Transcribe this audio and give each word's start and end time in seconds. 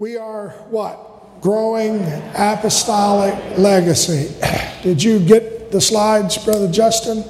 We 0.00 0.16
are 0.16 0.48
what? 0.70 1.40
Growing 1.40 2.02
apostolic 2.34 3.56
legacy. 3.56 4.34
Did 4.82 5.00
you 5.00 5.20
get 5.20 5.70
the 5.70 5.80
slides, 5.80 6.36
Brother 6.36 6.68
Justin? 6.68 7.22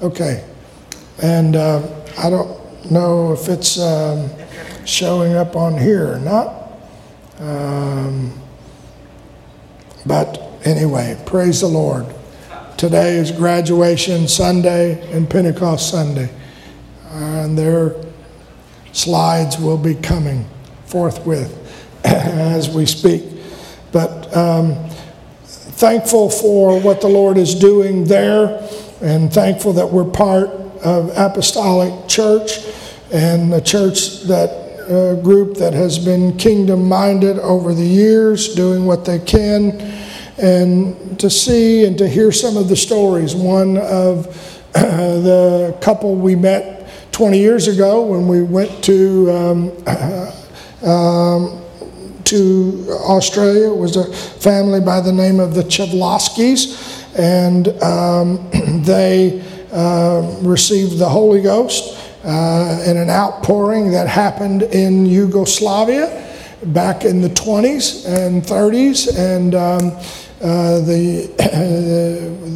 Okay. 0.00 0.42
And 1.20 1.54
uh, 1.54 1.86
I 2.16 2.30
don't 2.30 2.90
know 2.90 3.34
if 3.34 3.50
it's 3.50 3.78
um, 3.78 4.30
showing 4.86 5.34
up 5.34 5.54
on 5.54 5.76
here 5.76 6.14
or 6.14 6.18
not. 6.18 6.72
Um, 7.40 8.32
but 10.06 10.40
anyway, 10.64 11.22
praise 11.26 11.60
the 11.60 11.66
Lord. 11.66 12.06
Today 12.78 13.16
is 13.18 13.32
graduation 13.32 14.28
Sunday 14.28 15.12
and 15.14 15.28
Pentecost 15.28 15.90
Sunday. 15.90 16.30
And 17.10 17.58
their 17.58 17.96
slides 18.92 19.58
will 19.58 19.76
be 19.76 19.94
coming 19.94 20.46
forthwith 20.86 21.67
as 22.14 22.70
we 22.70 22.86
speak. 22.86 23.22
But 23.92 24.34
um, 24.36 24.88
thankful 25.44 26.30
for 26.30 26.80
what 26.80 27.00
the 27.00 27.08
Lord 27.08 27.36
is 27.36 27.54
doing 27.54 28.04
there, 28.04 28.66
and 29.00 29.32
thankful 29.32 29.74
that 29.74 29.86
we're 29.86 30.10
part 30.10 30.48
of 30.82 31.10
Apostolic 31.16 32.08
Church 32.08 32.58
and 33.12 33.52
the 33.52 33.60
church 33.60 34.22
that 34.22 34.50
uh, 34.88 35.20
group 35.22 35.56
that 35.58 35.74
has 35.74 35.98
been 35.98 36.36
kingdom 36.36 36.88
minded 36.88 37.38
over 37.40 37.74
the 37.74 37.84
years, 37.84 38.54
doing 38.54 38.86
what 38.86 39.04
they 39.04 39.18
can, 39.18 39.72
and 40.38 41.20
to 41.20 41.28
see 41.28 41.84
and 41.84 41.98
to 41.98 42.08
hear 42.08 42.32
some 42.32 42.56
of 42.56 42.68
the 42.68 42.76
stories. 42.76 43.34
One 43.34 43.76
of 43.76 44.26
uh, 44.74 44.82
the 45.20 45.76
couple 45.80 46.14
we 46.14 46.36
met 46.36 46.88
20 47.12 47.38
years 47.38 47.68
ago 47.68 48.02
when 48.02 48.28
we 48.28 48.42
went 48.42 48.82
to 48.84 49.30
um, 49.30 49.72
um, 50.88 51.64
to 52.28 52.86
Australia. 52.90 53.70
Was 53.70 53.96
a 53.96 54.12
family 54.12 54.80
by 54.80 55.00
the 55.00 55.12
name 55.12 55.40
of 55.40 55.54
the 55.54 55.62
Chavloskis, 55.62 57.16
and 57.18 57.68
um, 57.82 58.50
they 58.84 59.42
uh, 59.72 60.38
received 60.42 60.98
the 60.98 61.08
Holy 61.08 61.42
Ghost 61.42 61.98
uh, 62.24 62.82
in 62.86 62.96
an 62.96 63.10
outpouring 63.10 63.90
that 63.92 64.08
happened 64.08 64.62
in 64.62 65.06
Yugoslavia 65.06 66.26
back 66.66 67.04
in 67.04 67.20
the 67.20 67.28
20s 67.28 68.06
and 68.06 68.42
30s, 68.42 69.16
and 69.16 69.54
um, 69.54 69.92
uh, 70.40 70.78
the, 70.80 71.26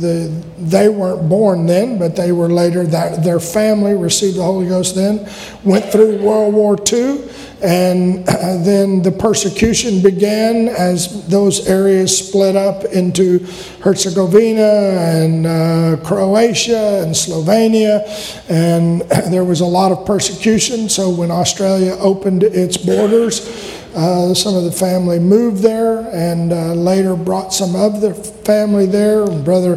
the, 0.01 0.45
they 0.59 0.89
weren't 0.89 1.29
born 1.29 1.67
then, 1.67 1.99
but 1.99 2.15
they 2.15 2.31
were 2.31 2.49
later. 2.49 2.85
That 2.85 3.25
their 3.25 3.41
family 3.41 3.95
received 3.95 4.37
the 4.37 4.45
Holy 4.45 4.69
Ghost 4.69 4.95
then. 4.95 5.29
Went 5.65 5.87
through 5.87 6.23
World 6.23 6.55
War 6.55 6.77
II, 6.77 7.29
and 7.61 8.25
then 8.65 9.03
the 9.03 9.11
persecution 9.11 10.01
began 10.01 10.69
as 10.69 11.27
those 11.27 11.67
areas 11.67 12.17
split 12.17 12.55
up 12.55 12.85
into 12.85 13.41
Herzegovina 13.81 14.63
and 14.63 15.47
uh, 15.47 15.97
Croatia 16.05 17.03
and 17.03 17.13
Slovenia. 17.13 18.07
And 18.49 19.01
there 19.33 19.45
was 19.45 19.61
a 19.61 19.67
lot 19.67 19.91
of 19.91 20.07
persecution. 20.07 20.89
So 20.89 21.11
when 21.11 21.33
Australia 21.33 21.97
opened 21.99 22.45
its 22.45 22.77
borders, 22.77 23.82
uh, 23.95 24.35
some 24.35 24.55
of 24.55 24.65
the 24.65 24.73
family 24.73 25.19
moved 25.19 25.63
there 25.63 26.01
and 26.13 26.53
uh, 26.53 26.73
later 26.75 27.15
brought 27.15 27.53
some 27.53 27.75
of 27.77 28.01
the 28.01 28.15
family 28.15 28.87
there. 28.87 29.27
Brother 29.27 29.77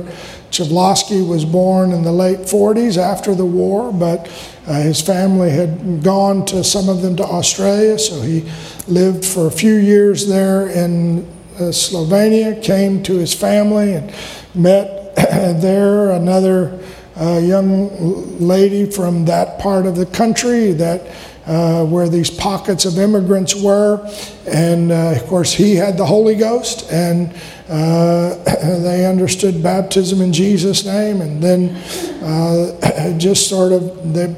Chavlosky 0.52 1.28
was 1.28 1.44
born 1.44 1.92
in 1.92 2.04
the 2.04 2.12
late 2.12 2.40
40s 2.40 2.98
after 2.98 3.36
the 3.36 3.46
war, 3.46 3.92
but 3.92 4.28
uh, 4.68 4.74
his 4.82 5.02
family 5.02 5.50
had 5.50 6.02
gone 6.02 6.46
to 6.46 6.64
some 6.64 6.88
of 6.88 7.02
them 7.02 7.18
to 7.18 7.24
Australia, 7.24 8.00
so 8.00 8.22
he 8.22 8.50
lived 8.88 9.26
for 9.26 9.48
a 9.48 9.52
few 9.52 9.76
years 9.76 10.28
there 10.28 10.68
in 10.70 11.26
uh, 11.58 11.72
Slovenia, 11.72 12.62
came 12.64 13.04
to 13.04 13.18
his 13.18 13.34
family 13.34 13.94
and 13.96 14.14
met 14.54 15.16
there 15.16 16.12
another 16.12 16.80
uh, 17.18 17.38
young 17.38 18.40
lady 18.40 18.90
from 18.90 19.26
that 19.26 19.60
part 19.60 19.86
of 19.86 19.96
the 19.96 20.06
country 20.06 20.72
that 20.74 21.06
uh, 21.48 21.86
where 21.86 22.10
these 22.10 22.30
pockets 22.30 22.86
of 22.86 22.98
immigrants 22.98 23.56
were. 23.56 24.06
And 24.48 24.92
uh, 24.92 25.14
of 25.16 25.26
course, 25.28 25.54
he 25.54 25.76
had 25.76 25.98
the 25.98 26.06
Holy 26.06 26.36
Ghost, 26.36 26.92
and 26.92 27.34
uh, 27.70 28.36
they 28.82 29.06
understood 29.06 29.62
baptism 29.62 30.22
in 30.22 30.34
Jesus' 30.34 30.86
name. 30.86 31.22
And 31.22 31.42
then 31.42 31.76
uh, 32.24 33.18
just 33.18 33.48
sort 33.50 33.72
of 33.72 34.14
they 34.14 34.36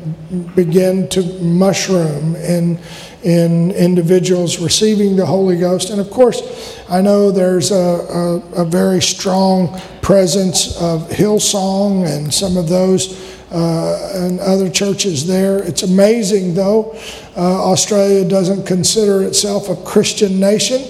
began 0.56 1.08
to 1.10 1.24
mushroom 1.42 2.36
in, 2.36 2.80
in 3.24 3.72
individuals 3.72 4.60
receiving 4.60 5.16
the 5.16 5.26
Holy 5.26 5.58
Ghost. 5.58 5.90
And 5.90 6.02
of 6.02 6.10
course, 6.10 6.78
I 6.90 7.02
know 7.02 7.32
there's 7.32 7.72
a, 7.72 7.76
a, 7.76 8.64
a 8.64 8.66
very 8.66 9.02
strong 9.02 9.80
presence 10.02 10.82
of 10.82 11.10
Hillsong 11.10 12.08
and 12.08 12.34
some 12.34 12.56
of 12.56 12.70
those 12.70 13.37
uh, 13.52 14.12
and 14.14 14.40
other 14.40 14.70
churches 14.70 15.26
there. 15.26 15.60
It's 15.60 15.84
amazing, 15.84 16.54
though, 16.54 16.92
uh, 17.36 17.70
Australia 17.72 18.28
doesn't 18.28 18.66
consider 18.66 19.24
itself 19.24 19.70
a 19.70 19.76
Christian 19.76 20.40
nation. 20.40 20.82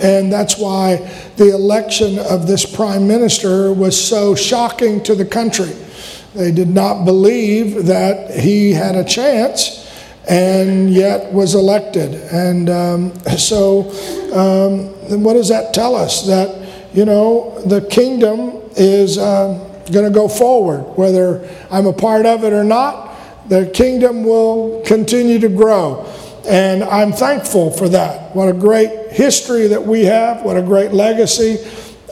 And 0.00 0.30
that's 0.30 0.58
why 0.58 0.96
the 1.36 1.54
election 1.54 2.18
of 2.18 2.46
this 2.46 2.66
prime 2.66 3.08
minister 3.08 3.72
was 3.72 3.98
so 3.98 4.34
shocking 4.34 5.02
to 5.04 5.14
the 5.14 5.24
country. 5.24 5.72
They 6.34 6.52
did 6.52 6.68
not 6.68 7.06
believe 7.06 7.86
that 7.86 8.38
he 8.38 8.72
had 8.72 8.94
a 8.94 9.04
chance 9.04 9.82
and 10.28 10.90
yet 10.92 11.32
was 11.32 11.54
elected. 11.54 12.12
And 12.30 12.68
um, 12.68 13.18
so, 13.38 13.90
um, 14.34 15.22
what 15.22 15.32
does 15.32 15.48
that 15.48 15.72
tell 15.72 15.94
us? 15.94 16.26
That, 16.26 16.92
you 16.92 17.06
know, 17.06 17.58
the 17.64 17.80
kingdom 17.80 18.60
is. 18.76 19.16
Uh, 19.16 19.62
going 19.92 20.04
to 20.04 20.10
go 20.10 20.28
forward. 20.28 20.80
Whether 20.96 21.48
I'm 21.70 21.86
a 21.86 21.92
part 21.92 22.26
of 22.26 22.44
it 22.44 22.52
or 22.52 22.64
not, 22.64 23.48
the 23.48 23.66
kingdom 23.66 24.24
will 24.24 24.82
continue 24.84 25.38
to 25.38 25.48
grow. 25.48 26.04
And 26.46 26.84
I'm 26.84 27.12
thankful 27.12 27.70
for 27.70 27.88
that. 27.88 28.34
What 28.34 28.48
a 28.48 28.52
great 28.52 29.10
history 29.10 29.66
that 29.68 29.84
we 29.84 30.04
have, 30.04 30.42
what 30.42 30.56
a 30.56 30.62
great 30.62 30.92
legacy 30.92 31.58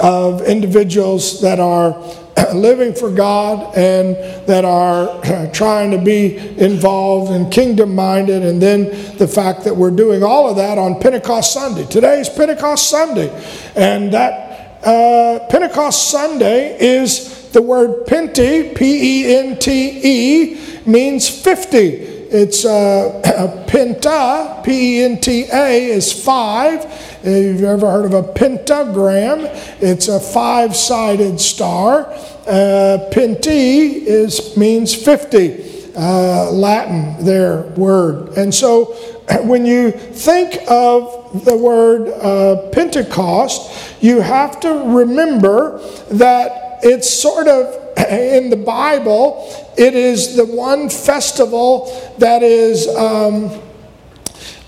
of 0.00 0.42
individuals 0.42 1.40
that 1.40 1.60
are 1.60 1.92
living 2.54 2.94
for 2.94 3.10
God 3.10 3.76
and 3.76 4.16
that 4.48 4.64
are 4.64 5.50
trying 5.52 5.92
to 5.92 5.98
be 5.98 6.36
involved 6.58 7.30
and 7.30 7.52
kingdom 7.52 7.94
minded. 7.94 8.42
And 8.42 8.60
then 8.60 8.84
the 9.18 9.28
fact 9.28 9.64
that 9.64 9.76
we're 9.76 9.92
doing 9.92 10.24
all 10.24 10.50
of 10.50 10.56
that 10.56 10.78
on 10.78 11.00
Pentecost 11.00 11.52
Sunday. 11.52 11.86
Today 11.86 12.20
is 12.20 12.28
Pentecost 12.28 12.90
Sunday. 12.90 13.30
And 13.76 14.12
that 14.12 14.84
uh, 14.84 15.46
Pentecost 15.48 16.10
Sunday 16.10 16.76
is 16.80 17.43
the 17.54 17.62
word 17.62 18.04
Pente, 18.06 18.76
P 18.76 19.22
E 19.22 19.36
N 19.36 19.58
T 19.58 20.00
E, 20.02 20.80
means 20.84 21.28
50. 21.28 21.78
It's 21.78 22.64
uh, 22.64 23.22
penta, 23.68 24.62
P 24.64 24.98
E 24.98 25.04
N 25.04 25.20
T 25.20 25.46
A, 25.52 25.86
is 25.86 26.12
five. 26.12 26.84
If 27.22 27.60
you've 27.60 27.62
ever 27.62 27.88
heard 27.90 28.06
of 28.06 28.12
a 28.12 28.24
pentagram, 28.24 29.46
it's 29.80 30.08
a 30.08 30.18
five 30.18 30.76
sided 30.76 31.40
star. 31.40 32.12
Uh, 32.46 33.08
penti 33.12 34.02
is, 34.02 34.56
means 34.56 34.92
50, 34.92 35.94
uh, 35.94 36.50
Latin, 36.50 37.24
their 37.24 37.62
word. 37.76 38.36
And 38.36 38.52
so 38.52 38.86
when 39.44 39.64
you 39.64 39.92
think 39.92 40.58
of 40.68 41.44
the 41.44 41.56
word 41.56 42.08
uh, 42.08 42.68
Pentecost, 42.70 44.02
you 44.02 44.20
have 44.20 44.58
to 44.60 44.68
remember 44.68 45.78
that 46.10 46.63
it's 46.84 47.08
sort 47.08 47.48
of 47.48 47.96
in 48.10 48.50
the 48.50 48.56
Bible, 48.56 49.48
it 49.76 49.94
is 49.94 50.36
the 50.36 50.44
one 50.44 50.88
festival 50.88 52.14
that 52.18 52.42
is 52.42 52.86
um, 52.88 53.60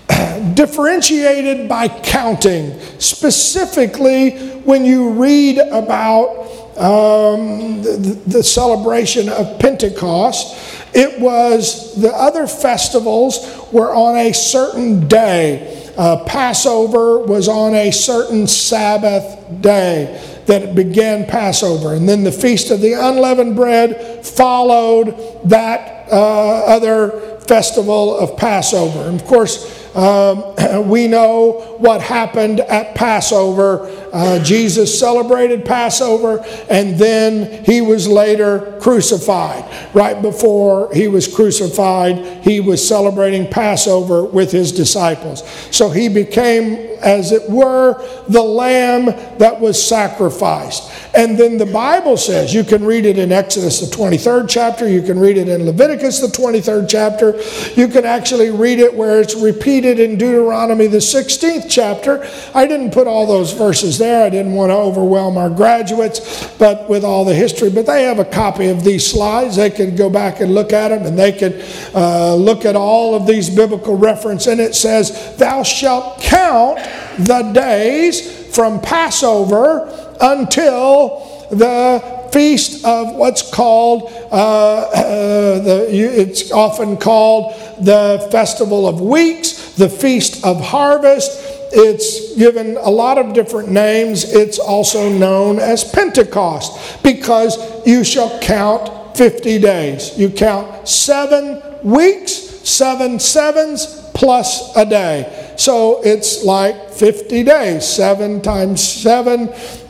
differentiated 0.55 1.69
by 1.69 1.87
counting. 1.87 2.79
Specifically, 2.99 4.31
when 4.61 4.83
you 4.83 5.11
read 5.11 5.59
about 5.59 6.47
um, 6.77 7.81
the, 7.81 8.21
the 8.27 8.43
celebration 8.43 9.29
of 9.29 9.59
Pentecost, 9.59 10.57
it 10.95 11.19
was 11.19 11.99
the 12.01 12.09
other 12.09 12.47
festivals 12.47 13.67
were 13.71 13.93
on 13.93 14.17
a 14.17 14.33
certain 14.33 15.07
day. 15.07 15.91
Uh, 15.97 16.23
Passover 16.25 17.19
was 17.19 17.47
on 17.47 17.73
a 17.73 17.91
certain 17.91 18.47
Sabbath 18.47 19.61
day 19.61 20.36
that 20.47 20.63
it 20.63 20.75
began 20.75 21.25
Passover. 21.25 21.93
And 21.93 22.09
then 22.09 22.23
the 22.23 22.31
Feast 22.31 22.71
of 22.71 22.81
the 22.81 22.93
Unleavened 22.93 23.55
Bread 23.55 24.25
followed 24.25 25.39
that 25.49 26.11
uh, 26.11 26.65
other 26.65 27.39
festival 27.41 28.17
of 28.17 28.37
Passover. 28.37 29.07
And 29.09 29.19
of 29.21 29.27
course, 29.27 29.95
um, 29.95 30.55
we 30.89 31.07
know 31.07 31.75
what 31.79 32.01
happened 32.01 32.61
at 32.61 32.95
Passover 32.95 33.89
uh, 34.13 34.43
Jesus 34.43 34.97
celebrated 34.97 35.65
Passover, 35.65 36.43
and 36.69 36.97
then 36.97 37.63
he 37.63 37.81
was 37.81 38.07
later 38.07 38.77
crucified. 38.81 39.65
Right 39.93 40.21
before 40.21 40.93
he 40.93 41.07
was 41.07 41.33
crucified, 41.33 42.43
he 42.43 42.59
was 42.59 42.85
celebrating 42.85 43.47
Passover 43.49 44.23
with 44.23 44.51
his 44.51 44.71
disciples. 44.71 45.43
So 45.71 45.89
he 45.89 46.09
became 46.09 46.87
as 47.01 47.31
it 47.31 47.49
were, 47.49 47.93
the 48.27 48.41
lamb 48.41 49.05
that 49.37 49.59
was 49.59 49.83
sacrificed. 49.83 50.91
And 51.15 51.37
then 51.37 51.57
the 51.57 51.65
Bible 51.65 52.17
says, 52.17 52.53
you 52.53 52.63
can 52.63 52.83
read 52.83 53.05
it 53.05 53.17
in 53.17 53.31
Exodus, 53.31 53.79
the 53.79 53.95
23rd 53.95 54.49
chapter, 54.49 54.87
you 54.87 55.01
can 55.01 55.19
read 55.19 55.37
it 55.37 55.47
in 55.47 55.65
Leviticus, 55.65 56.19
the 56.19 56.27
23rd 56.27 56.89
chapter, 56.89 57.39
you 57.79 57.87
can 57.87 58.05
actually 58.05 58.49
read 58.49 58.79
it 58.79 58.93
where 58.93 59.21
it's 59.21 59.35
repeated 59.35 59.99
in 59.99 60.17
Deuteronomy, 60.17 60.87
the 60.87 60.97
16th 60.97 61.67
chapter. 61.69 62.27
I 62.53 62.67
didn't 62.67 62.91
put 62.91 63.07
all 63.07 63.25
those 63.25 63.53
verses 63.53 63.96
there, 63.97 64.25
I 64.25 64.29
didn't 64.29 64.53
want 64.53 64.71
to 64.71 64.75
overwhelm 64.75 65.37
our 65.37 65.49
graduates, 65.49 66.47
but 66.57 66.89
with 66.89 67.03
all 67.03 67.25
the 67.25 67.33
history, 67.33 67.69
but 67.69 67.85
they 67.85 68.03
have 68.03 68.19
a 68.19 68.25
copy 68.25 68.67
of 68.67 68.83
these 68.83 69.09
slides. 69.09 69.55
They 69.55 69.69
can 69.69 69.95
go 69.95 70.09
back 70.09 70.39
and 70.39 70.53
look 70.53 70.73
at 70.73 70.89
them, 70.89 71.05
and 71.05 71.17
they 71.17 71.31
can 71.31 71.61
uh, 71.93 72.35
look 72.35 72.65
at 72.65 72.75
all 72.75 73.15
of 73.15 73.27
these 73.27 73.49
biblical 73.49 73.97
reference. 73.97 74.47
And 74.47 74.59
it 74.59 74.75
says, 74.75 75.35
Thou 75.37 75.63
shalt 75.63 76.21
count 76.21 76.79
the 77.19 77.51
days 77.53 78.55
from 78.55 78.81
Passover 78.81 79.87
until 80.19 81.47
the 81.51 82.17
feast 82.31 82.85
of 82.85 83.15
what's 83.15 83.49
called, 83.49 84.11
uh, 84.31 84.35
uh, 84.35 85.59
the, 85.59 85.87
it's 85.89 86.51
often 86.51 86.97
called 86.97 87.53
the 87.79 88.27
Festival 88.31 88.87
of 88.87 89.01
Weeks, 89.01 89.73
the 89.73 89.89
Feast 89.89 90.43
of 90.45 90.59
Harvest. 90.61 91.56
It's 91.71 92.35
given 92.35 92.77
a 92.77 92.89
lot 92.89 93.17
of 93.17 93.33
different 93.33 93.69
names. 93.69 94.23
It's 94.33 94.59
also 94.59 95.09
known 95.09 95.59
as 95.59 95.83
Pentecost 95.83 97.03
because 97.03 97.57
you 97.85 98.03
shall 98.03 98.39
count 98.39 99.17
50 99.17 99.59
days. 99.59 100.17
You 100.17 100.29
count 100.29 100.87
seven 100.87 101.61
weeks, 101.83 102.31
seven 102.31 103.19
sevens, 103.19 104.07
plus 104.13 104.75
a 104.75 104.85
day. 104.85 105.53
So 105.57 106.01
it's 106.03 106.43
like 106.43 106.91
50 106.91 107.43
days. 107.43 107.87
7 107.87 108.41
times 108.41 108.81
7 108.81 109.49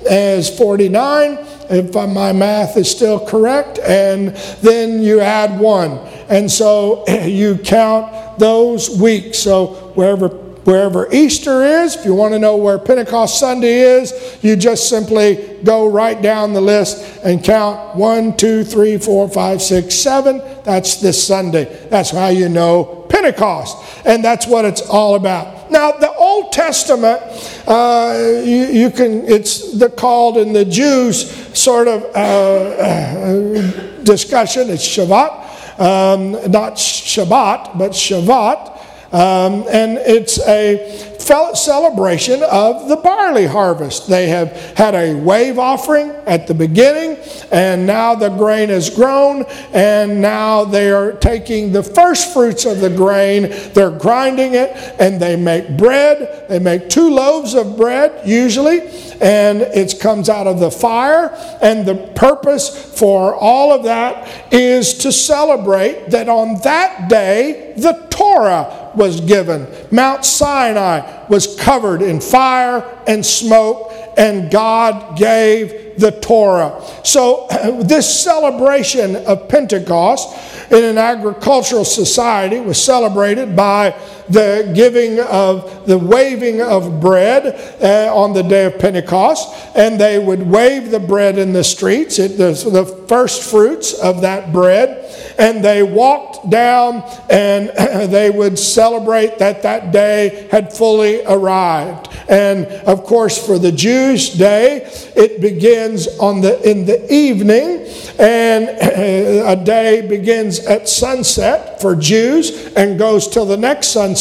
is 0.10 0.50
49, 0.58 1.38
if 1.70 1.94
my 1.94 2.34
math 2.34 2.78
is 2.78 2.92
still 2.92 3.26
correct. 3.26 3.80
And 3.80 4.36
then 4.62 5.02
you 5.02 5.20
add 5.20 5.60
1. 5.60 5.92
And 6.30 6.52
so 6.52 7.08
you 7.26 7.58
count 7.58 8.38
those 8.40 8.90
weeks. 9.00 9.40
So 9.40 9.68
wherever 9.96 10.47
wherever 10.68 11.10
Easter 11.14 11.64
is. 11.64 11.96
If 11.96 12.04
you 12.04 12.14
want 12.14 12.34
to 12.34 12.40
know 12.40 12.58
where 12.58 12.78
Pentecost 12.78 13.40
Sunday 13.40 13.80
is, 13.80 14.38
you 14.42 14.58
just 14.58 14.90
simply 14.90 15.58
go 15.64 15.90
right 15.90 16.22
down 16.22 16.52
the 16.52 16.60
list 16.60 17.24
and 17.24 17.42
count 17.42 17.96
one, 17.96 18.36
two, 18.36 18.66
three, 18.66 18.98
four, 18.98 19.30
five, 19.30 19.62
six, 19.62 19.96
seven. 19.96 20.42
That's 20.66 20.98
this 20.98 21.26
Sunday. 21.26 21.88
That's 21.88 22.10
how 22.10 22.28
you 22.28 22.50
know 22.50 23.08
Pentecost. 23.08 23.78
And 24.06 24.22
that's 24.22 24.46
what 24.46 24.66
it's 24.66 24.82
all 24.82 25.16
about. 25.16 25.72
Now, 25.72 25.94
the 25.94 26.14
Old 26.14 26.52
Testament, 26.52 27.22
uh, 27.66 28.42
you, 28.44 28.66
you, 28.66 28.92
can, 28.92 29.26
it's 29.26 29.72
the, 29.72 29.90
called 29.90 30.36
in 30.36 30.52
the 30.52 30.66
Jews 30.66 31.32
sort 31.58 31.88
of 31.88 32.04
uh, 32.04 32.18
uh, 32.18 34.04
discussion, 34.04 34.70
it's 34.70 34.86
Shabbat, 34.86 35.80
um, 35.80 36.32
not 36.52 36.74
Shabbat, 36.74 37.78
but 37.78 37.92
Shavuot. 37.92 38.77
Um, 39.12 39.66
and 39.70 39.98
it's 39.98 40.40
a 40.40 41.18
celebration 41.54 42.42
of 42.44 42.88
the 42.88 42.96
barley 42.96 43.46
harvest. 43.46 44.08
They 44.08 44.28
have 44.28 44.52
had 44.78 44.96
a 44.96 45.14
wave 45.14 45.60
offering 45.60 46.12
at 46.26 46.48
the 46.48 46.54
beginning, 46.54 47.18
and 47.52 47.86
now 47.86 48.16
the 48.16 48.30
grain 48.30 48.70
has 48.70 48.90
grown, 48.90 49.44
and 49.74 50.22
now 50.22 50.64
they 50.64 50.90
are 50.92 51.12
taking 51.14 51.74
the 51.74 51.84
first 51.84 52.34
fruits 52.34 52.66
of 52.66 52.80
the 52.80 52.90
grain, 52.90 53.50
they're 53.74 53.92
grinding 53.92 54.54
it, 54.54 54.70
and 55.00 55.20
they 55.20 55.36
make 55.36 55.78
bread. 55.78 56.46
They 56.48 56.60
make 56.60 56.90
two 56.90 57.10
loaves 57.10 57.54
of 57.54 57.76
bread, 57.76 58.26
usually, 58.26 58.80
and 59.22 59.62
it 59.62 60.00
comes 60.00 60.30
out 60.30 60.48
of 60.48 60.60
the 60.60 60.72
fire. 60.72 61.30
And 61.62 61.86
the 61.86 61.96
purpose 62.16 62.98
for 62.98 63.36
all 63.36 63.74
of 63.74 63.84
that 63.84 64.54
is 64.54 64.96
to 65.00 65.12
celebrate 65.12 66.12
that 66.12 66.30
on 66.30 66.62
that 66.62 67.10
day, 67.10 67.74
the 67.78 68.08
Torah 68.10 68.92
was 68.96 69.22
given. 69.22 69.68
Mount 69.92 70.26
Sinai 70.26 71.28
was 71.28 71.56
covered 71.60 72.02
in 72.02 72.20
fire 72.20 72.84
and 73.08 73.26
smoke, 73.26 73.92
and 74.18 74.50
God 74.52 75.18
gave 75.18 76.00
the 76.00 76.12
Torah. 76.12 76.82
So, 77.04 77.48
this 77.84 78.24
celebration 78.24 79.16
of 79.16 79.48
Pentecost 79.50 80.72
in 80.72 80.84
an 80.84 80.98
agricultural 80.98 81.86
society 81.86 82.60
was 82.60 82.82
celebrated 82.84 83.56
by 83.56 83.92
the 84.30 84.72
giving 84.76 85.20
of 85.20 85.86
the 85.88 85.98
waving 85.98 86.62
of 86.62 87.00
bread 87.00 87.46
uh, 87.82 88.14
on 88.16 88.34
the 88.34 88.44
day 88.44 88.66
of 88.66 88.78
Pentecost, 88.80 89.54
and 89.76 90.00
they 90.00 90.20
would 90.20 90.44
wave 90.44 90.92
the 90.92 91.00
bread 91.00 91.38
in 91.38 91.54
the 91.54 91.64
streets, 91.64 92.20
it, 92.20 92.38
the, 92.38 92.52
the 92.70 92.86
first 93.08 93.50
fruits 93.50 93.94
of 93.94 94.22
that 94.22 94.52
bread, 94.52 95.06
and 95.40 95.64
they 95.64 95.84
walked 95.84 96.50
down 96.50 97.04
and 97.30 97.70
they 98.12 98.30
would 98.30 98.58
celebrate 98.58 99.38
that 99.38 99.64
that 99.64 99.92
day 99.92 100.48
had 100.52 100.74
fully 100.74 101.24
arrived. 101.26 102.10
And 102.30 102.66
of 102.66 103.04
course, 103.04 103.44
for 103.44 103.58
the 103.58 103.72
Jews' 103.72 104.30
day, 104.30 104.90
it 105.16 105.40
begins 105.40 106.08
on 106.20 106.42
the 106.42 106.60
in 106.70 106.86
the 106.86 107.14
evening, 107.14 107.88
and 108.20 108.70
a 109.60 109.64
day 109.64 110.06
begins 110.08 110.60
at 110.60 110.90
sunset 110.90 111.80
for 111.80 111.96
Jews 111.96 112.74
and 112.74 113.00
goes 113.00 113.28
till 113.28 113.46
the 113.46 113.58
next 113.58 113.90
sunset. 113.90 114.17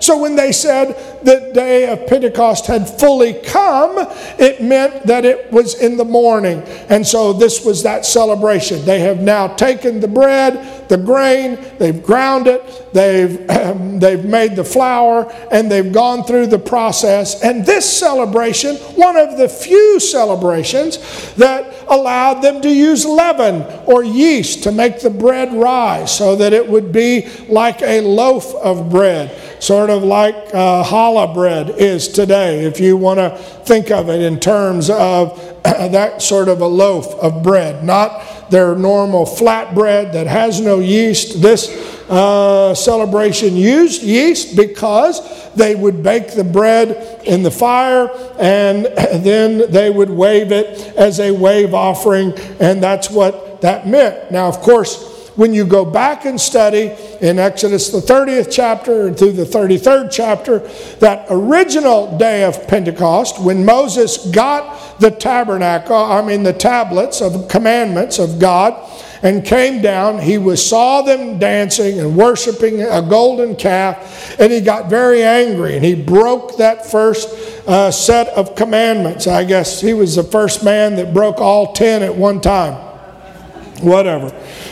So 0.00 0.18
when 0.18 0.36
they 0.36 0.52
said 0.52 1.15
the 1.26 1.50
day 1.52 1.90
of 1.90 2.06
Pentecost 2.06 2.66
had 2.66 2.88
fully 2.88 3.34
come, 3.34 3.96
it 4.38 4.62
meant 4.62 5.06
that 5.08 5.24
it 5.24 5.50
was 5.50 5.74
in 5.82 5.96
the 5.96 6.04
morning. 6.04 6.62
And 6.88 7.04
so 7.04 7.32
this 7.32 7.64
was 7.64 7.82
that 7.82 8.06
celebration. 8.06 8.84
They 8.84 9.00
have 9.00 9.20
now 9.20 9.48
taken 9.48 9.98
the 9.98 10.06
bread, 10.06 10.88
the 10.88 10.96
grain, 10.96 11.58
they've 11.78 12.00
ground 12.00 12.46
it, 12.46 12.62
they've, 12.94 13.50
um, 13.50 13.98
they've 13.98 14.24
made 14.24 14.54
the 14.54 14.62
flour, 14.62 15.28
and 15.50 15.68
they've 15.68 15.92
gone 15.92 16.22
through 16.22 16.46
the 16.46 16.60
process. 16.60 17.42
And 17.42 17.66
this 17.66 17.84
celebration, 17.98 18.76
one 18.94 19.16
of 19.16 19.36
the 19.36 19.48
few 19.48 19.98
celebrations 19.98 20.98
that 21.34 21.74
allowed 21.88 22.40
them 22.40 22.62
to 22.62 22.70
use 22.70 23.04
leaven 23.04 23.62
or 23.86 24.04
yeast 24.04 24.62
to 24.62 24.70
make 24.70 25.00
the 25.00 25.10
bread 25.10 25.52
rise 25.52 26.16
so 26.16 26.36
that 26.36 26.52
it 26.52 26.68
would 26.68 26.92
be 26.92 27.28
like 27.48 27.82
a 27.82 28.00
loaf 28.00 28.54
of 28.54 28.90
bread 28.90 29.36
sort 29.60 29.90
of 29.90 30.02
like 30.02 30.54
uh, 30.54 30.82
challah 31.16 31.34
bread 31.34 31.70
is 31.70 32.08
today, 32.08 32.64
if 32.64 32.80
you 32.80 32.96
want 32.96 33.18
to 33.18 33.30
think 33.64 33.90
of 33.90 34.08
it 34.08 34.20
in 34.20 34.38
terms 34.38 34.90
of 34.90 35.38
that 35.64 36.20
sort 36.20 36.48
of 36.48 36.60
a 36.60 36.66
loaf 36.66 37.06
of 37.14 37.42
bread, 37.42 37.84
not 37.84 38.50
their 38.50 38.76
normal 38.76 39.26
flat 39.26 39.74
bread 39.74 40.12
that 40.12 40.26
has 40.26 40.60
no 40.60 40.78
yeast. 40.78 41.42
This 41.42 41.68
uh, 42.08 42.74
celebration 42.74 43.56
used 43.56 44.02
yeast 44.02 44.56
because 44.56 45.20
they 45.54 45.74
would 45.74 46.02
bake 46.02 46.34
the 46.34 46.44
bread 46.44 47.22
in 47.24 47.42
the 47.42 47.50
fire 47.50 48.08
and 48.38 48.84
then 49.24 49.70
they 49.70 49.90
would 49.90 50.10
wave 50.10 50.52
it 50.52 50.78
as 50.96 51.18
a 51.18 51.30
wave 51.30 51.74
offering, 51.74 52.32
and 52.60 52.82
that's 52.82 53.10
what 53.10 53.62
that 53.62 53.86
meant. 53.86 54.30
Now, 54.30 54.48
of 54.48 54.60
course, 54.60 55.15
when 55.36 55.54
you 55.54 55.64
go 55.64 55.84
back 55.84 56.24
and 56.24 56.40
study 56.40 56.92
in 57.20 57.38
Exodus, 57.38 57.90
the 57.90 57.98
30th 57.98 58.48
chapter 58.50 59.06
and 59.06 59.18
through 59.18 59.32
the 59.32 59.44
33rd 59.44 60.10
chapter, 60.10 60.58
that 60.98 61.26
original 61.30 62.16
day 62.18 62.44
of 62.44 62.66
Pentecost, 62.66 63.40
when 63.40 63.64
Moses 63.64 64.30
got 64.30 64.98
the 64.98 65.10
tabernacle, 65.10 65.96
I 65.96 66.22
mean 66.22 66.42
the 66.42 66.52
tablets 66.52 67.20
of 67.20 67.48
commandments 67.48 68.18
of 68.18 68.38
God, 68.38 68.90
and 69.22 69.44
came 69.44 69.82
down, 69.82 70.18
he 70.18 70.38
was, 70.38 70.64
saw 70.64 71.02
them 71.02 71.38
dancing 71.38 71.98
and 72.00 72.16
worshiping 72.16 72.82
a 72.82 73.02
golden 73.02 73.56
calf, 73.56 74.38
and 74.38 74.52
he 74.52 74.60
got 74.60 74.88
very 74.90 75.22
angry 75.22 75.74
and 75.74 75.84
he 75.84 75.94
broke 75.94 76.56
that 76.58 76.86
first 76.86 77.28
uh, 77.66 77.90
set 77.90 78.28
of 78.28 78.54
commandments. 78.54 79.26
I 79.26 79.44
guess 79.44 79.80
he 79.80 79.94
was 79.94 80.16
the 80.16 80.22
first 80.22 80.64
man 80.64 80.96
that 80.96 81.12
broke 81.12 81.38
all 81.38 81.72
ten 81.72 82.02
at 82.02 82.14
one 82.14 82.40
time. 82.40 82.74
Whatever. 83.82 84.28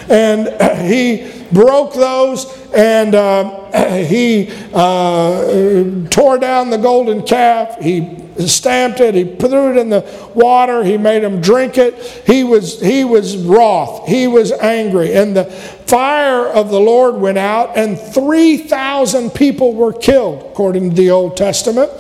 And 0.09 0.49
he 0.87 1.33
broke 1.53 1.95
those 1.95 2.47
and 2.75 3.15
uh, 3.15 3.97
he 4.05 4.51
uh, 4.73 6.09
tore 6.11 6.39
down 6.39 6.71
the 6.71 6.79
golden 6.79 7.23
calf. 7.23 7.79
He 7.81 8.21
stamped 8.47 9.01
it, 9.01 9.15
he 9.15 9.37
threw 9.37 9.71
it 9.71 9.77
in 9.77 9.89
the 9.89 10.31
water, 10.35 10.83
he 10.83 10.97
made 10.97 11.23
them 11.23 11.41
drink 11.41 11.79
it. 11.79 11.95
He 12.27 12.43
was, 12.43 12.81
he 12.81 13.05
was 13.05 13.37
wroth, 13.37 14.09
he 14.09 14.27
was 14.27 14.51
angry. 14.51 15.15
And 15.15 15.37
the 15.37 15.45
fire 15.45 16.47
of 16.49 16.71
the 16.71 16.81
Lord 16.81 17.17
went 17.17 17.39
out, 17.39 17.77
and 17.77 17.99
3,000 17.99 19.31
people 19.31 19.75
were 19.75 19.93
killed, 19.93 20.43
according 20.51 20.91
to 20.91 20.97
the 20.97 21.11
Old 21.11 21.37
Testament, 21.37 21.91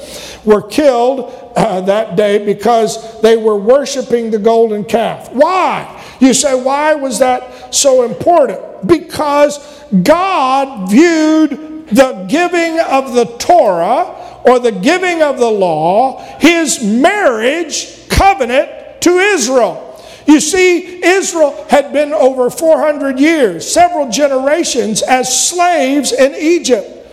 were 0.44 0.62
killed 0.62 1.52
uh, 1.56 1.80
that 1.82 2.16
day 2.16 2.44
because 2.44 3.20
they 3.20 3.36
were 3.36 3.56
worshiping 3.56 4.32
the 4.32 4.38
golden 4.38 4.84
calf. 4.84 5.32
Why? 5.32 5.93
You 6.20 6.34
say, 6.34 6.54
why 6.54 6.94
was 6.94 7.18
that 7.18 7.74
so 7.74 8.04
important? 8.04 8.86
Because 8.86 9.58
God 10.02 10.90
viewed 10.90 11.88
the 11.88 12.26
giving 12.28 12.80
of 12.80 13.14
the 13.14 13.26
Torah 13.38 14.40
or 14.44 14.58
the 14.58 14.72
giving 14.72 15.22
of 15.22 15.38
the 15.38 15.50
law, 15.50 16.20
his 16.38 16.82
marriage 16.82 18.08
covenant 18.08 19.02
to 19.02 19.10
Israel. 19.18 20.02
You 20.26 20.40
see, 20.40 21.04
Israel 21.04 21.66
had 21.68 21.92
been 21.92 22.12
over 22.12 22.48
400 22.48 23.18
years, 23.18 23.70
several 23.70 24.10
generations, 24.10 25.02
as 25.02 25.48
slaves 25.48 26.12
in 26.12 26.34
Egypt. 26.34 27.03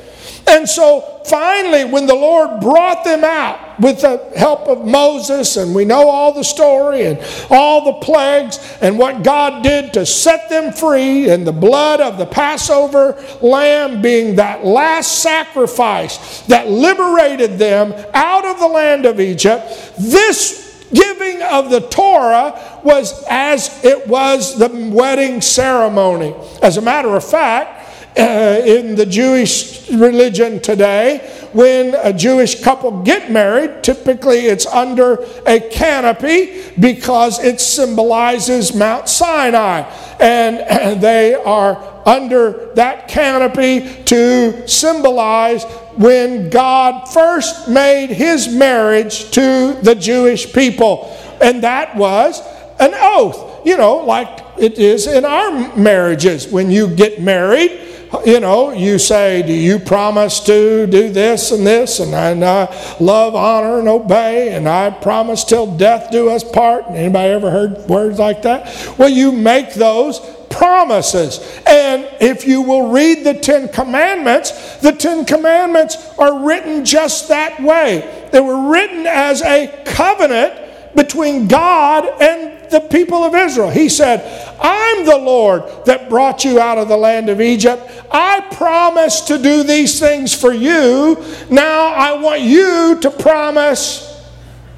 And 0.48 0.68
so 0.68 1.22
finally, 1.26 1.86
when 1.86 2.08
the 2.08 2.16
Lord 2.16 2.62
brought 2.62 3.04
them 3.04 3.24
out 3.24 3.80
with 3.80 4.02
the 4.02 4.32
help 4.36 4.68
of 4.68 4.86
Moses, 4.86 5.58
and 5.58 5.74
we 5.74 5.86
know 5.86 6.10
all 6.10 6.34
the 6.34 6.44
story 6.44 7.06
and 7.06 7.20
all 7.50 7.86
the 7.86 8.06
plagues 8.06 8.60
and 8.82 8.98
what 9.00 9.24
God 9.24 9.64
did 9.64 9.94
to 9.94 10.06
set 10.06 10.50
them 10.50 10.74
free, 10.74 11.30
and 11.30 11.48
the 11.48 11.52
blood 11.52 12.02
of 12.02 12.18
the 12.18 12.26
Passover 12.26 13.24
lamb 13.42 14.02
being 14.02 14.36
that 14.36 14.66
last 14.66 15.22
sacrifice 15.22 16.42
that 16.48 16.68
liberated 16.68 17.58
them 17.58 17.94
out 18.14 18.46
of 18.46 18.60
the 18.60 18.68
land 18.68 19.06
of 19.06 19.20
Egypt, 19.20 19.64
this 19.98 20.86
giving 20.94 21.42
of 21.44 21.70
the 21.70 21.80
Torah 21.80 22.80
was 22.84 23.24
as 23.30 23.84
it 23.84 24.08
was 24.08 24.58
the 24.60 24.70
wedding 24.94 25.42
ceremony. 25.42 26.36
As 26.62 26.78
a 26.78 26.82
matter 26.82 27.16
of 27.16 27.24
fact, 27.24 27.81
uh, 28.18 28.62
in 28.66 28.96
the 28.96 29.06
Jewish 29.06 29.90
religion 29.90 30.60
today, 30.60 31.20
when 31.54 31.96
a 31.96 32.14
Jewish 32.14 32.62
couple 32.62 33.04
get 33.04 33.32
married, 33.32 33.84
typically 33.84 34.48
it's 34.48 34.66
under 34.66 35.26
a 35.46 35.60
canopy 35.60 36.64
because 36.80 37.44
it 37.44 37.60
symbolizes 37.60 38.74
Mount 38.74 39.08
Sinai. 39.08 39.82
And 40.20 41.02
they 41.02 41.36
are 41.36 42.02
under 42.06 42.74
that 42.76 43.08
canopy 43.08 44.04
to 44.06 44.68
symbolize 44.68 45.64
when 45.96 46.50
God 46.50 47.08
first 47.10 47.68
made 47.68 48.10
his 48.10 48.48
marriage 48.48 49.30
to 49.32 49.78
the 49.82 49.96
Jewish 49.96 50.52
people. 50.52 51.18
And 51.42 51.64
that 51.64 51.96
was 51.96 52.42
an 52.80 52.94
oath, 52.96 53.66
you 53.66 53.78
know, 53.78 53.98
like 53.98 54.46
it 54.58 54.78
is 54.78 55.08
in 55.08 55.26
our 55.26 55.76
marriages. 55.76 56.48
When 56.48 56.72
you 56.72 56.88
get 56.96 57.22
married, 57.22 57.91
you 58.26 58.40
know, 58.40 58.72
you 58.72 59.00
say, 59.00 59.42
Do 59.42 59.54
you 59.54 59.80
promise 59.80 60.40
to 60.42 60.88
do 60.88 61.10
this 61.10 61.52
and 61.52 61.66
this? 61.66 62.00
And 62.00 62.14
I, 62.14 62.96
love, 63.00 63.36
honor, 63.36 63.80
and 63.80 63.88
obey, 63.88 64.54
and 64.54 64.68
I 64.68 64.90
promise 64.90 65.44
till 65.44 65.78
death 65.78 66.12
do 66.12 66.30
us 66.30 66.44
part. 66.44 66.86
Anybody 66.90 67.32
ever 67.32 67.50
heard 67.50 67.78
words 67.88 68.20
like 68.20 68.42
that? 68.42 68.96
Well, 68.98 69.10
you 69.10 69.32
make 69.32 69.74
those 69.74 70.20
promises. 70.50 71.40
And 71.66 72.08
if 72.20 72.46
you 72.46 72.62
will 72.62 72.92
read 72.92 73.24
the 73.24 73.34
Ten 73.34 73.70
Commandments, 73.70 74.78
the 74.78 74.92
Ten 74.92 75.26
Commandments 75.26 75.98
are 76.20 76.46
written 76.46 76.86
just 76.86 77.30
that 77.30 77.62
way. 77.62 78.28
They 78.32 78.42
were 78.42 78.70
written 78.70 79.08
as 79.08 79.42
a 79.42 79.84
covenant 79.86 80.96
between 80.96 81.48
God 81.48 82.06
and 82.22 82.61
the 82.72 82.80
people 82.80 83.24
of 83.24 83.36
Israel. 83.36 83.70
He 83.70 83.90
said, 83.90 84.22
I'm 84.60 85.06
the 85.06 85.18
Lord 85.18 85.64
that 85.86 86.10
brought 86.10 86.44
you 86.44 86.60
out 86.60 86.78
of 86.78 86.88
the 86.88 86.98
land 86.98 87.30
of 87.30 87.42
Egypt. 87.42 87.90
I 88.12 88.42
promise 88.52 89.22
to 89.22 89.38
do 89.38 89.64
these 89.64 90.00
things 90.00 90.34
for 90.34 90.54
you. 90.54 91.24
Now 91.50 91.88
I 91.88 92.14
want 92.14 92.42
you 92.42 93.00
to 93.02 93.12
promise 93.12 94.08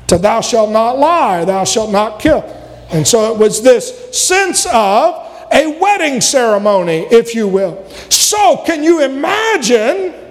to 0.08 0.18
thou 0.18 0.42
shalt 0.42 0.72
not 0.72 1.00
lie, 1.00 1.46
thou 1.46 1.64
shalt 1.64 1.92
not 1.92 2.20
kill. 2.20 2.44
And 2.90 3.08
so 3.08 3.34
it 3.34 3.40
was 3.40 3.64
this 3.64 4.16
sense 4.16 4.66
of 4.72 5.30
a 5.52 5.78
wedding 5.80 6.20
ceremony, 6.22 7.08
if 7.12 7.36
you 7.36 7.48
will. 7.48 7.88
So, 8.10 8.64
can 8.66 8.84
you 8.84 9.02
imagine? 9.02 10.23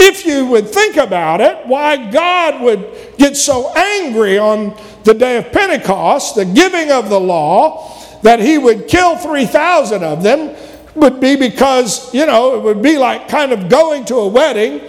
If 0.00 0.24
you 0.24 0.46
would 0.46 0.68
think 0.68 0.96
about 0.96 1.40
it, 1.40 1.66
why 1.66 2.10
God 2.10 2.62
would 2.62 2.88
get 3.18 3.36
so 3.36 3.72
angry 3.74 4.38
on 4.38 4.76
the 5.04 5.14
day 5.14 5.38
of 5.38 5.52
Pentecost, 5.52 6.36
the 6.36 6.44
giving 6.44 6.90
of 6.90 7.08
the 7.08 7.18
law, 7.18 7.94
that 8.22 8.40
he 8.40 8.58
would 8.58 8.88
kill 8.88 9.16
3,000 9.16 10.02
of 10.02 10.22
them 10.22 10.54
would 10.94 11.20
be 11.20 11.36
because, 11.36 12.12
you 12.14 12.26
know, 12.26 12.56
it 12.56 12.62
would 12.62 12.82
be 12.82 12.98
like 12.98 13.28
kind 13.28 13.52
of 13.52 13.68
going 13.68 14.04
to 14.06 14.16
a 14.16 14.28
wedding 14.28 14.80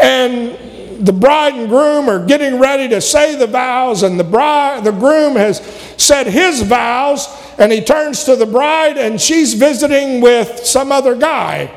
and 0.00 0.58
the 1.06 1.12
bride 1.12 1.54
and 1.54 1.68
groom 1.68 2.08
are 2.08 2.24
getting 2.24 2.60
ready 2.60 2.88
to 2.88 3.00
say 3.00 3.34
the 3.34 3.46
vows 3.46 4.02
and 4.04 4.20
the 4.20 4.24
bride 4.24 4.84
the 4.84 4.92
groom 4.92 5.34
has 5.34 5.58
said 5.96 6.26
his 6.26 6.62
vows 6.62 7.28
and 7.58 7.72
he 7.72 7.80
turns 7.80 8.24
to 8.24 8.36
the 8.36 8.46
bride 8.46 8.96
and 8.96 9.20
she's 9.20 9.54
visiting 9.54 10.20
with 10.20 10.64
some 10.64 10.92
other 10.92 11.16
guy 11.16 11.72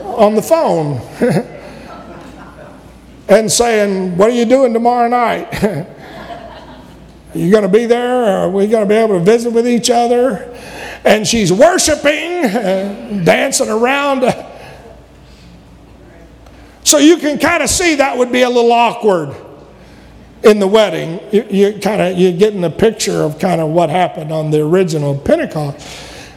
on 0.00 0.34
the 0.34 0.42
phone 0.42 1.00
and 3.28 3.50
saying 3.50 4.16
what 4.16 4.30
are 4.30 4.34
you 4.34 4.44
doing 4.44 4.72
tomorrow 4.72 5.08
night 5.08 5.64
are 5.64 5.86
you 7.34 7.50
going 7.50 7.62
to 7.62 7.68
be 7.68 7.86
there? 7.86 8.24
Are 8.24 8.50
we 8.50 8.66
going 8.66 8.84
to 8.84 8.88
be 8.88 8.94
able 8.94 9.18
to 9.18 9.24
visit 9.24 9.52
with 9.52 9.66
each 9.66 9.90
other? 9.90 10.54
And 11.04 11.26
she's 11.26 11.52
worshiping, 11.52 12.44
uh, 12.44 13.22
dancing 13.24 13.68
around. 13.68 14.22
So 16.84 16.98
you 16.98 17.16
can 17.16 17.38
kind 17.38 17.62
of 17.62 17.70
see 17.70 17.96
that 17.96 18.16
would 18.16 18.30
be 18.30 18.42
a 18.42 18.48
little 18.48 18.72
awkward 18.72 19.34
in 20.42 20.60
the 20.60 20.68
wedding. 20.68 21.20
You, 21.32 21.46
you 21.50 21.80
kind 21.80 22.00
of 22.00 22.18
you're 22.18 22.32
getting 22.32 22.62
a 22.64 22.70
picture 22.70 23.22
of 23.22 23.38
kind 23.38 23.60
of 23.60 23.70
what 23.70 23.90
happened 23.90 24.30
on 24.32 24.50
the 24.50 24.60
original 24.60 25.16
Pentecost. 25.18 25.86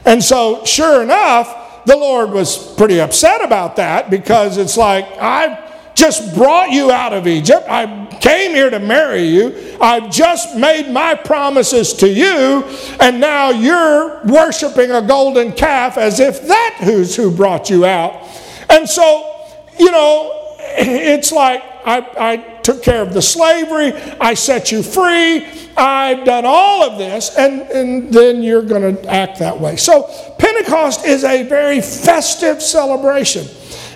And 0.06 0.24
so, 0.24 0.64
sure 0.64 1.04
enough, 1.04 1.86
the 1.86 1.96
Lord 1.96 2.32
was 2.32 2.58
pretty 2.76 3.00
upset 3.02 3.44
about 3.44 3.76
that 3.76 4.10
because 4.10 4.58
it's 4.58 4.78
like 4.78 5.06
I've 5.20 5.67
just 5.98 6.36
brought 6.36 6.70
you 6.70 6.92
out 6.92 7.12
of 7.12 7.26
Egypt. 7.26 7.66
I 7.68 8.06
came 8.22 8.52
here 8.52 8.70
to 8.70 8.80
marry 8.80 9.24
you. 9.24 9.76
I've 9.82 10.12
just 10.12 10.56
made 10.56 10.92
my 10.92 11.16
promises 11.16 11.92
to 11.94 12.08
you, 12.08 12.64
and 13.00 13.20
now 13.20 13.50
you're 13.50 14.24
worshiping 14.26 14.92
a 14.92 15.02
golden 15.02 15.52
calf 15.54 15.98
as 15.98 16.20
if 16.20 16.48
that 16.48 16.78
who's 16.84 17.16
who 17.16 17.32
brought 17.32 17.72
you 17.72 17.84
out. 17.84 18.24
And 18.70 18.88
so, 18.88 19.50
you 19.80 19.90
know, 19.90 20.56
it's 20.60 21.32
like 21.32 21.64
I, 21.84 22.08
I 22.20 22.38
took 22.62 22.84
care 22.84 23.02
of 23.02 23.16
the 23.16 23.22
slavery, 23.22 23.92
I 24.22 24.36
set 24.36 24.72
you 24.72 24.84
free, 24.84 25.48
I've 25.76 26.26
done 26.26 26.44
all 26.46 26.84
of 26.84 27.00
this, 27.00 27.36
and, 27.36 27.62
and 27.62 28.14
then 28.14 28.44
you're 28.44 28.62
going 28.62 28.98
to 28.98 29.10
act 29.10 29.40
that 29.40 29.60
way. 29.60 29.78
So, 29.78 30.04
Pentecost 30.38 31.06
is 31.06 31.24
a 31.24 31.42
very 31.44 31.82
festive 31.82 32.62
celebration. 32.62 33.48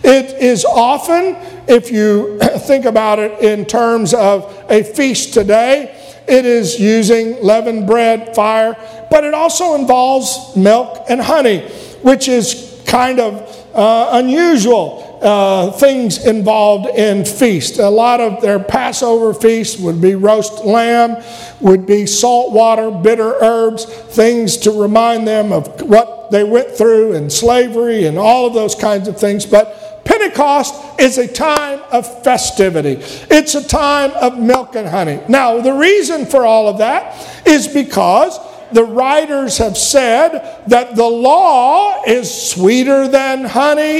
It 0.04 0.42
is 0.42 0.66
often, 0.66 1.38
if 1.68 1.92
you 1.92 2.40
think 2.60 2.86
about 2.86 3.20
it 3.20 3.40
in 3.40 3.66
terms 3.66 4.14
of 4.14 4.66
a 4.70 4.84
feast 4.84 5.34
today, 5.34 5.98
it 6.28 6.46
is 6.46 6.80
using 6.80 7.44
leavened 7.44 7.88
bread, 7.88 8.36
fire, 8.36 8.76
but 9.10 9.24
it 9.24 9.34
also 9.34 9.76
involves 9.76 10.56
milk 10.56 11.06
and 11.10 11.22
honey, 11.22 11.60
which 12.02 12.28
is 12.28 12.82
kind 12.86 13.20
of 13.20 13.76
uh, 13.76 14.10
unusual. 14.14 15.08
Uh, 15.22 15.72
things 15.74 16.26
involved 16.26 16.88
in 16.98 17.24
feast. 17.24 17.78
A 17.78 17.88
lot 17.88 18.20
of 18.20 18.42
their 18.42 18.58
Passover 18.58 19.36
feast 19.36 19.80
would 19.80 20.02
be 20.02 20.16
roast 20.16 20.66
lamb, 20.66 21.24
would 21.60 21.86
be 21.86 22.08
salt 22.08 22.52
water, 22.54 22.90
bitter 22.90 23.36
herbs, 23.40 23.86
things 23.86 24.58
to 24.58 24.72
remind 24.72 25.28
them 25.28 25.52
of 25.52 25.80
what 25.84 26.32
they 26.32 26.44
went 26.44 26.72
through 26.72 27.14
in 27.14 27.30
slavery 27.30 28.06
and 28.06 28.18
all 28.18 28.48
of 28.48 28.56
those 28.56 28.74
kinds 28.74 29.08
of 29.08 29.16
things. 29.20 29.46
But 29.46 29.91
Pentecost 30.12 31.00
is 31.00 31.18
a 31.18 31.26
time 31.26 31.80
of 31.90 32.22
festivity. 32.22 32.98
It's 33.30 33.56
a 33.56 33.66
time 33.66 34.12
of 34.12 34.38
milk 34.38 34.76
and 34.76 34.86
honey. 34.86 35.22
Now, 35.30 35.62
the 35.62 35.72
reason 35.72 36.26
for 36.26 36.46
all 36.46 36.68
of 36.68 36.80
that 36.80 37.48
is 37.48 37.70
because 37.70 38.38
the 38.74 38.84
writers 38.84 39.58
have 39.60 39.78
said 39.78 40.64
that 40.68 40.98
the 40.98 41.06
law 41.06 42.04
is 42.06 42.30
sweeter 42.30 43.08
than 43.08 43.46
honey 43.46 44.00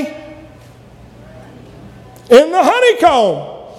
in 2.30 2.52
the 2.52 2.62
honeycomb. 2.62 3.70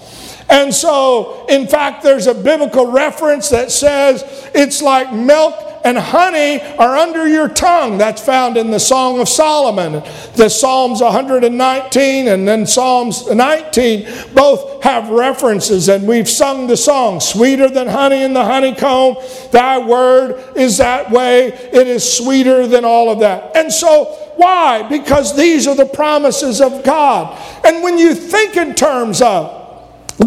And 0.48 0.74
so, 0.74 1.44
in 1.50 1.66
fact, 1.66 2.02
there's 2.02 2.28
a 2.28 2.34
biblical 2.34 2.90
reference 2.90 3.50
that 3.50 3.70
says 3.70 4.24
it's 4.54 4.80
like 4.80 5.12
milk 5.12 5.71
and 5.84 5.98
honey 5.98 6.60
are 6.78 6.96
under 6.96 7.26
your 7.26 7.48
tongue. 7.48 7.98
That's 7.98 8.24
found 8.24 8.56
in 8.56 8.70
the 8.70 8.80
Song 8.80 9.20
of 9.20 9.28
Solomon. 9.28 10.02
The 10.34 10.48
Psalms 10.48 11.00
119 11.00 12.28
and 12.28 12.46
then 12.46 12.66
Psalms 12.66 13.28
19 13.28 14.08
both 14.34 14.82
have 14.82 15.08
references, 15.10 15.88
and 15.88 16.08
we've 16.08 16.28
sung 16.28 16.66
the 16.66 16.76
song, 16.76 17.20
Sweeter 17.20 17.68
than 17.68 17.86
honey 17.86 18.22
in 18.22 18.32
the 18.32 18.44
honeycomb, 18.44 19.16
thy 19.52 19.78
word 19.78 20.42
is 20.56 20.78
that 20.78 21.10
way. 21.10 21.48
It 21.48 21.86
is 21.86 22.10
sweeter 22.16 22.66
than 22.66 22.84
all 22.84 23.10
of 23.10 23.20
that. 23.20 23.56
And 23.56 23.72
so, 23.72 24.06
why? 24.36 24.82
Because 24.88 25.36
these 25.36 25.68
are 25.68 25.76
the 25.76 25.86
promises 25.86 26.60
of 26.60 26.82
God. 26.82 27.38
And 27.64 27.82
when 27.82 27.98
you 27.98 28.14
think 28.14 28.56
in 28.56 28.74
terms 28.74 29.22
of 29.22 29.61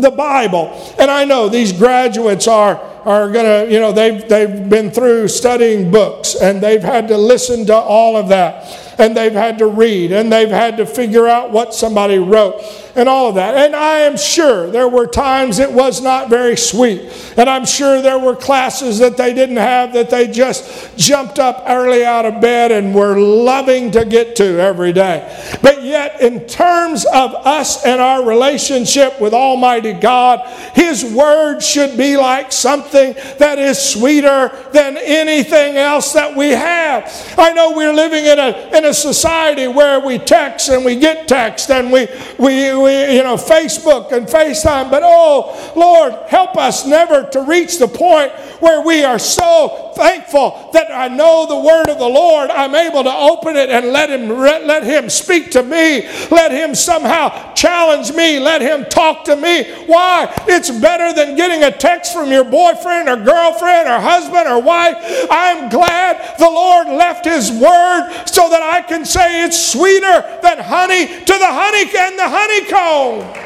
the 0.01 0.11
Bible, 0.11 0.69
and 0.99 1.09
I 1.09 1.25
know 1.25 1.49
these 1.49 1.71
graduates 1.71 2.47
are 2.47 2.81
are 3.05 3.31
going 3.31 3.45
to, 3.45 3.71
you 3.71 3.79
know, 3.79 3.91
they've, 3.91 4.27
they've 4.27 4.67
been 4.67 4.89
through 4.89 5.27
studying 5.27 5.91
books 5.91 6.33
and 6.33 6.59
they've 6.59 6.81
had 6.81 7.07
to 7.07 7.15
listen 7.15 7.63
to 7.67 7.75
all 7.75 8.17
of 8.17 8.29
that 8.29 8.95
and 8.97 9.15
they've 9.15 9.31
had 9.31 9.59
to 9.59 9.67
read 9.67 10.11
and 10.11 10.31
they've 10.31 10.49
had 10.49 10.75
to 10.77 10.87
figure 10.87 11.27
out 11.27 11.51
what 11.51 11.71
somebody 11.71 12.17
wrote 12.17 12.59
and 12.95 13.09
all 13.09 13.29
of 13.29 13.35
that. 13.35 13.55
And 13.55 13.75
I 13.75 13.99
am 13.99 14.17
sure 14.17 14.69
there 14.69 14.87
were 14.87 15.07
times 15.07 15.59
it 15.59 15.71
was 15.71 16.01
not 16.01 16.29
very 16.29 16.55
sweet. 16.55 17.11
And 17.37 17.49
I'm 17.49 17.65
sure 17.65 18.01
there 18.01 18.19
were 18.19 18.35
classes 18.35 18.99
that 18.99 19.17
they 19.17 19.33
didn't 19.33 19.57
have 19.57 19.93
that 19.93 20.09
they 20.09 20.27
just 20.27 20.97
jumped 20.97 21.39
up 21.39 21.63
early 21.67 22.05
out 22.05 22.25
of 22.25 22.41
bed 22.41 22.71
and 22.71 22.95
were 22.95 23.19
loving 23.19 23.91
to 23.91 24.05
get 24.05 24.35
to 24.37 24.59
every 24.59 24.93
day. 24.93 25.21
But 25.61 25.83
yet, 25.83 26.21
in 26.21 26.47
terms 26.47 27.05
of 27.05 27.33
us 27.33 27.85
and 27.85 28.01
our 28.01 28.25
relationship 28.25 29.19
with 29.19 29.33
Almighty 29.33 29.93
God, 29.93 30.47
His 30.73 31.03
Word 31.03 31.61
should 31.61 31.97
be 31.97 32.17
like 32.17 32.51
something 32.51 33.13
that 33.39 33.59
is 33.59 33.77
sweeter 33.77 34.51
than 34.71 34.97
anything 34.97 35.77
else 35.77 36.13
that 36.13 36.35
we 36.35 36.49
have. 36.49 37.35
I 37.37 37.51
know 37.51 37.73
we're 37.75 37.93
living 37.93 38.25
in 38.25 38.39
a, 38.39 38.77
in 38.77 38.85
a 38.85 38.93
society 38.93 39.67
where 39.67 39.99
we 39.99 40.17
text 40.17 40.69
and 40.69 40.85
we 40.85 40.95
get 40.95 41.27
text 41.27 41.69
and 41.69 41.91
we, 41.91 42.07
we, 42.37 42.73
we, 42.85 43.15
you 43.15 43.23
know, 43.23 43.35
Facebook 43.35 44.11
and 44.11 44.27
FaceTime, 44.27 44.91
but 44.91 45.01
oh, 45.03 45.73
Lord, 45.75 46.13
help 46.29 46.55
us 46.55 46.85
never 46.85 47.23
to 47.31 47.41
reach 47.41 47.79
the 47.79 47.87
point 47.87 48.31
where 48.65 48.81
we 48.81 49.03
are 49.03 49.19
so 49.19 49.93
thankful 49.95 50.71
that 50.73 50.91
I 50.91 51.07
know 51.07 51.45
the 51.45 51.59
word 51.59 51.87
of 51.87 51.99
the 51.99 52.07
Lord. 52.07 52.49
I'm 52.49 52.73
able 52.73 53.03
to 53.03 53.13
open 53.13 53.55
it 53.55 53.69
and 53.69 53.93
let 53.93 54.09
him, 54.09 54.27
let 54.27 54.81
him 54.83 55.07
speak 55.07 55.51
to 55.51 55.61
me. 55.61 56.09
Let 56.31 56.51
him 56.51 56.73
somehow 56.73 57.53
challenge 57.53 58.11
me. 58.13 58.39
Let 58.39 58.63
him 58.63 58.85
talk 58.85 59.23
to 59.25 59.35
me. 59.35 59.71
Why? 59.85 60.33
It's 60.47 60.71
better 60.71 61.13
than 61.13 61.35
getting 61.35 61.63
a 61.63 61.69
text 61.69 62.11
from 62.11 62.31
your 62.31 62.43
boyfriend 62.43 63.07
or 63.07 63.17
girlfriend 63.17 63.87
or 63.87 63.99
husband 63.99 64.47
or 64.47 64.59
wife. 64.59 64.97
I'm 65.29 65.69
glad 65.69 66.39
the 66.39 66.49
Lord 66.49 66.87
left 66.87 67.25
his 67.25 67.51
word 67.51 68.23
so 68.25 68.49
that 68.49 68.63
I 68.63 68.81
can 68.81 69.05
say 69.05 69.45
it's 69.45 69.63
sweeter 69.63 70.39
than 70.41 70.57
honey 70.57 71.05
to 71.05 71.33
the 71.37 71.51
honey 71.51 71.85
and 71.95 72.17
the 72.17 72.27
honeycomb. 72.27 73.45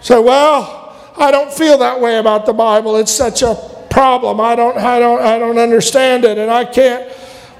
So, 0.00 0.22
well, 0.22 0.81
I 1.16 1.30
don't 1.30 1.52
feel 1.52 1.78
that 1.78 2.00
way 2.00 2.18
about 2.18 2.46
the 2.46 2.52
Bible. 2.52 2.96
It's 2.96 3.12
such 3.12 3.42
a 3.42 3.54
problem. 3.90 4.40
I 4.40 4.56
don't, 4.56 4.76
I 4.78 4.98
don't, 4.98 5.20
I 5.22 5.38
don't 5.38 5.58
understand 5.58 6.24
it, 6.24 6.38
and 6.38 6.50
I 6.50 6.64
can't. 6.64 7.12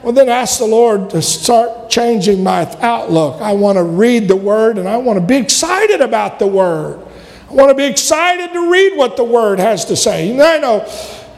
Well, 0.03 0.13
then 0.13 0.29
ask 0.29 0.59
the 0.59 0.67
Lord 0.67 1.11
to 1.11 1.23
start 1.23 1.89
changing 1.89 2.43
my 2.43 2.67
outlook. 2.81 3.41
I 3.41 3.53
want 3.53 3.77
to 3.77 3.85
read 3.85 4.27
the 4.27 4.37
Word, 4.37 4.79
and 4.79 4.89
I 4.89 4.97
want 4.97 5.21
to 5.21 5.25
be 5.25 5.37
excited 5.37 6.01
about 6.01 6.39
the 6.39 6.47
Word. 6.47 7.07
I 7.49 7.53
want 7.53 7.69
to 7.69 7.75
be 7.75 7.85
excited 7.85 8.53
to 8.53 8.71
read 8.71 8.97
what 8.97 9.17
the 9.17 9.25
Word 9.25 9.61
has 9.61 9.85
to 9.87 9.97
say. 9.97 10.31
And 10.31 10.43
I 10.43 10.59
know 10.59 10.81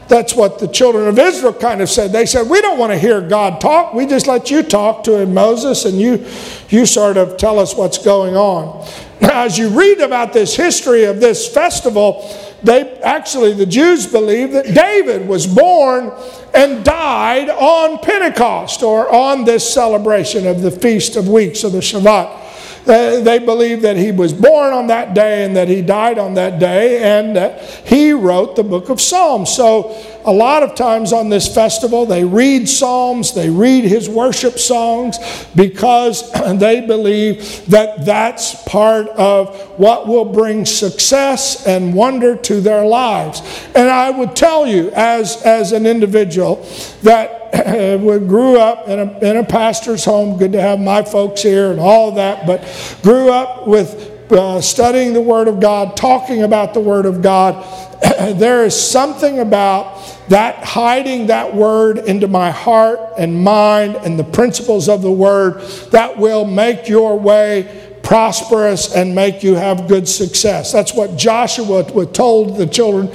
that's 0.07 0.33
what 0.33 0.59
the 0.59 0.67
children 0.67 1.07
of 1.07 1.19
Israel 1.19 1.53
kind 1.53 1.81
of 1.81 1.89
said. 1.89 2.11
They 2.11 2.25
said, 2.25 2.49
We 2.49 2.61
don't 2.61 2.79
want 2.79 2.91
to 2.91 2.97
hear 2.97 3.21
God 3.21 3.59
talk. 3.59 3.93
We 3.93 4.07
just 4.07 4.27
let 4.27 4.49
you 4.49 4.63
talk 4.63 5.03
to 5.05 5.17
him, 5.17 5.33
Moses, 5.33 5.85
and 5.85 5.99
you, 5.99 6.25
you 6.69 6.85
sort 6.85 7.17
of 7.17 7.37
tell 7.37 7.59
us 7.59 7.75
what's 7.75 7.97
going 7.97 8.35
on. 8.35 8.87
Now, 9.21 9.43
as 9.43 9.57
you 9.57 9.69
read 9.69 9.99
about 10.01 10.33
this 10.33 10.55
history 10.55 11.05
of 11.05 11.19
this 11.19 11.47
festival, 11.47 12.29
they 12.63 12.99
actually, 13.01 13.53
the 13.53 13.65
Jews 13.65 14.07
believe 14.07 14.51
that 14.51 14.73
David 14.73 15.27
was 15.27 15.47
born 15.47 16.11
and 16.53 16.83
died 16.83 17.49
on 17.49 17.99
Pentecost 17.99 18.83
or 18.83 19.09
on 19.09 19.45
this 19.45 19.71
celebration 19.71 20.47
of 20.47 20.61
the 20.61 20.71
Feast 20.71 21.15
of 21.15 21.29
Weeks 21.29 21.63
or 21.63 21.69
the 21.69 21.79
Shabbat. 21.79 22.43
Uh, 22.87 23.19
they 23.21 23.39
believe 23.39 23.81
that 23.81 23.97
he 23.97 24.11
was 24.11 24.31
born 24.31 24.71
on 24.71 24.87
that 24.87 25.15
day 25.15 25.43
and 25.43 25.55
that 25.55 25.67
he 25.67 25.81
died 25.81 26.19
on 26.19 26.35
that 26.35 26.59
day 26.59 27.01
and 27.01 27.35
that 27.35 27.59
he 27.87 28.13
wrote 28.13 28.55
the 28.55 28.63
book 28.63 28.89
of 28.89 29.01
Psalms. 29.01 29.49
So, 29.49 29.89
a 30.25 30.33
lot 30.33 30.63
of 30.63 30.75
times 30.75 31.13
on 31.13 31.29
this 31.29 31.53
festival, 31.53 32.05
they 32.05 32.23
read 32.23 32.67
Psalms, 32.67 33.33
they 33.33 33.49
read 33.49 33.83
his 33.83 34.09
worship 34.09 34.57
songs 34.57 35.17
because 35.55 36.31
they 36.57 36.81
believe 36.81 37.65
that 37.67 38.05
that's 38.05 38.63
part 38.63 39.07
of 39.09 39.55
what 39.79 40.07
will 40.07 40.25
bring 40.25 40.65
success 40.65 41.67
and 41.67 41.93
wonder 41.93 42.35
to 42.35 42.59
their 42.59 42.85
lives. 42.85 43.41
And 43.75 43.89
I 43.89 44.09
would 44.09 44.35
tell 44.35 44.65
you, 44.65 44.89
as, 44.91 45.41
as 45.43 45.71
an 45.71 45.85
individual, 45.85 46.67
that 47.03 47.45
we 48.01 48.19
grew 48.19 48.59
up 48.59 48.87
in 48.87 48.99
a, 48.99 49.19
in 49.19 49.37
a 49.37 49.43
pastor's 49.43 50.03
home. 50.03 50.37
Good 50.37 50.53
to 50.53 50.61
have 50.61 50.79
my 50.79 51.03
folks 51.03 51.41
here 51.41 51.71
and 51.71 51.79
all 51.79 52.13
that, 52.13 52.47
but 52.47 52.61
grew 53.03 53.31
up 53.31 53.67
with 53.67 54.14
uh, 54.31 54.61
studying 54.61 55.13
the 55.13 55.21
Word 55.21 55.47
of 55.47 55.59
God, 55.59 55.95
talking 55.95 56.43
about 56.43 56.73
the 56.73 56.79
Word 56.79 57.05
of 57.05 57.21
God. 57.21 57.63
there 58.35 58.65
is 58.65 58.79
something 58.79 59.39
about 59.39 60.01
that 60.29 60.63
hiding 60.63 61.27
that 61.27 61.55
Word 61.55 61.99
into 61.99 62.27
my 62.27 62.51
heart 62.51 62.99
and 63.17 63.43
mind 63.43 63.95
and 63.97 64.17
the 64.17 64.23
principles 64.23 64.89
of 64.89 65.01
the 65.01 65.11
Word 65.11 65.61
that 65.91 66.17
will 66.17 66.45
make 66.45 66.87
your 66.87 67.17
way 67.17 67.99
prosperous 68.05 68.95
and 68.95 69.15
make 69.15 69.43
you 69.43 69.55
have 69.55 69.87
good 69.87 70.07
success. 70.07 70.71
That's 70.71 70.93
what 70.93 71.17
Joshua 71.17 71.83
told 72.05 72.57
the 72.57 72.67
children 72.67 73.07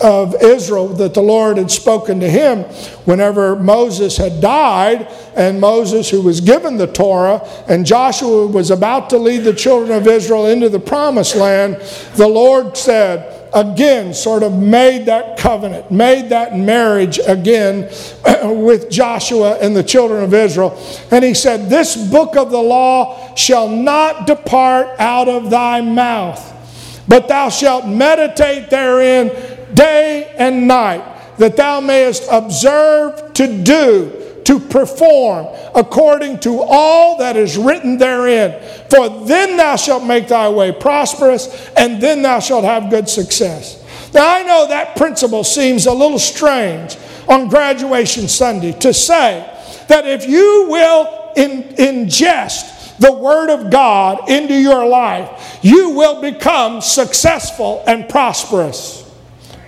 of 0.00 0.34
Israel 0.42 0.88
that 0.88 1.14
the 1.14 1.22
Lord 1.22 1.56
had 1.56 1.70
spoken 1.70 2.20
to 2.20 2.28
him 2.28 2.64
whenever 3.04 3.56
Moses 3.56 4.16
had 4.16 4.40
died, 4.40 5.08
and 5.36 5.60
Moses, 5.60 6.08
who 6.10 6.22
was 6.22 6.40
given 6.40 6.76
the 6.76 6.86
Torah, 6.86 7.46
and 7.68 7.86
Joshua 7.86 8.46
was 8.46 8.70
about 8.70 9.10
to 9.10 9.18
lead 9.18 9.44
the 9.44 9.54
children 9.54 9.96
of 9.96 10.06
Israel 10.06 10.46
into 10.46 10.68
the 10.68 10.80
promised 10.80 11.36
land, 11.36 11.76
the 12.16 12.28
Lord 12.28 12.76
said, 12.76 13.36
again 13.52 14.14
sort 14.14 14.42
of 14.42 14.52
made 14.52 15.06
that 15.06 15.38
covenant, 15.38 15.90
made 15.90 16.28
that 16.30 16.56
marriage 16.56 17.18
again 17.26 17.90
with 18.42 18.90
Joshua 18.90 19.58
and 19.58 19.74
the 19.74 19.82
children 19.82 20.22
of 20.22 20.34
Israel. 20.34 20.80
And 21.10 21.24
he 21.24 21.34
said, 21.34 21.68
This 21.68 21.96
book 22.10 22.36
of 22.36 22.50
the 22.50 22.62
law 22.62 23.34
shall 23.34 23.68
not 23.68 24.26
depart 24.26 24.88
out 24.98 25.28
of 25.28 25.50
thy 25.50 25.80
mouth, 25.80 27.04
but 27.08 27.28
thou 27.28 27.48
shalt 27.48 27.86
meditate 27.86 28.70
therein 28.70 29.58
day 29.74 30.34
and 30.36 30.66
night, 30.66 31.04
that 31.38 31.56
thou 31.56 31.80
mayest 31.80 32.26
observe 32.30 33.32
to 33.34 33.62
do, 33.62 34.42
to 34.44 34.58
perform 34.58 35.46
according 35.74 36.38
to 36.40 36.60
all 36.60 37.18
that 37.18 37.36
is 37.36 37.56
written 37.56 37.98
therein. 37.98 38.60
For 38.90 39.08
then 39.26 39.56
thou 39.56 39.76
shalt 39.76 40.04
make 40.04 40.28
thy 40.28 40.48
way 40.48 40.72
prosperous, 40.72 41.70
and 41.76 42.02
then 42.02 42.22
thou 42.22 42.40
shalt 42.40 42.64
have 42.64 42.90
good 42.90 43.08
success. 43.08 43.80
Now, 44.12 44.28
I 44.28 44.42
know 44.42 44.66
that 44.68 44.96
principle 44.96 45.44
seems 45.44 45.86
a 45.86 45.92
little 45.92 46.18
strange 46.18 46.96
on 47.28 47.48
graduation 47.48 48.26
Sunday 48.28 48.72
to 48.80 48.92
say 48.92 49.46
that 49.88 50.06
if 50.06 50.26
you 50.26 50.66
will 50.68 51.32
in, 51.36 51.62
ingest 51.74 52.98
the 52.98 53.12
Word 53.12 53.50
of 53.50 53.70
God 53.70 54.28
into 54.28 54.54
your 54.54 54.86
life, 54.86 55.58
you 55.62 55.90
will 55.90 56.20
become 56.20 56.80
successful 56.80 57.82
and 57.86 58.08
prosperous. 58.08 59.09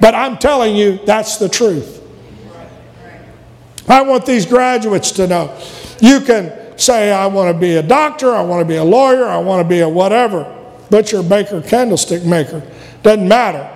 But 0.03 0.17
I'm 0.17 0.37
telling 0.37 0.75
you, 0.75 0.99
that's 1.07 1.37
the 1.37 1.49
truth. 1.49 2.01
I 3.87 4.03
want 4.03 4.27
these 4.27 4.47
graduates 4.47 5.13
to 5.13 5.29
know. 5.29 5.57
You 6.01 6.21
can 6.21 6.77
say, 6.77 7.13
I 7.13 7.27
want 7.27 7.55
to 7.55 7.61
be 7.61 7.77
a 7.77 7.85
doctor, 7.85 8.35
I 8.35 8.43
want 8.43 8.63
to 8.63 8.65
be 8.67 8.79
a 8.79 8.85
lawyer, 8.85 9.27
I 9.27 9.39
want 9.39 9.63
to 9.63 9.69
be 9.69 9.79
a 9.79 9.89
whatever, 9.89 10.43
butcher, 10.91 11.23
baker, 11.23 11.63
candlestick 11.63 12.25
maker. 12.25 12.69
Doesn't 13.05 13.29
matter. 13.29 13.71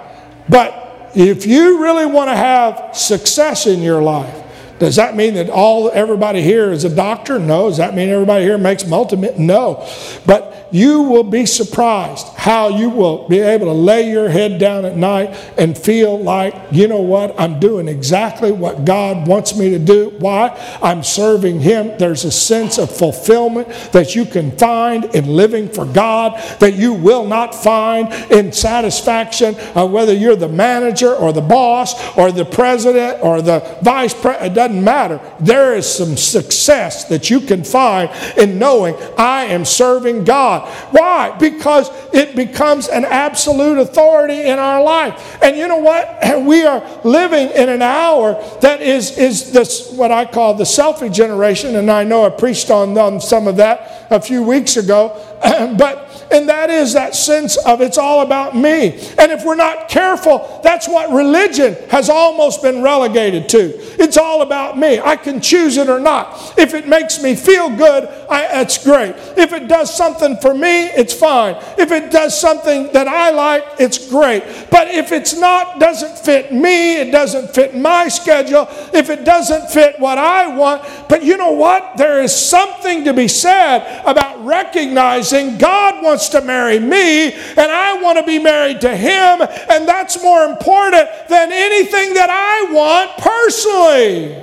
But 0.49 1.13
if 1.15 1.47
you 1.47 1.81
really 1.81 2.07
want 2.07 2.29
to 2.29 2.35
have 2.35 2.97
success 2.97 3.69
in 3.69 3.81
your 3.81 4.03
life, 4.03 4.43
does 4.81 4.97
that 4.97 5.15
mean 5.15 5.35
that 5.35 5.49
all 5.49 5.93
everybody 5.93 6.43
here 6.43 6.73
is 6.73 6.83
a 6.83 6.93
doctor? 6.93 7.39
No. 7.39 7.69
Does 7.69 7.77
that 7.77 7.95
mean 7.95 8.09
everybody 8.09 8.45
here 8.45 8.59
makes 8.59 8.85
multi? 8.85 9.17
No. 9.39 9.89
But 10.27 10.46
you 10.71 11.03
will 11.03 11.25
be 11.25 11.47
surprised 11.47 12.27
how 12.29 12.69
you 12.69 12.91
will 12.91 13.29
be 13.29 13.39
able 13.39 13.67
to 13.67 13.73
lay 13.73 14.11
your 14.11 14.29
head 14.29 14.59
down 14.59 14.85
at 14.85 14.97
night 14.97 15.31
and 15.57 15.77
feel 15.77 16.19
like, 16.19 16.55
you 16.71 16.89
know 16.89 17.01
what, 17.01 17.39
I'm 17.41 17.61
doing 17.61 17.89
exactly 17.89 18.53
what 18.53 18.85
God 18.85 19.27
wants 19.27 19.57
me 19.57 19.71
to 19.71 19.79
do. 19.79 20.11
Why? 20.19 20.57
I'm 20.83 21.03
serving 21.03 21.61
Him. 21.61 21.97
There's 21.99 22.25
a 22.25 22.31
sense 22.31 22.79
of 22.79 22.91
fulfillment 22.91 23.69
that 23.93 24.15
you 24.15 24.25
can 24.25 24.57
find 24.57 25.05
in 25.07 25.27
living 25.27 25.69
for 25.69 25.85
God 25.85 26.41
that 26.61 26.75
you 26.75 26.93
will 26.93 27.27
not 27.27 27.55
find 27.55 28.13
in 28.31 28.53
satisfaction 28.53 29.57
of 29.75 29.91
whether 29.91 30.13
you're 30.13 30.37
the 30.37 30.49
manager 30.49 31.15
or 31.15 31.33
the 31.33 31.41
boss 31.41 32.17
or 32.17 32.33
the 32.33 32.45
president 32.45 33.23
or 33.23 33.43
the 33.43 33.79
vice 33.83 34.15
president. 34.15 34.53
It 34.53 34.55
doesn't 34.55 34.83
matter. 34.83 35.21
There 35.41 35.75
is 35.75 35.87
some 35.93 36.17
success 36.17 37.05
that 37.09 37.31
you 37.31 37.41
can 37.41 37.65
find 37.65 38.11
in 38.37 38.59
knowing 38.59 38.95
I 39.17 39.45
am 39.45 39.65
serving 39.65 40.25
God. 40.61 40.69
Why? 40.93 41.37
Because 41.39 41.91
it 42.13 42.37
becomes 42.37 42.89
an 42.89 43.05
absolute 43.05 43.79
authority 43.79 44.43
in 44.43 44.59
our 44.59 44.83
life. 44.83 45.39
And 45.43 45.57
you 45.57 45.69
know 45.69 45.79
what? 45.79 46.07
We 46.47 46.65
are 46.65 46.85
living 47.03 47.51
in 47.51 47.69
an 47.69 47.83
hour 47.83 48.35
that 48.61 48.81
is, 48.81 49.19
is 49.19 49.53
this, 49.53 49.91
what 49.91 50.13
I 50.13 50.25
call 50.25 50.55
the 50.55 50.65
selfie 50.65 51.13
generation. 51.13 51.75
And 51.77 51.91
I 51.91 52.05
know 52.05 52.25
I 52.25 52.31
preached 52.31 52.71
on, 52.71 52.97
on 52.97 53.21
some 53.21 53.49
of 53.49 53.57
that 53.57 54.07
a 54.11 54.21
few 54.21 54.43
weeks 54.43 54.77
ago. 54.77 55.21
but 55.79 56.06
and 56.31 56.49
that 56.49 56.71
is 56.71 56.93
that 56.95 57.15
sense 57.15 57.57
of 57.57 57.81
it's 57.81 57.99
all 57.99 58.23
about 58.23 58.57
me. 58.57 58.99
And 59.19 59.33
if 59.33 59.45
we're 59.45 59.55
not 59.55 59.89
careful, 59.89 60.61
that's 60.63 60.89
what 60.89 61.11
religion 61.11 61.77
has 61.91 62.09
almost 62.09 62.63
been 62.63 62.83
relegated 62.83 63.49
to. 63.51 63.73
It's 64.03 64.17
all 64.17 64.43
about 64.43 64.79
me. 64.79 65.01
I 65.01 65.17
can 65.17 65.41
choose 65.41 65.77
it 65.77 65.89
or 65.89 66.01
not. 66.01 66.59
If 66.59 66.75
it 66.75 66.89
makes 66.89 67.23
me 67.23 67.35
feel 67.35 67.71
good, 67.71 68.05
I, 68.31 68.63
it's 68.63 68.83
great. 68.83 69.15
If 69.37 69.53
it 69.53 69.69
does 69.69 69.95
something 69.95 70.37
for 70.39 70.55
me, 70.55 70.87
it's 70.87 71.15
fine. 71.15 71.57
If 71.79 71.93
it 71.93 72.11
does 72.11 72.39
something 72.39 72.93
that 72.93 73.09
I 73.09 73.31
like, 73.31 73.65
it's 73.79 74.11
great. 74.11 74.43
But 74.71 74.89
if 74.89 75.13
it's 75.13 75.37
not, 75.39 75.79
doesn't 75.79 76.19
fit 76.19 76.53
me, 76.53 76.97
it 76.97 77.11
doesn't 77.11 77.55
fit 77.55 77.77
my 77.77 78.09
schedule, 78.09 78.69
if 78.93 79.11
it 79.11 79.25
doesn't 79.25 79.71
fit 79.71 79.99
what 80.01 80.19
I 80.19 80.55
want, 80.57 80.83
but 81.09 81.23
you 81.23 81.37
know 81.37 81.53
what? 81.53 81.97
There 81.97 82.23
is 82.23 82.35
something 82.35 83.05
to 83.05 83.13
be 83.13 83.29
said 83.29 84.03
about 84.05 84.45
recognizing 84.45 85.59
God 85.59 86.03
wants 86.03 86.16
wants 86.17 86.31
to 86.31 86.41
marry 86.41 86.79
me, 86.79 87.31
and 87.35 87.59
I 87.59 88.01
want 88.01 88.17
to 88.17 88.25
be 88.25 88.39
married 88.39 88.81
to 88.81 88.97
him, 88.97 89.43
and 89.71 89.87
that's 89.87 90.23
more 90.23 90.45
important 90.45 91.07
than 91.29 91.53
anything 91.53 92.15
that 92.15 92.31
I 92.31 92.73
want 92.73 93.19
personally. 93.19 94.43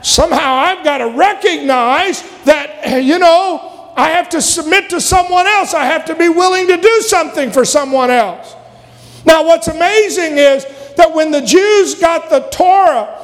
Somehow 0.00 0.54
I've 0.54 0.82
got 0.82 0.98
to 0.98 1.08
recognize 1.08 2.22
that, 2.44 3.02
you 3.04 3.18
know, 3.18 3.92
I 3.94 4.08
have 4.10 4.30
to 4.30 4.40
submit 4.40 4.88
to 4.90 5.00
someone 5.00 5.46
else. 5.46 5.74
I 5.74 5.84
have 5.84 6.06
to 6.06 6.14
be 6.14 6.30
willing 6.30 6.66
to 6.68 6.78
do 6.78 7.00
something 7.02 7.52
for 7.52 7.66
someone 7.66 8.10
else. 8.10 8.54
Now, 9.26 9.44
what's 9.44 9.68
amazing 9.68 10.38
is 10.38 10.64
that 10.96 11.14
when 11.14 11.30
the 11.30 11.42
Jews 11.42 11.96
got 11.96 12.30
the 12.30 12.48
Torah, 12.50 13.20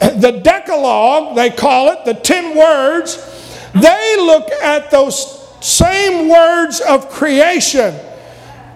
the 0.00 0.40
Decalogue, 0.44 1.34
they 1.34 1.48
call 1.48 1.92
it, 1.92 2.04
the 2.04 2.14
10 2.14 2.58
words, 2.58 3.16
they 3.72 4.16
look 4.18 4.50
at 4.62 4.90
those 4.90 5.41
same 5.62 6.28
words 6.28 6.80
of 6.80 7.08
creation 7.08 7.94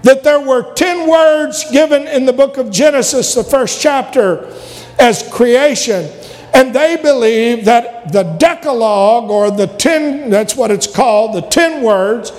that 0.02 0.22
there 0.22 0.40
were 0.40 0.72
10 0.74 1.10
words 1.10 1.68
given 1.72 2.06
in 2.06 2.26
the 2.26 2.32
book 2.32 2.58
of 2.58 2.70
Genesis, 2.70 3.34
the 3.34 3.42
first 3.42 3.80
chapter, 3.80 4.54
as 5.00 5.28
creation. 5.32 6.08
And 6.54 6.72
they 6.72 6.96
believe 6.96 7.64
that 7.64 8.12
the 8.12 8.22
Decalogue, 8.22 9.30
or 9.30 9.50
the 9.50 9.66
10, 9.66 10.30
that's 10.30 10.54
what 10.54 10.70
it's 10.70 10.86
called, 10.86 11.34
the 11.34 11.40
10 11.40 11.82
words, 11.82 12.30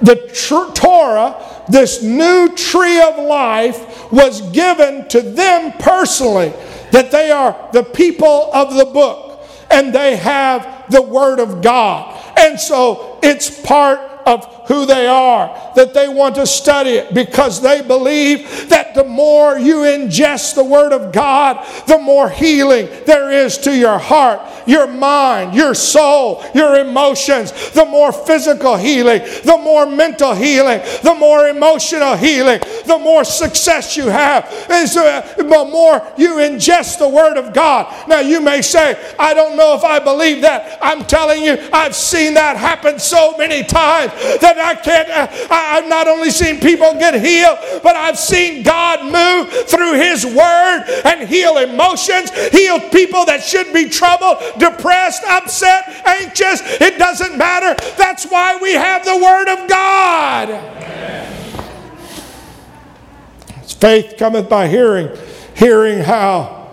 the 0.00 0.16
tr- 0.32 0.72
Torah, 0.74 1.36
this 1.68 2.02
new 2.02 2.54
tree 2.56 3.00
of 3.02 3.18
life, 3.18 4.10
was 4.10 4.40
given 4.52 5.06
to 5.08 5.20
them 5.20 5.72
personally. 5.78 6.52
That 6.92 7.10
they 7.10 7.30
are 7.30 7.68
the 7.72 7.84
people 7.84 8.50
of 8.54 8.74
the 8.74 8.86
book 8.86 9.46
and 9.70 9.94
they 9.94 10.16
have 10.16 10.90
the 10.90 11.02
Word 11.02 11.40
of 11.40 11.62
God. 11.62 12.21
And 12.36 12.58
so 12.58 13.18
it's 13.22 13.50
part 13.62 13.98
of 14.26 14.51
who 14.66 14.86
they 14.86 15.06
are, 15.06 15.72
that 15.74 15.94
they 15.94 16.08
want 16.08 16.34
to 16.36 16.46
study 16.46 16.90
it 16.90 17.14
because 17.14 17.60
they 17.60 17.82
believe 17.82 18.68
that 18.68 18.94
the 18.94 19.04
more 19.04 19.58
you 19.58 19.76
ingest 19.78 20.54
the 20.54 20.64
Word 20.64 20.92
of 20.92 21.12
God, 21.12 21.66
the 21.86 21.98
more 21.98 22.30
healing 22.30 22.88
there 23.06 23.30
is 23.30 23.58
to 23.58 23.76
your 23.76 23.98
heart, 23.98 24.40
your 24.66 24.86
mind, 24.86 25.54
your 25.54 25.74
soul, 25.74 26.44
your 26.54 26.76
emotions, 26.76 27.52
the 27.72 27.84
more 27.84 28.12
physical 28.12 28.76
healing, 28.76 29.20
the 29.44 29.58
more 29.62 29.86
mental 29.86 30.34
healing, 30.34 30.80
the 31.02 31.14
more 31.14 31.48
emotional 31.48 32.16
healing, 32.16 32.60
the 32.86 32.98
more 32.98 33.24
success 33.24 33.96
you 33.96 34.06
have, 34.06 34.44
uh, 34.68 35.34
the 35.36 35.68
more 35.70 36.06
you 36.16 36.36
ingest 36.36 36.98
the 36.98 37.08
Word 37.08 37.36
of 37.36 37.52
God. 37.52 38.08
Now, 38.08 38.20
you 38.20 38.40
may 38.40 38.62
say, 38.62 39.14
I 39.18 39.34
don't 39.34 39.56
know 39.56 39.74
if 39.74 39.84
I 39.84 39.98
believe 39.98 40.42
that. 40.42 40.78
I'm 40.82 41.04
telling 41.04 41.42
you, 41.42 41.56
I've 41.72 41.94
seen 41.94 42.34
that 42.34 42.56
happen 42.56 42.98
so 42.98 43.36
many 43.36 43.64
times 43.64 44.12
that 44.40 44.51
I 44.58 44.74
can't, 44.74 45.08
uh, 45.08 45.28
I, 45.50 45.80
have 45.80 45.88
not 45.88 46.08
only 46.08 46.30
seen 46.30 46.60
people 46.60 46.92
get 46.94 47.14
healed, 47.14 47.58
but 47.82 47.96
I've 47.96 48.18
seen 48.18 48.62
God 48.62 49.04
move 49.04 49.52
through 49.68 49.94
His 49.94 50.24
Word 50.24 50.84
and 51.04 51.28
heal 51.28 51.58
emotions, 51.58 52.30
heal 52.50 52.80
people 52.90 53.24
that 53.26 53.42
should 53.42 53.72
be 53.72 53.88
troubled, 53.88 54.38
depressed, 54.58 55.22
upset, 55.24 55.88
anxious. 56.06 56.60
It 56.80 56.98
doesn't 56.98 57.36
matter. 57.36 57.74
That's 57.96 58.26
why 58.26 58.58
we 58.60 58.72
have 58.72 59.04
the 59.04 59.16
Word 59.16 59.48
of 59.48 59.68
God. 59.68 60.82
Faith 63.82 64.14
cometh 64.16 64.48
by 64.48 64.68
hearing. 64.68 65.08
Hearing 65.56 65.98
how? 65.98 66.70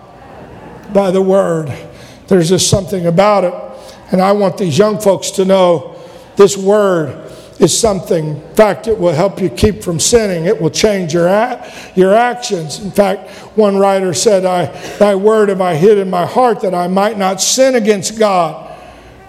By 0.93 1.11
the 1.11 1.21
Word. 1.21 1.73
There's 2.27 2.49
just 2.49 2.69
something 2.69 3.07
about 3.07 3.43
it. 3.43 3.53
And 4.11 4.21
I 4.21 4.31
want 4.31 4.57
these 4.57 4.77
young 4.77 4.99
folks 4.99 5.31
to 5.31 5.45
know 5.45 5.95
this 6.35 6.55
Word 6.55 7.28
is 7.59 7.77
something. 7.77 8.37
In 8.37 8.55
fact, 8.55 8.87
it 8.87 8.97
will 8.97 9.13
help 9.13 9.41
you 9.41 9.49
keep 9.49 9.83
from 9.83 9.99
sinning. 9.99 10.45
It 10.45 10.59
will 10.59 10.69
change 10.69 11.13
your, 11.13 11.27
your 11.93 12.13
actions. 12.15 12.79
In 12.79 12.91
fact, 12.91 13.29
one 13.57 13.77
writer 13.77 14.13
said, 14.13 14.45
I, 14.45 14.65
Thy 14.97 15.15
word 15.15 15.49
have 15.49 15.61
I 15.61 15.75
hid 15.75 15.97
in 15.97 16.09
my 16.09 16.25
heart 16.25 16.61
that 16.61 16.73
I 16.73 16.87
might 16.87 17.17
not 17.17 17.41
sin 17.41 17.75
against 17.75 18.17
God. 18.17 18.65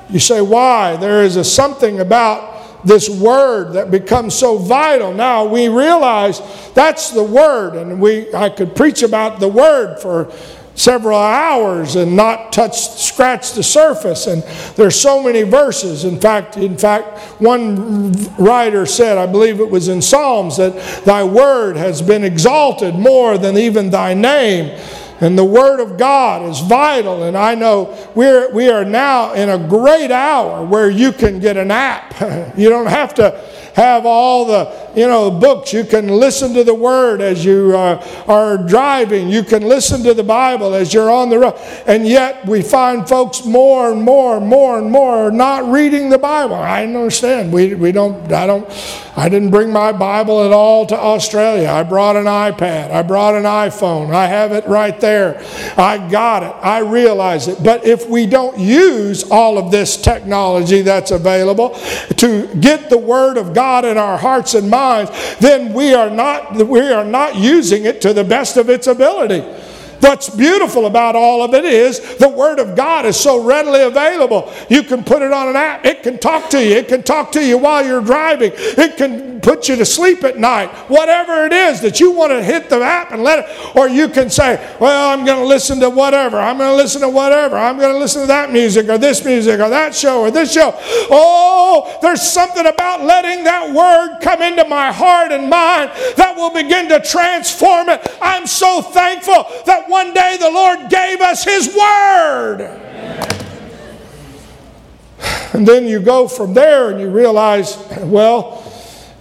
You 0.08 0.20
say, 0.20 0.40
Why? 0.40 0.96
There 0.96 1.22
is 1.22 1.36
a 1.36 1.44
something 1.44 2.00
about 2.00 2.84
this 2.84 3.08
word 3.08 3.72
that 3.74 3.90
becomes 3.90 4.34
so 4.34 4.58
vital. 4.58 5.12
Now 5.12 5.44
we 5.44 5.68
realize 5.68 6.40
that's 6.74 7.10
the 7.10 7.22
word, 7.22 7.74
and 7.74 8.00
we 8.00 8.32
I 8.34 8.48
could 8.48 8.74
preach 8.74 9.02
about 9.02 9.40
the 9.40 9.48
word 9.48 10.00
for 10.00 10.32
several 10.80 11.18
hours 11.18 11.94
and 11.94 12.16
not 12.16 12.52
touch 12.52 12.80
scratch 12.80 13.52
the 13.52 13.62
surface 13.62 14.26
and 14.26 14.42
there's 14.76 14.98
so 14.98 15.22
many 15.22 15.42
verses 15.42 16.04
in 16.04 16.18
fact 16.18 16.56
in 16.56 16.74
fact 16.76 17.18
one 17.38 18.12
writer 18.36 18.86
said 18.86 19.18
i 19.18 19.26
believe 19.26 19.60
it 19.60 19.68
was 19.68 19.88
in 19.88 20.00
psalms 20.00 20.56
that 20.56 21.04
thy 21.04 21.22
word 21.22 21.76
has 21.76 22.00
been 22.00 22.24
exalted 22.24 22.94
more 22.94 23.36
than 23.36 23.58
even 23.58 23.90
thy 23.90 24.14
name 24.14 24.74
and 25.20 25.36
the 25.36 25.44
Word 25.44 25.80
of 25.80 25.98
God 25.98 26.48
is 26.48 26.60
vital. 26.60 27.24
And 27.24 27.36
I 27.36 27.54
know 27.54 27.94
we're, 28.14 28.50
we 28.52 28.70
are 28.70 28.86
now 28.86 29.34
in 29.34 29.50
a 29.50 29.58
great 29.58 30.10
hour 30.10 30.64
where 30.64 30.88
you 30.88 31.12
can 31.12 31.40
get 31.40 31.58
an 31.58 31.70
app. 31.70 32.18
you 32.56 32.70
don't 32.70 32.86
have 32.86 33.12
to 33.16 33.38
have 33.80 34.04
all 34.04 34.44
the 34.44 34.90
you 34.94 35.06
know 35.06 35.30
books. 35.30 35.72
You 35.72 35.84
can 35.84 36.08
listen 36.08 36.52
to 36.54 36.64
the 36.64 36.74
Word 36.74 37.20
as 37.20 37.44
you 37.44 37.76
uh, 37.76 38.24
are 38.26 38.58
driving. 38.58 39.28
You 39.28 39.42
can 39.42 39.62
listen 39.62 40.02
to 40.04 40.14
the 40.14 40.22
Bible 40.22 40.74
as 40.74 40.92
you're 40.92 41.10
on 41.10 41.30
the 41.30 41.38
road. 41.38 41.54
And 41.86 42.06
yet 42.06 42.46
we 42.46 42.62
find 42.62 43.08
folks 43.08 43.44
more 43.44 43.92
and 43.92 44.02
more 44.02 44.36
and 44.36 44.46
more 44.46 44.78
and 44.78 44.90
more 44.90 45.30
not 45.30 45.64
reading 45.70 46.10
the 46.10 46.18
Bible. 46.18 46.56
I 46.56 46.84
understand. 46.84 47.52
We, 47.52 47.74
we 47.74 47.92
don't. 47.92 48.30
I 48.32 48.46
don't. 48.46 48.68
I 49.20 49.28
didn't 49.28 49.50
bring 49.50 49.70
my 49.70 49.92
Bible 49.92 50.44
at 50.44 50.50
all 50.50 50.86
to 50.86 50.98
Australia. 50.98 51.68
I 51.68 51.82
brought 51.82 52.16
an 52.16 52.24
iPad. 52.24 52.90
I 52.90 53.02
brought 53.02 53.34
an 53.34 53.42
iPhone. 53.42 54.14
I 54.14 54.26
have 54.26 54.52
it 54.52 54.66
right 54.66 54.98
there. 54.98 55.44
I 55.76 56.08
got 56.10 56.42
it. 56.42 56.54
I 56.64 56.78
realize 56.78 57.46
it. 57.46 57.62
But 57.62 57.84
if 57.84 58.08
we 58.08 58.24
don't 58.24 58.58
use 58.58 59.30
all 59.30 59.58
of 59.58 59.70
this 59.70 59.98
technology 60.00 60.80
that's 60.80 61.10
available 61.10 61.78
to 62.16 62.46
get 62.60 62.88
the 62.88 62.96
Word 62.96 63.36
of 63.36 63.52
God 63.52 63.84
in 63.84 63.98
our 63.98 64.16
hearts 64.16 64.54
and 64.54 64.70
minds, 64.70 65.10
then 65.38 65.74
we 65.74 65.92
are 65.92 66.08
not, 66.08 66.56
we 66.56 66.80
are 66.80 67.04
not 67.04 67.36
using 67.36 67.84
it 67.84 68.00
to 68.00 68.14
the 68.14 68.24
best 68.24 68.56
of 68.56 68.70
its 68.70 68.86
ability. 68.86 69.44
What's 70.00 70.30
beautiful 70.30 70.86
about 70.86 71.14
all 71.14 71.42
of 71.42 71.54
it 71.54 71.64
is 71.64 72.16
the 72.16 72.28
Word 72.28 72.58
of 72.58 72.74
God 72.74 73.04
is 73.04 73.18
so 73.18 73.44
readily 73.44 73.82
available. 73.82 74.52
You 74.68 74.82
can 74.82 75.04
put 75.04 75.22
it 75.22 75.32
on 75.32 75.48
an 75.48 75.56
app, 75.56 75.84
it 75.84 76.02
can 76.02 76.18
talk 76.18 76.50
to 76.50 76.64
you, 76.64 76.76
it 76.76 76.88
can 76.88 77.02
talk 77.02 77.32
to 77.32 77.44
you 77.44 77.58
while 77.58 77.84
you're 77.84 78.00
driving, 78.00 78.52
it 78.54 78.96
can 78.96 79.40
put 79.40 79.68
you 79.68 79.76
to 79.76 79.84
sleep 79.84 80.24
at 80.24 80.38
night. 80.38 80.68
Whatever 80.88 81.44
it 81.44 81.52
is 81.52 81.80
that 81.82 82.00
you 82.00 82.12
want 82.12 82.32
to 82.32 82.42
hit 82.42 82.68
the 82.70 82.80
app 82.80 83.12
and 83.12 83.22
let 83.22 83.40
it, 83.40 83.76
or 83.76 83.88
you 83.88 84.08
can 84.08 84.30
say, 84.30 84.56
Well, 84.80 85.10
I'm 85.10 85.24
going 85.24 85.38
to 85.38 85.46
listen 85.46 85.80
to 85.80 85.90
whatever, 85.90 86.38
I'm 86.38 86.58
going 86.58 86.70
to 86.70 86.76
listen 86.76 87.00
to 87.02 87.08
whatever, 87.08 87.56
I'm 87.56 87.78
going 87.78 87.92
to 87.92 87.98
listen 87.98 88.22
to 88.22 88.28
that 88.28 88.52
music 88.52 88.88
or 88.88 88.98
this 88.98 89.24
music 89.24 89.60
or 89.60 89.68
that 89.68 89.94
show 89.94 90.20
or 90.20 90.30
this 90.30 90.52
show. 90.52 90.72
Oh, 91.10 91.98
there's 92.00 92.22
something 92.22 92.66
about 92.66 93.02
letting 93.02 93.44
that 93.44 93.74
Word 93.74 94.20
come 94.20 94.42
into 94.42 94.64
my 94.66 94.92
heart 94.92 95.32
and 95.32 95.48
mind 95.48 95.90
that 96.16 96.34
will 96.36 96.52
begin 96.52 96.88
to 96.88 97.00
transform 97.00 97.88
it. 97.88 98.00
I'm 98.22 98.46
so 98.46 98.82
thankful 98.82 99.46
that 99.66 99.89
one 100.00 100.14
day 100.14 100.38
the 100.40 100.50
Lord 100.50 100.88
gave 100.88 101.20
us 101.20 101.44
His 101.44 101.76
Word. 101.76 102.60
And 105.52 105.68
then 105.68 105.86
you 105.86 106.00
go 106.00 106.26
from 106.26 106.54
there 106.54 106.90
and 106.90 106.98
you 106.98 107.10
realize, 107.10 107.76
well, 107.98 108.64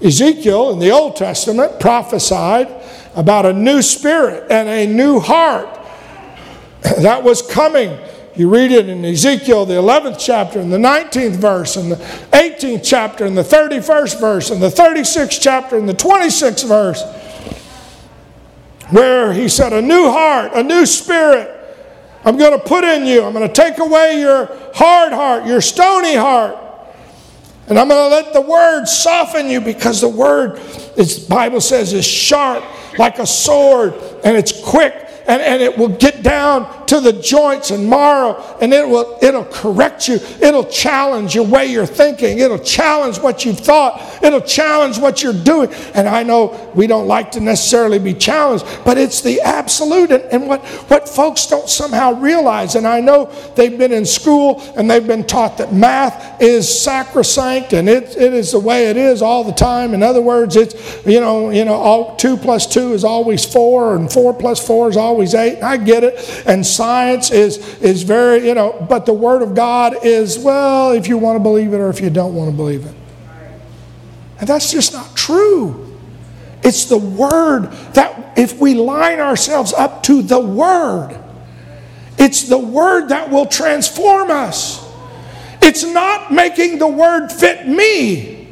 Ezekiel 0.01 0.71
in 0.71 0.79
the 0.79 0.91
Old 0.91 1.17
Testament 1.17 1.81
prophesied 1.81 2.69
about 3.15 3.45
a 3.45 3.51
new 3.51 3.81
spirit 3.81 4.49
and 4.49 4.69
a 4.69 4.87
new 4.87 5.19
heart 5.19 5.67
that 6.81 7.23
was 7.23 7.41
coming. 7.41 7.99
You 8.37 8.47
read 8.47 8.71
it 8.71 8.87
in 8.87 9.03
Ezekiel, 9.03 9.65
the 9.65 9.73
11th 9.73 10.15
chapter, 10.17 10.61
and 10.61 10.71
the 10.71 10.77
19th 10.77 11.35
verse, 11.35 11.75
and 11.75 11.91
the 11.91 11.97
18th 12.31 12.83
chapter, 12.85 13.25
and 13.25 13.37
the 13.37 13.43
31st 13.43 14.17
verse, 14.17 14.49
and 14.49 14.63
the 14.63 14.69
36th 14.69 15.41
chapter, 15.41 15.75
and 15.75 15.89
the 15.89 15.93
26th 15.93 16.65
verse 16.65 17.03
where 18.91 19.33
he 19.33 19.47
said, 19.47 19.73
A 19.73 19.81
new 19.81 20.09
heart, 20.09 20.51
a 20.53 20.63
new 20.63 20.85
spirit, 20.85 21.55
I'm 22.25 22.37
going 22.37 22.51
to 22.51 22.63
put 22.63 22.83
in 22.83 23.05
you. 23.05 23.23
I'm 23.23 23.33
going 23.33 23.47
to 23.47 23.53
take 23.53 23.79
away 23.79 24.19
your 24.19 24.45
hard 24.73 25.13
heart, 25.13 25.45
your 25.45 25.61
stony 25.61 26.15
heart. 26.15 26.57
And 27.67 27.77
I'm 27.77 27.87
going 27.87 28.09
to 28.09 28.15
let 28.15 28.33
the 28.33 28.41
word 28.41 28.85
soften 28.85 29.47
you 29.47 29.61
because 29.61 30.01
the 30.01 30.09
word, 30.09 30.57
the 30.95 31.25
Bible 31.29 31.61
says, 31.61 31.93
is 31.93 32.05
sharp 32.05 32.63
like 32.97 33.19
a 33.19 33.27
sword 33.27 33.93
and 34.23 34.35
it's 34.35 34.63
quick 34.63 34.93
and, 35.27 35.41
and 35.41 35.61
it 35.61 35.77
will 35.77 35.89
get 35.89 36.23
down 36.23 36.63
to 36.89 36.99
the 36.99 37.13
joints 37.13 37.69
and 37.69 37.87
marrow 37.87 38.57
and 38.61 38.73
it 38.73 38.87
will 38.87 39.19
it'll 39.21 39.45
correct 39.45 40.07
you. 40.07 40.15
It'll 40.41 40.65
challenge 40.65 41.35
your 41.35 41.45
way 41.45 41.67
you're 41.67 41.85
thinking. 41.85 42.39
It'll 42.39 42.57
challenge 42.57 43.19
what 43.19 43.45
you've 43.45 43.59
thought. 43.59 44.23
It'll 44.23 44.41
challenge 44.41 44.97
what 44.97 45.21
you're 45.21 45.33
doing. 45.33 45.71
And 45.93 46.09
i 46.09 46.23
know 46.23 46.71
we 46.73 46.87
don't 46.87 47.07
like 47.07 47.31
to 47.33 47.39
necessarily 47.39 47.99
be 47.99 48.15
challenged 48.15 48.65
but 48.83 48.97
it's 48.97 49.21
the 49.21 49.39
absolute 49.41 50.09
and, 50.09 50.23
and 50.33 50.47
what 50.47 50.65
what 50.89 51.07
folks 51.07 51.45
don't 51.45 51.69
somehow 51.69 52.13
realize. 52.13 52.73
And 52.73 52.87
i 52.87 52.99
know 52.99 53.31
they've 53.55 53.77
been 53.77 53.93
in 53.93 54.05
school 54.05 54.63
and 54.75 54.89
they've 54.89 55.05
been 55.05 55.25
taught 55.25 55.59
that 55.59 55.71
math 55.71 56.41
is 56.41 56.67
sacrosanct 56.81 57.73
and 57.73 57.87
it, 57.87 58.17
it 58.17 58.33
is 58.33 58.53
the 58.53 58.59
way 58.59 58.89
it 58.89 58.97
is 58.97 59.21
all 59.21 59.43
the 59.43 59.53
time. 59.53 59.93
In 59.93 60.01
other 60.01 60.21
words 60.21 60.55
it's 60.55 61.05
you 61.05 61.19
know 61.19 61.51
you 61.51 61.65
know 61.65 61.75
all 61.75 62.15
two 62.15 62.35
plus 62.35 62.65
two 62.65 62.93
is 62.93 63.03
always 63.03 63.45
four 63.45 63.95
and 63.95 64.11
four 64.11 64.33
plus 64.33 64.65
four 64.65 64.89
is 64.89 64.97
always 64.97 65.35
eight. 65.35 65.61
I 65.61 65.77
get 65.77 66.03
it. 66.03 66.43
And 66.47 66.65
science 66.79 67.29
is, 67.29 67.57
is 67.81 68.03
very, 68.03 68.47
you 68.47 68.55
know, 68.55 68.85
but 68.89 69.05
the 69.05 69.11
Word 69.11 69.41
of 69.41 69.53
God 69.53 70.05
is, 70.05 70.39
well, 70.39 70.91
if 70.91 71.09
you 71.09 71.17
want 71.17 71.35
to 71.35 71.43
believe 71.43 71.73
it 71.73 71.77
or 71.77 71.89
if 71.89 71.99
you 71.99 72.09
don't 72.09 72.33
want 72.33 72.49
to 72.49 72.55
believe 72.55 72.85
it. 72.85 72.95
And 74.39 74.47
that's 74.47 74.71
just 74.71 74.93
not 74.93 75.13
true. 75.13 75.97
It's 76.63 76.85
the 76.85 76.97
Word 76.97 77.63
that, 77.95 78.37
if 78.37 78.57
we 78.61 78.75
line 78.75 79.19
ourselves 79.19 79.73
up 79.73 80.03
to 80.03 80.21
the 80.21 80.39
Word, 80.39 81.19
it's 82.17 82.43
the 82.43 82.57
Word 82.57 83.09
that 83.09 83.29
will 83.29 83.45
transform 83.45 84.31
us. 84.31 84.89
It's 85.61 85.83
not 85.83 86.31
making 86.31 86.79
the 86.79 86.87
Word 86.87 87.27
fit 87.27 87.67
me. 87.67 88.47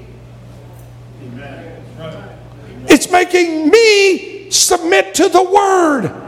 It's 2.90 3.10
making 3.10 3.70
me 3.70 4.52
submit 4.52 5.16
to 5.16 5.30
the 5.30 5.44
Word. 5.44 6.27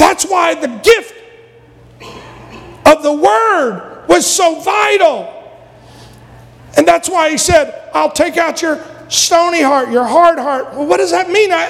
That's 0.00 0.24
why 0.24 0.54
the 0.54 0.68
gift 0.82 1.14
of 2.86 3.02
the 3.02 3.12
word 3.12 4.06
was 4.08 4.26
so 4.26 4.58
vital. 4.60 5.30
And 6.78 6.88
that's 6.88 7.10
why 7.10 7.28
he 7.28 7.36
said, 7.36 7.90
I'll 7.92 8.10
take 8.10 8.38
out 8.38 8.62
your 8.62 8.82
stony 9.10 9.60
heart, 9.60 9.90
your 9.90 10.06
hard 10.06 10.38
heart. 10.38 10.72
Well, 10.72 10.86
what 10.86 10.96
does 10.96 11.10
that 11.10 11.28
mean? 11.28 11.52
I, 11.52 11.68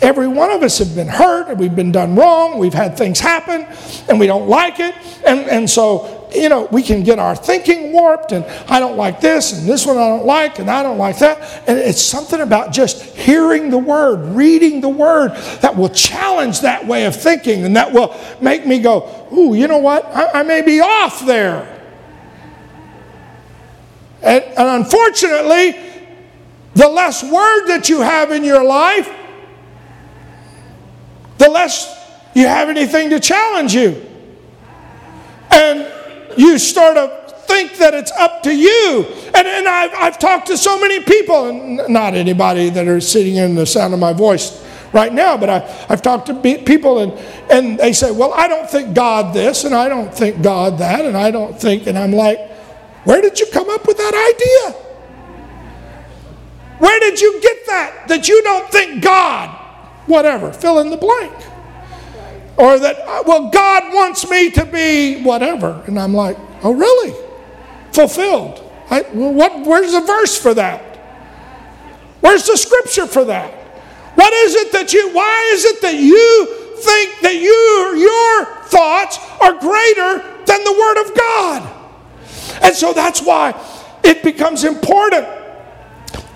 every 0.00 0.28
one 0.28 0.52
of 0.52 0.62
us 0.62 0.78
have 0.78 0.94
been 0.94 1.08
hurt 1.08 1.48
and 1.48 1.58
we've 1.58 1.74
been 1.74 1.90
done 1.90 2.14
wrong. 2.14 2.58
We've 2.58 2.72
had 2.72 2.96
things 2.96 3.18
happen 3.18 3.66
and 4.08 4.20
we 4.20 4.28
don't 4.28 4.48
like 4.48 4.78
it. 4.78 4.94
And, 5.26 5.40
and 5.40 5.68
so, 5.68 6.21
you 6.34 6.48
know, 6.48 6.68
we 6.70 6.82
can 6.82 7.02
get 7.02 7.18
our 7.18 7.34
thinking 7.34 7.92
warped 7.92 8.32
and 8.32 8.44
I 8.68 8.80
don't 8.80 8.96
like 8.96 9.20
this 9.20 9.52
and 9.52 9.68
this 9.68 9.86
one 9.86 9.96
I 9.96 10.08
don't 10.08 10.26
like 10.26 10.58
and 10.58 10.70
I 10.70 10.82
don't 10.82 10.98
like 10.98 11.18
that. 11.18 11.68
And 11.68 11.78
it's 11.78 12.02
something 12.02 12.40
about 12.40 12.72
just 12.72 13.16
hearing 13.16 13.70
the 13.70 13.78
word, 13.78 14.34
reading 14.36 14.80
the 14.80 14.88
word 14.88 15.30
that 15.60 15.76
will 15.76 15.88
challenge 15.88 16.60
that 16.60 16.86
way 16.86 17.06
of 17.06 17.16
thinking 17.16 17.64
and 17.64 17.76
that 17.76 17.92
will 17.92 18.18
make 18.40 18.66
me 18.66 18.80
go, 18.80 19.28
ooh, 19.32 19.54
you 19.54 19.68
know 19.68 19.78
what? 19.78 20.04
I, 20.06 20.40
I 20.40 20.42
may 20.42 20.62
be 20.62 20.80
off 20.80 21.24
there. 21.24 21.68
And, 24.22 24.44
and 24.44 24.84
unfortunately, 24.84 25.76
the 26.74 26.88
less 26.88 27.22
word 27.22 27.66
that 27.66 27.88
you 27.88 28.00
have 28.00 28.30
in 28.30 28.44
your 28.44 28.64
life, 28.64 29.10
the 31.38 31.48
less 31.48 31.98
you 32.34 32.46
have 32.46 32.68
anything 32.68 33.10
to 33.10 33.20
challenge 33.20 33.74
you. 33.74 34.06
And 35.50 35.92
you 36.36 36.58
start 36.58 36.96
to 36.96 37.34
think 37.46 37.76
that 37.78 37.94
it's 37.94 38.10
up 38.12 38.42
to 38.44 38.54
you. 38.54 39.06
And, 39.34 39.46
and 39.46 39.68
I've, 39.68 39.94
I've 39.94 40.18
talked 40.18 40.46
to 40.48 40.56
so 40.56 40.80
many 40.80 41.02
people, 41.02 41.48
and 41.48 41.80
not 41.88 42.14
anybody 42.14 42.70
that 42.70 42.88
are 42.88 43.00
sitting 43.00 43.36
in 43.36 43.54
the 43.54 43.66
sound 43.66 43.94
of 43.94 44.00
my 44.00 44.12
voice 44.12 44.64
right 44.92 45.12
now, 45.12 45.36
but 45.36 45.48
I, 45.50 45.86
I've 45.88 46.02
talked 46.02 46.26
to 46.26 46.34
people 46.34 46.98
and, 46.98 47.12
and 47.50 47.78
they 47.78 47.92
say, 47.92 48.10
Well, 48.10 48.32
I 48.34 48.46
don't 48.48 48.68
think 48.68 48.94
God 48.94 49.34
this, 49.34 49.64
and 49.64 49.74
I 49.74 49.88
don't 49.88 50.14
think 50.14 50.42
God 50.42 50.78
that, 50.78 51.04
and 51.04 51.16
I 51.16 51.30
don't 51.30 51.58
think, 51.58 51.86
and 51.86 51.98
I'm 51.98 52.12
like, 52.12 52.38
Where 53.04 53.22
did 53.22 53.40
you 53.40 53.46
come 53.52 53.70
up 53.70 53.86
with 53.86 53.96
that 53.96 54.14
idea? 54.34 54.82
Where 56.78 57.00
did 57.00 57.20
you 57.20 57.40
get 57.40 57.66
that? 57.66 58.08
That 58.08 58.28
you 58.28 58.42
don't 58.42 58.70
think 58.70 59.02
God 59.02 59.58
whatever, 60.06 60.52
fill 60.52 60.78
in 60.80 60.90
the 60.90 60.96
blank. 60.96 61.32
Or 62.56 62.78
that, 62.78 63.26
well, 63.26 63.48
God 63.50 63.94
wants 63.94 64.28
me 64.28 64.50
to 64.50 64.64
be 64.64 65.22
whatever. 65.22 65.82
And 65.86 65.98
I'm 65.98 66.14
like, 66.14 66.36
oh, 66.62 66.72
really? 66.72 67.14
Fulfilled. 67.92 68.62
I, 68.90 69.02
what, 69.12 69.66
where's 69.66 69.92
the 69.92 70.00
verse 70.00 70.38
for 70.38 70.54
that? 70.54 70.96
Where's 72.20 72.46
the 72.46 72.56
scripture 72.56 73.06
for 73.06 73.24
that? 73.24 73.52
What 74.14 74.32
is 74.32 74.54
it 74.54 74.72
that 74.72 74.92
you, 74.92 75.12
why 75.14 75.50
is 75.54 75.64
it 75.64 75.82
that 75.82 75.94
you 75.94 76.46
think 76.76 77.20
that 77.22 77.34
you, 77.34 77.98
your 77.98 78.64
thoughts 78.66 79.18
are 79.40 79.52
greater 79.58 80.18
than 80.44 80.64
the 80.64 80.72
Word 80.78 81.08
of 81.08 81.16
God? 81.16 81.78
And 82.62 82.76
so 82.76 82.92
that's 82.92 83.22
why 83.22 83.58
it 84.04 84.22
becomes 84.22 84.64
important. 84.64 85.26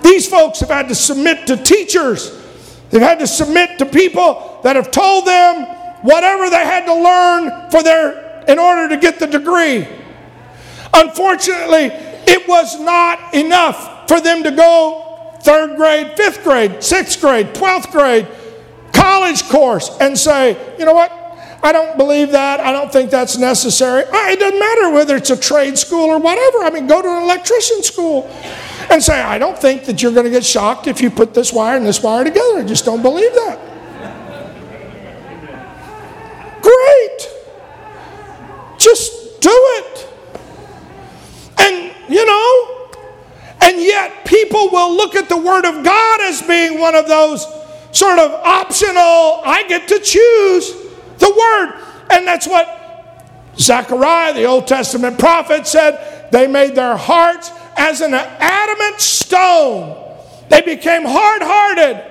These 0.02 0.28
folks 0.28 0.60
have 0.60 0.70
had 0.70 0.88
to 0.88 0.94
submit 0.94 1.46
to 1.48 1.56
teachers 1.56 2.46
They've 2.90 3.02
had 3.02 3.18
to 3.18 3.26
submit 3.26 3.78
to 3.78 3.86
people 3.86 4.60
that 4.62 4.76
have 4.76 4.90
told 4.90 5.26
them 5.26 5.75
whatever 6.06 6.48
they 6.48 6.64
had 6.64 6.86
to 6.86 6.94
learn 6.94 7.70
for 7.70 7.82
their 7.82 8.44
in 8.48 8.58
order 8.58 8.88
to 8.88 8.96
get 8.96 9.18
the 9.18 9.26
degree. 9.26 9.86
Unfortunately, 10.94 11.90
it 12.26 12.46
was 12.48 12.78
not 12.80 13.34
enough 13.34 14.08
for 14.08 14.20
them 14.20 14.42
to 14.44 14.52
go 14.52 15.36
third 15.40 15.76
grade, 15.76 16.16
fifth 16.16 16.44
grade, 16.44 16.82
sixth 16.82 17.20
grade, 17.20 17.48
12th 17.48 17.90
grade, 17.90 18.28
college 18.92 19.42
course 19.48 19.96
and 20.00 20.16
say, 20.16 20.56
you 20.78 20.84
know 20.84 20.94
what? 20.94 21.12
I 21.62 21.72
don't 21.72 21.96
believe 21.96 22.30
that. 22.30 22.60
I 22.60 22.70
don't 22.70 22.92
think 22.92 23.10
that's 23.10 23.36
necessary. 23.36 24.04
Uh, 24.04 24.30
it 24.30 24.38
doesn't 24.38 24.58
matter 24.58 24.90
whether 24.90 25.16
it's 25.16 25.30
a 25.30 25.36
trade 25.36 25.76
school 25.76 26.04
or 26.04 26.18
whatever. 26.18 26.58
I 26.58 26.70
mean, 26.70 26.86
go 26.86 27.02
to 27.02 27.08
an 27.08 27.22
electrician 27.24 27.82
school 27.82 28.28
and 28.90 29.02
say, 29.02 29.20
I 29.20 29.38
don't 29.38 29.58
think 29.58 29.84
that 29.86 30.02
you're 30.02 30.12
going 30.12 30.26
to 30.26 30.30
get 30.30 30.44
shocked 30.44 30.86
if 30.86 31.00
you 31.00 31.10
put 31.10 31.34
this 31.34 31.52
wire 31.52 31.76
and 31.76 31.84
this 31.84 32.02
wire 32.02 32.22
together. 32.24 32.58
I 32.58 32.64
just 32.64 32.84
don't 32.84 33.02
believe 33.02 33.32
that. 33.34 33.65
Great. 36.66 37.30
Just 38.76 39.40
do 39.40 39.50
it. 39.52 40.08
And, 41.58 41.94
you 42.08 42.26
know, 42.26 42.90
and 43.62 43.80
yet 43.80 44.24
people 44.24 44.70
will 44.70 44.96
look 44.96 45.14
at 45.14 45.28
the 45.28 45.36
Word 45.36 45.64
of 45.64 45.84
God 45.84 46.20
as 46.22 46.42
being 46.42 46.80
one 46.80 46.96
of 46.96 47.06
those 47.06 47.46
sort 47.92 48.18
of 48.18 48.32
optional, 48.32 49.42
I 49.44 49.64
get 49.68 49.86
to 49.88 50.00
choose 50.00 50.72
the 51.18 51.30
Word. 51.30 51.82
And 52.10 52.26
that's 52.26 52.48
what 52.48 52.66
Zechariah, 53.58 54.34
the 54.34 54.44
Old 54.44 54.66
Testament 54.66 55.20
prophet, 55.20 55.68
said. 55.68 56.30
They 56.32 56.48
made 56.48 56.74
their 56.74 56.96
hearts 56.96 57.52
as 57.76 58.00
an 58.00 58.12
adamant 58.12 59.00
stone. 59.00 60.02
They 60.48 60.62
became 60.62 61.04
hard 61.04 61.42
hearted, 61.42 62.04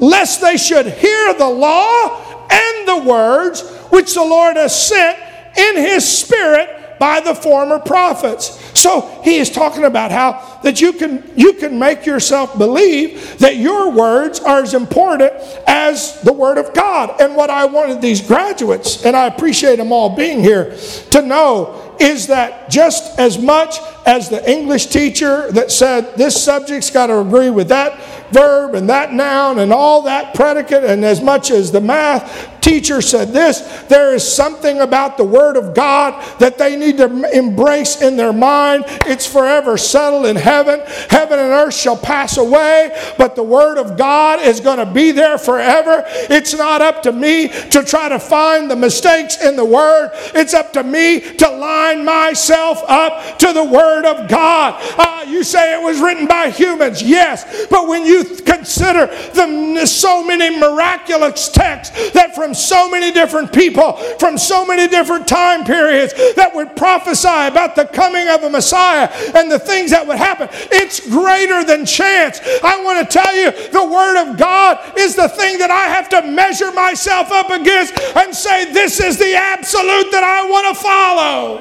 lest 0.00 0.40
they 0.40 0.56
should 0.56 0.86
hear 0.86 1.34
the 1.34 1.48
law 1.48 2.48
and 2.50 2.88
the 2.88 3.08
words 3.08 3.62
which 3.92 4.14
the 4.14 4.24
Lord 4.24 4.56
has 4.56 4.88
sent 4.88 5.18
in 5.54 5.76
his 5.76 6.08
spirit 6.08 6.98
by 6.98 7.20
the 7.20 7.34
former 7.34 7.78
prophets. 7.78 8.58
So 8.78 9.20
he 9.22 9.36
is 9.36 9.50
talking 9.50 9.84
about 9.84 10.10
how 10.10 10.60
that 10.62 10.80
you 10.80 10.92
can 10.92 11.28
you 11.36 11.52
can 11.54 11.78
make 11.78 12.06
yourself 12.06 12.56
believe 12.56 13.38
that 13.38 13.56
your 13.56 13.90
words 13.90 14.40
are 14.40 14.62
as 14.62 14.72
important 14.72 15.32
as 15.66 16.20
the 16.22 16.32
word 16.32 16.58
of 16.58 16.72
God. 16.72 17.20
And 17.20 17.36
what 17.36 17.50
I 17.50 17.66
wanted 17.66 18.00
these 18.00 18.20
graduates, 18.20 19.04
and 19.04 19.14
I 19.14 19.26
appreciate 19.26 19.76
them 19.76 19.92
all 19.92 20.16
being 20.16 20.40
here, 20.40 20.76
to 21.10 21.22
know 21.22 21.96
is 22.00 22.28
that 22.28 22.70
just 22.70 23.18
as 23.18 23.38
much 23.38 23.78
as 24.06 24.28
the 24.28 24.50
English 24.50 24.86
teacher 24.86 25.50
that 25.52 25.70
said 25.70 26.16
this 26.16 26.42
subject's 26.42 26.90
got 26.90 27.08
to 27.08 27.18
agree 27.18 27.50
with 27.50 27.68
that 27.68 28.00
verb 28.32 28.74
and 28.74 28.88
that 28.88 29.12
noun 29.12 29.58
and 29.58 29.72
all 29.72 30.02
that 30.02 30.34
predicate, 30.34 30.84
and 30.84 31.04
as 31.04 31.20
much 31.20 31.50
as 31.50 31.72
the 31.72 31.80
math 31.80 32.48
teacher 32.62 33.02
said 33.02 33.32
this, 33.32 33.60
there 33.88 34.14
is 34.14 34.26
something 34.26 34.80
about 34.80 35.18
the 35.18 35.24
Word 35.24 35.56
of 35.56 35.74
God 35.74 36.38
that 36.38 36.56
they 36.56 36.76
need 36.76 36.96
to 36.98 37.30
embrace 37.36 38.00
in 38.00 38.16
their 38.16 38.32
mind. 38.32 38.84
It's 39.06 39.26
forever 39.26 39.76
settled 39.76 40.26
in 40.26 40.36
heaven. 40.36 40.80
Heaven 41.10 41.38
and 41.38 41.50
earth 41.50 41.74
shall 41.74 41.96
pass 41.96 42.38
away, 42.38 42.96
but 43.18 43.36
the 43.36 43.42
Word 43.42 43.78
of 43.78 43.98
God 43.98 44.40
is 44.40 44.60
going 44.60 44.78
to 44.78 44.86
be 44.86 45.10
there 45.10 45.36
forever. 45.36 46.04
It's 46.06 46.54
not 46.54 46.80
up 46.80 47.02
to 47.02 47.12
me 47.12 47.48
to 47.48 47.82
try 47.84 48.08
to 48.08 48.18
find 48.18 48.70
the 48.70 48.76
mistakes 48.76 49.42
in 49.42 49.56
the 49.56 49.64
Word, 49.64 50.10
it's 50.34 50.54
up 50.54 50.72
to 50.74 50.82
me 50.82 51.20
to 51.20 51.48
line 51.48 52.04
myself 52.04 52.82
up 52.88 53.38
to 53.38 53.52
the 53.52 53.64
Word 53.64 54.06
of 54.06 54.28
God. 54.28 54.80
Uh, 54.96 55.24
you 55.28 55.42
say 55.42 55.74
it 55.78 55.82
was 55.82 56.00
written 56.00 56.26
by 56.26 56.50
humans, 56.50 57.02
yes, 57.02 57.66
but 57.68 57.88
when 57.88 58.06
you 58.06 58.24
consider 58.24 59.06
the 59.34 59.86
so 59.86 60.24
many 60.24 60.58
miraculous 60.58 61.48
texts 61.48 62.12
that 62.12 62.34
from 62.34 62.51
so 62.54 62.90
many 62.90 63.12
different 63.12 63.52
people, 63.52 63.94
from 64.18 64.38
so 64.38 64.64
many 64.66 64.88
different 64.88 65.26
time 65.28 65.64
periods 65.64 66.12
that 66.34 66.54
would 66.54 66.76
prophesy 66.76 67.28
about 67.28 67.76
the 67.76 67.84
coming 67.86 68.28
of 68.28 68.42
a 68.42 68.50
Messiah 68.50 69.08
and 69.34 69.50
the 69.50 69.58
things 69.58 69.90
that 69.90 70.06
would 70.06 70.16
happen, 70.18 70.48
it's 70.70 71.00
greater 71.08 71.64
than 71.64 71.84
chance. 71.86 72.40
I 72.62 72.82
want 72.82 73.08
to 73.08 73.12
tell 73.12 73.34
you, 73.36 73.50
the 73.70 73.84
Word 73.84 74.16
of 74.22 74.36
God 74.38 74.98
is 74.98 75.14
the 75.14 75.28
thing 75.28 75.58
that 75.58 75.70
I 75.70 75.88
have 75.88 76.08
to 76.10 76.22
measure 76.22 76.72
myself 76.72 77.30
up 77.32 77.50
against 77.50 77.98
and 78.16 78.34
say, 78.34 78.72
this 78.72 79.00
is 79.00 79.18
the 79.18 79.34
absolute 79.34 80.10
that 80.12 80.24
I 80.24 80.48
want 80.48 80.76
to 80.76 80.82
follow. 80.82 81.58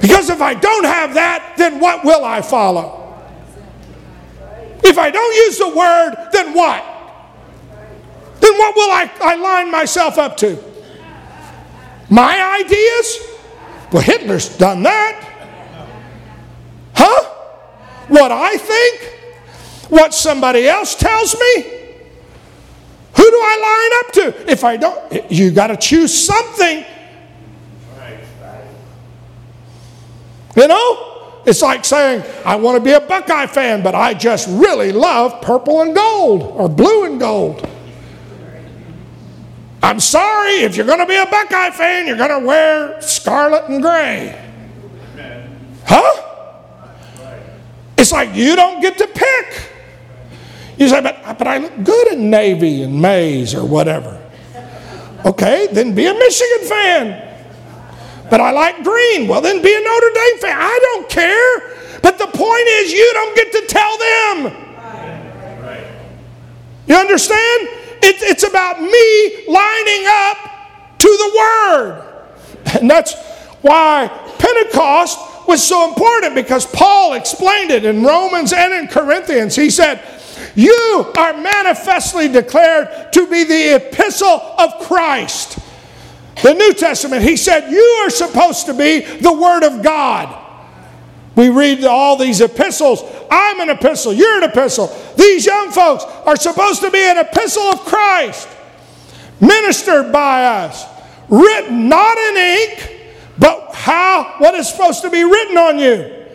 Because 0.00 0.30
if 0.30 0.40
I 0.40 0.54
don't 0.54 0.84
have 0.84 1.14
that, 1.14 1.54
then 1.56 1.78
what 1.80 2.04
will 2.04 2.24
I 2.24 2.42
follow? 2.42 2.98
If 4.84 4.98
I 4.98 5.10
don't 5.10 5.34
use 5.34 5.58
the 5.58 5.68
word, 5.68 6.28
then 6.32 6.54
what? 6.54 6.91
Then 8.42 8.58
what 8.58 8.74
will 8.74 8.90
I, 8.90 9.10
I 9.20 9.34
line 9.36 9.70
myself 9.70 10.18
up 10.18 10.36
to? 10.38 10.58
My 12.10 12.58
ideas? 12.60 13.18
Well, 13.92 14.02
Hitler's 14.02 14.58
done 14.58 14.82
that. 14.82 15.28
Huh? 16.94 17.24
What 18.08 18.32
I 18.32 18.56
think? 18.56 19.90
What 19.90 20.12
somebody 20.12 20.66
else 20.66 20.96
tells 20.96 21.34
me? 21.34 21.62
Who 23.14 23.22
do 23.22 23.36
I 23.36 23.56
line 23.70 24.00
up 24.00 24.12
to? 24.34 24.50
If 24.50 24.64
I 24.64 24.76
don't, 24.76 25.30
you 25.30 25.52
got 25.52 25.68
to 25.68 25.76
choose 25.76 26.12
something. 26.12 26.84
You 30.56 30.66
know? 30.66 31.42
It's 31.46 31.62
like 31.62 31.84
saying, 31.84 32.24
I 32.44 32.56
want 32.56 32.76
to 32.76 32.84
be 32.84 32.92
a 32.92 33.00
Buckeye 33.00 33.46
fan, 33.46 33.84
but 33.84 33.94
I 33.94 34.14
just 34.14 34.48
really 34.48 34.90
love 34.90 35.40
purple 35.42 35.82
and 35.82 35.94
gold 35.94 36.42
or 36.42 36.68
blue 36.68 37.04
and 37.04 37.20
gold. 37.20 37.68
I'm 39.82 40.00
sorry, 40.00 40.62
if 40.62 40.76
you're 40.76 40.86
going 40.86 41.00
to 41.00 41.06
be 41.06 41.16
a 41.16 41.26
Buckeye 41.26 41.70
fan, 41.70 42.06
you're 42.06 42.16
going 42.16 42.40
to 42.40 42.46
wear 42.46 43.00
scarlet 43.00 43.68
and 43.68 43.82
gray. 43.82 44.38
Huh? 45.84 46.28
It's 47.98 48.12
like 48.12 48.34
you 48.34 48.54
don't 48.56 48.80
get 48.80 48.98
to 48.98 49.06
pick. 49.06 49.70
You 50.78 50.88
say, 50.88 51.00
but, 51.00 51.38
but 51.38 51.46
I 51.46 51.58
look 51.58 51.84
good 51.84 52.12
in 52.12 52.30
navy 52.30 52.82
and 52.82 53.00
maize 53.00 53.54
or 53.54 53.64
whatever. 53.66 54.18
Okay, 55.24 55.68
then 55.72 55.94
be 55.94 56.06
a 56.06 56.14
Michigan 56.14 56.68
fan 56.68 57.32
but 58.32 58.40
I 58.40 58.50
like 58.50 58.82
green. 58.82 59.28
Well, 59.28 59.42
then 59.42 59.60
be 59.60 59.76
a 59.76 59.80
Notre 59.80 60.10
Dame 60.14 60.38
fan. 60.38 60.56
I 60.58 60.78
don't 60.80 61.06
care. 61.06 62.00
But 62.00 62.16
the 62.16 62.28
point 62.28 62.66
is, 62.66 62.90
you 62.90 63.10
don't 63.12 63.36
get 63.36 63.52
to 63.52 63.66
tell 63.68 63.98
them. 63.98 64.56
You 66.86 66.96
understand? 66.96 67.68
It, 68.02 68.16
it's 68.20 68.42
about 68.42 68.80
me 68.80 69.46
lining 69.48 70.04
up 70.06 70.98
to 70.98 71.08
the 71.08 71.32
Word. 71.38 72.08
And 72.80 72.90
that's 72.90 73.14
why 73.62 74.08
Pentecost 74.38 75.46
was 75.48 75.62
so 75.62 75.88
important 75.88 76.34
because 76.34 76.66
Paul 76.66 77.14
explained 77.14 77.70
it 77.70 77.84
in 77.84 78.02
Romans 78.02 78.52
and 78.52 78.72
in 78.72 78.88
Corinthians. 78.88 79.54
He 79.56 79.70
said, 79.70 80.02
You 80.54 81.12
are 81.16 81.34
manifestly 81.34 82.28
declared 82.28 83.12
to 83.12 83.26
be 83.28 83.44
the 83.44 83.76
epistle 83.76 84.54
of 84.58 84.80
Christ 84.86 85.58
the 86.42 86.54
New 86.54 86.72
Testament, 86.74 87.22
he 87.22 87.36
said, 87.36 87.70
You 87.70 87.84
are 88.04 88.10
supposed 88.10 88.66
to 88.66 88.74
be 88.74 89.00
the 89.00 89.32
Word 89.32 89.62
of 89.62 89.82
God. 89.82 90.38
We 91.34 91.48
read 91.48 91.84
all 91.84 92.16
these 92.16 92.40
epistles. 92.40 93.02
I'm 93.30 93.60
an 93.60 93.70
epistle. 93.70 94.12
You're 94.12 94.38
an 94.38 94.50
epistle. 94.50 94.94
These 95.16 95.46
young 95.46 95.70
folks 95.70 96.04
are 96.04 96.36
supposed 96.36 96.82
to 96.82 96.90
be 96.90 96.98
an 96.98 97.18
epistle 97.18 97.62
of 97.62 97.80
Christ, 97.80 98.48
ministered 99.40 100.12
by 100.12 100.44
us, 100.44 100.84
written 101.28 101.88
not 101.88 102.18
in 102.18 102.36
ink, 102.36 103.00
but 103.38 103.74
how, 103.74 104.34
what 104.38 104.54
is 104.54 104.68
supposed 104.68 105.02
to 105.02 105.10
be 105.10 105.24
written 105.24 105.56
on 105.56 105.78
you? 105.78 106.26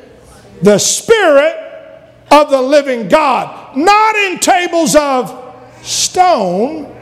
The 0.63 0.79
Spirit 0.79 1.55
of 2.31 2.49
the 2.49 2.61
living 2.61 3.07
God, 3.07 3.77
not 3.77 4.15
in 4.15 4.39
tables 4.39 4.95
of 4.95 5.55
stone, 5.83 6.93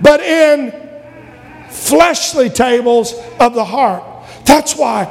but 0.00 0.20
in 0.20 0.90
fleshly 1.70 2.50
tables 2.50 3.14
of 3.38 3.54
the 3.54 3.64
heart. 3.64 4.02
That's 4.44 4.76
why 4.76 5.06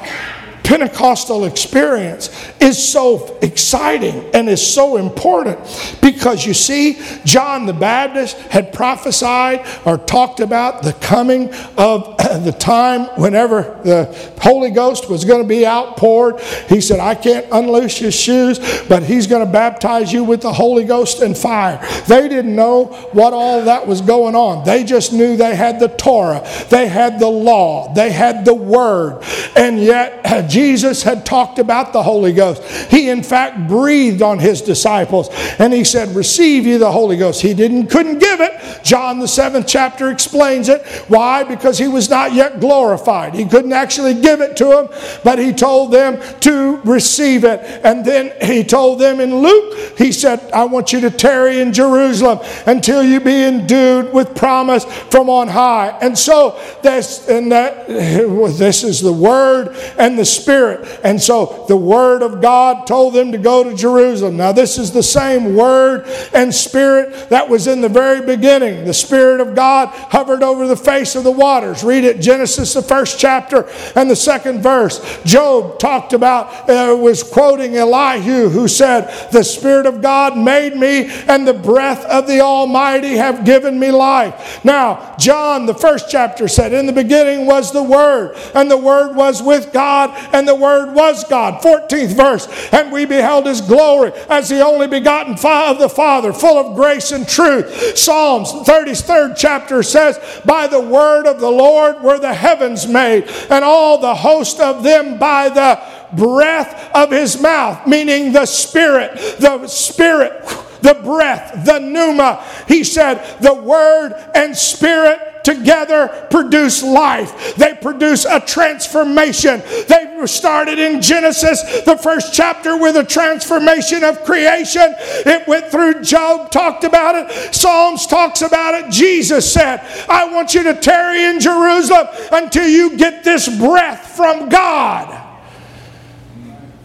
Pentecostal 0.64 1.46
experience 1.46 2.30
is 2.62 2.78
so 2.92 3.38
exciting 3.42 4.24
and 4.34 4.48
is 4.48 4.66
so 4.66 4.98
important 4.98 5.60
because 6.02 6.46
you 6.46 6.54
see, 6.54 7.02
John 7.26 7.66
the 7.66 7.74
Baptist 7.74 8.38
had 8.38 8.72
prophesied 8.72 9.66
or 9.86 9.98
talked 9.98 10.40
about 10.40 10.84
the 10.84 10.94
coming 10.94 11.52
of 11.78 12.18
the 12.44 12.56
time 12.58 13.06
whenever 13.20 13.80
the 13.84 14.06
Holy 14.40 14.70
Ghost 14.70 15.10
was 15.10 15.26
going 15.26 15.42
to 15.42 15.48
be 15.48 15.66
outpoured. 15.66 16.40
He 16.70 16.82
said, 16.82 17.00
I 17.00 17.16
can't 17.16 17.48
unloose 17.52 17.98
his 17.98 18.14
shoes, 18.14 18.60
but 18.88 19.04
he's 19.04 19.26
going 19.26 19.46
to 19.46 19.52
baptize 19.52 20.14
you 20.14 20.24
with 20.24 20.42
the 20.42 20.54
Holy 20.54 20.86
Ghost 20.86 21.22
and 21.22 21.36
fire. 21.36 21.80
They 22.08 22.28
didn't 22.28 22.56
know 22.56 22.86
what 23.12 23.34
all 23.34 23.66
that 23.66 23.88
was 23.88 24.02
going 24.02 24.36
on. 24.36 24.66
They 24.66 24.84
just 24.84 25.14
knew 25.14 25.36
they 25.36 25.56
had 25.56 25.80
the 25.80 25.88
Torah, 25.88 26.48
they 26.70 26.88
had 26.88 27.20
the 27.20 27.28
law, 27.28 27.94
they 27.94 28.12
had 28.12 28.46
the 28.46 28.54
Word, 28.54 29.24
and 29.56 29.80
yet 29.80 30.22
uh, 30.26 30.48
Jesus 30.48 31.02
had 31.02 31.26
talked 31.26 31.58
about 31.58 31.94
the 31.94 32.04
Holy 32.04 32.34
Ghost. 32.34 32.51
He, 32.90 33.10
in 33.10 33.24
fact, 33.24 33.68
breathed 33.68 34.22
on 34.22 34.40
his 34.40 34.62
disciples 34.62 35.30
and 35.60 35.74
he 35.74 35.84
said, 35.84 36.16
Receive 36.16 36.66
you 36.66 36.78
the 36.78 36.92
Holy 36.92 37.18
Ghost. 37.18 37.42
He 37.42 37.54
didn't, 37.54 37.88
couldn't 37.88 38.20
give 38.20 38.42
it. 38.42 38.84
John, 38.84 39.20
the 39.20 39.28
seventh 39.28 39.68
chapter, 39.68 40.10
explains 40.10 40.70
it. 40.70 40.86
Why? 41.08 41.44
Because 41.44 41.78
he 41.78 41.88
was 41.88 42.10
not 42.10 42.34
yet 42.34 42.60
glorified. 42.60 43.34
He 43.34 43.46
couldn't 43.46 43.74
actually 43.74 44.20
give 44.20 44.42
it 44.42 44.58
to 44.58 44.66
them, 44.66 44.90
but 45.24 45.40
he 45.40 45.54
told 45.54 45.92
them 45.92 46.22
to 46.42 46.78
receive 46.82 47.44
it. 47.44 47.60
And 47.84 48.06
then 48.06 48.34
he 48.42 48.64
told 48.64 49.00
them 49.00 49.20
in 49.20 49.36
Luke, 49.36 49.98
he 49.98 50.12
said, 50.12 50.40
I 50.52 50.66
want 50.66 50.94
you 50.94 51.02
to 51.02 51.12
tarry 51.12 51.60
in 51.60 51.74
Jerusalem 51.74 52.40
until 52.66 53.04
you 53.04 53.20
be 53.20 53.44
endued 53.44 54.14
with 54.14 54.36
promise 54.36 54.86
from 54.86 55.30
on 55.30 55.48
high. 55.48 55.98
And 56.02 56.18
so 56.18 56.60
this, 56.82 57.28
and 57.30 57.52
that, 57.52 57.88
this 57.88 58.84
is 58.84 59.02
the 59.02 59.14
Word 59.14 59.76
and 59.98 60.18
the 60.18 60.26
Spirit. 60.26 61.00
And 61.04 61.22
so 61.22 61.66
the 61.68 61.78
Word 61.78 62.22
of 62.22 62.41
God 62.42 62.88
told 62.88 63.14
them 63.14 63.32
to 63.32 63.38
go 63.38 63.64
to 63.64 63.76
Jerusalem. 63.76 64.38
Now, 64.38 64.52
this 64.52 64.78
is 64.78 64.92
the 64.92 65.04
same 65.04 65.56
Word 65.56 66.06
and 66.34 66.54
Spirit 66.54 67.30
that 67.30 67.48
was 67.48 67.68
in 67.68 67.82
the 67.82 67.90
very 67.90 68.26
beginning. 68.26 68.86
The 68.86 68.94
Spirit 68.94 69.40
of 69.42 69.56
God 69.56 69.90
hovered 69.90 70.44
over 70.44 70.68
the 70.68 70.76
face 70.76 71.16
of 71.16 71.24
the 71.24 71.32
waters. 71.32 71.84
Read 71.84 72.04
it, 72.04 72.20
Genesis, 72.20 72.74
the 72.74 72.82
first 72.82 73.20
chapter 73.20 73.70
and 73.96 74.10
the 74.10 74.16
second 74.16 74.62
verse. 74.62 75.22
Job 75.24 75.80
talked 75.80 76.14
about, 76.14 76.70
uh, 76.70 76.96
was 76.96 77.24
quoting 77.24 77.76
Elihu, 77.76 78.50
who 78.50 78.68
said, 78.68 79.30
The 79.32 79.44
Spirit 79.44 79.86
of 79.86 80.02
God 80.02 80.38
made 80.38 80.76
me, 80.76 81.10
and 81.28 81.48
the 81.48 81.54
breath 81.54 82.06
of 82.06 82.28
the 82.28 82.42
Almighty 82.42 83.16
have 83.16 83.46
given 83.46 83.80
me 83.80 83.92
life. 83.92 84.64
Now, 84.64 85.16
John, 85.18 85.66
the 85.66 85.74
first 85.74 86.10
chapter 86.10 86.48
said, 86.48 86.74
In 86.74 86.86
the 86.86 86.94
beginning 86.94 87.46
was 87.46 87.72
the 87.72 87.84
Word, 87.84 88.36
and 88.56 88.70
the 88.70 88.78
Word 88.78 89.16
was 89.16 89.42
with 89.42 89.72
God, 89.74 90.12
and 90.34 90.48
the 90.48 90.56
Word 90.56 90.94
was 90.94 91.24
God. 91.26 91.62
14th 91.62 92.16
verse 92.16 92.31
and 92.72 92.92
we 92.92 93.06
beheld 93.06 93.46
his 93.46 93.62
glory 93.62 94.12
as 94.30 94.50
the 94.50 94.62
only 94.62 94.88
begotten 94.88 95.34
of 95.34 95.80
the 95.80 95.90
Father, 95.90 96.34
full 96.34 96.58
of 96.58 96.76
grace 96.76 97.12
and 97.12 97.28
truth. 97.28 97.98
Psalms 97.98 98.52
33rd 98.52 99.36
chapter 99.38 99.84
says, 99.84 100.20
By 100.46 100.68
the 100.68 100.80
word 100.80 101.26
of 101.26 101.40
the 101.40 101.50
Lord 101.50 102.02
were 102.02 102.20
the 102.20 102.34
heavens 102.34 102.88
made, 102.88 103.28
and 103.50 103.64
all 103.64 103.98
the 103.98 104.16
host 104.16 104.60
of 104.60 104.84
them 104.84 105.18
by 105.18 105.50
the 105.50 105.82
breath 106.16 106.92
of 106.94 107.12
his 107.12 107.42
mouth, 107.42 107.88
meaning 107.88 108.34
the 108.34 108.46
Spirit, 108.46 109.18
the 109.40 109.68
Spirit, 109.68 110.44
the 110.82 110.96
breath, 111.04 111.66
the 111.66 111.80
pneuma. 111.80 112.44
He 112.68 112.84
said, 112.84 113.40
the 113.42 113.54
Word 113.54 114.14
and 114.36 114.56
Spirit 114.56 115.44
together 115.44 116.28
produce 116.30 116.84
life. 116.84 117.56
They 117.56 117.74
produce 117.74 118.26
a 118.26 118.40
transformation. 118.40 119.62
They 119.88 120.12
started 120.26 120.78
in 120.80 121.02
Genesis, 121.02 121.82
the 121.82 121.98
first 121.98 122.34
chapter, 122.34 122.78
with 122.78 122.96
a 122.96 123.04
transformation 123.04 124.04
of 124.04 124.24
creation. 124.24 124.94
It 125.00 125.48
went 125.48 125.68
through 125.68 126.04
Job, 126.04 126.52
talked 126.52 126.84
about 126.84 127.16
it. 127.16 127.56
Psalms 127.56 128.06
talks 128.06 128.42
about 128.42 128.76
it. 128.76 128.92
Jesus 128.92 129.52
said, 129.52 129.80
I 130.08 130.32
want 130.32 130.54
you 130.54 130.64
to 130.64 130.74
tarry 130.76 131.26
in 131.26 131.40
Jerusalem 131.40 132.08
until 132.32 132.68
you 132.68 132.98
get 132.98 133.24
this 133.24 133.50
breath 133.58 134.16
from 134.16 134.50
God. 134.50 135.18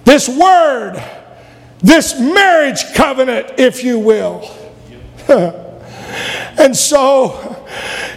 This 0.04 0.28
word, 0.28 1.02
this 1.86 2.18
marriage 2.18 2.94
covenant, 2.94 3.52
if 3.58 3.84
you 3.84 3.98
will. 3.98 4.50
and 5.28 6.76
so 6.76 7.64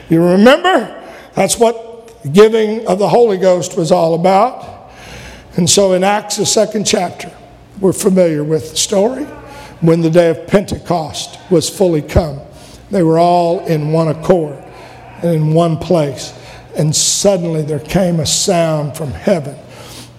you 0.09 0.23
remember? 0.23 0.95
That's 1.35 1.59
what 1.59 2.17
giving 2.33 2.87
of 2.87 2.99
the 2.99 3.07
Holy 3.07 3.37
Ghost 3.37 3.77
was 3.77 3.91
all 3.91 4.15
about. 4.15 4.91
And 5.55 5.69
so 5.69 5.93
in 5.93 6.03
Acts, 6.03 6.37
the 6.37 6.45
second 6.45 6.85
chapter, 6.85 7.31
we're 7.79 7.93
familiar 7.93 8.43
with 8.43 8.71
the 8.71 8.77
story. 8.77 9.25
When 9.81 10.01
the 10.01 10.09
day 10.09 10.29
of 10.29 10.47
Pentecost 10.47 11.39
was 11.49 11.69
fully 11.69 12.01
come, 12.01 12.41
they 12.91 13.03
were 13.03 13.19
all 13.19 13.65
in 13.67 13.91
one 13.91 14.09
accord 14.09 14.57
and 15.21 15.35
in 15.35 15.53
one 15.53 15.77
place. 15.77 16.33
And 16.75 16.93
suddenly 16.93 17.61
there 17.61 17.79
came 17.79 18.19
a 18.19 18.25
sound 18.25 18.97
from 18.97 19.11
heaven 19.11 19.57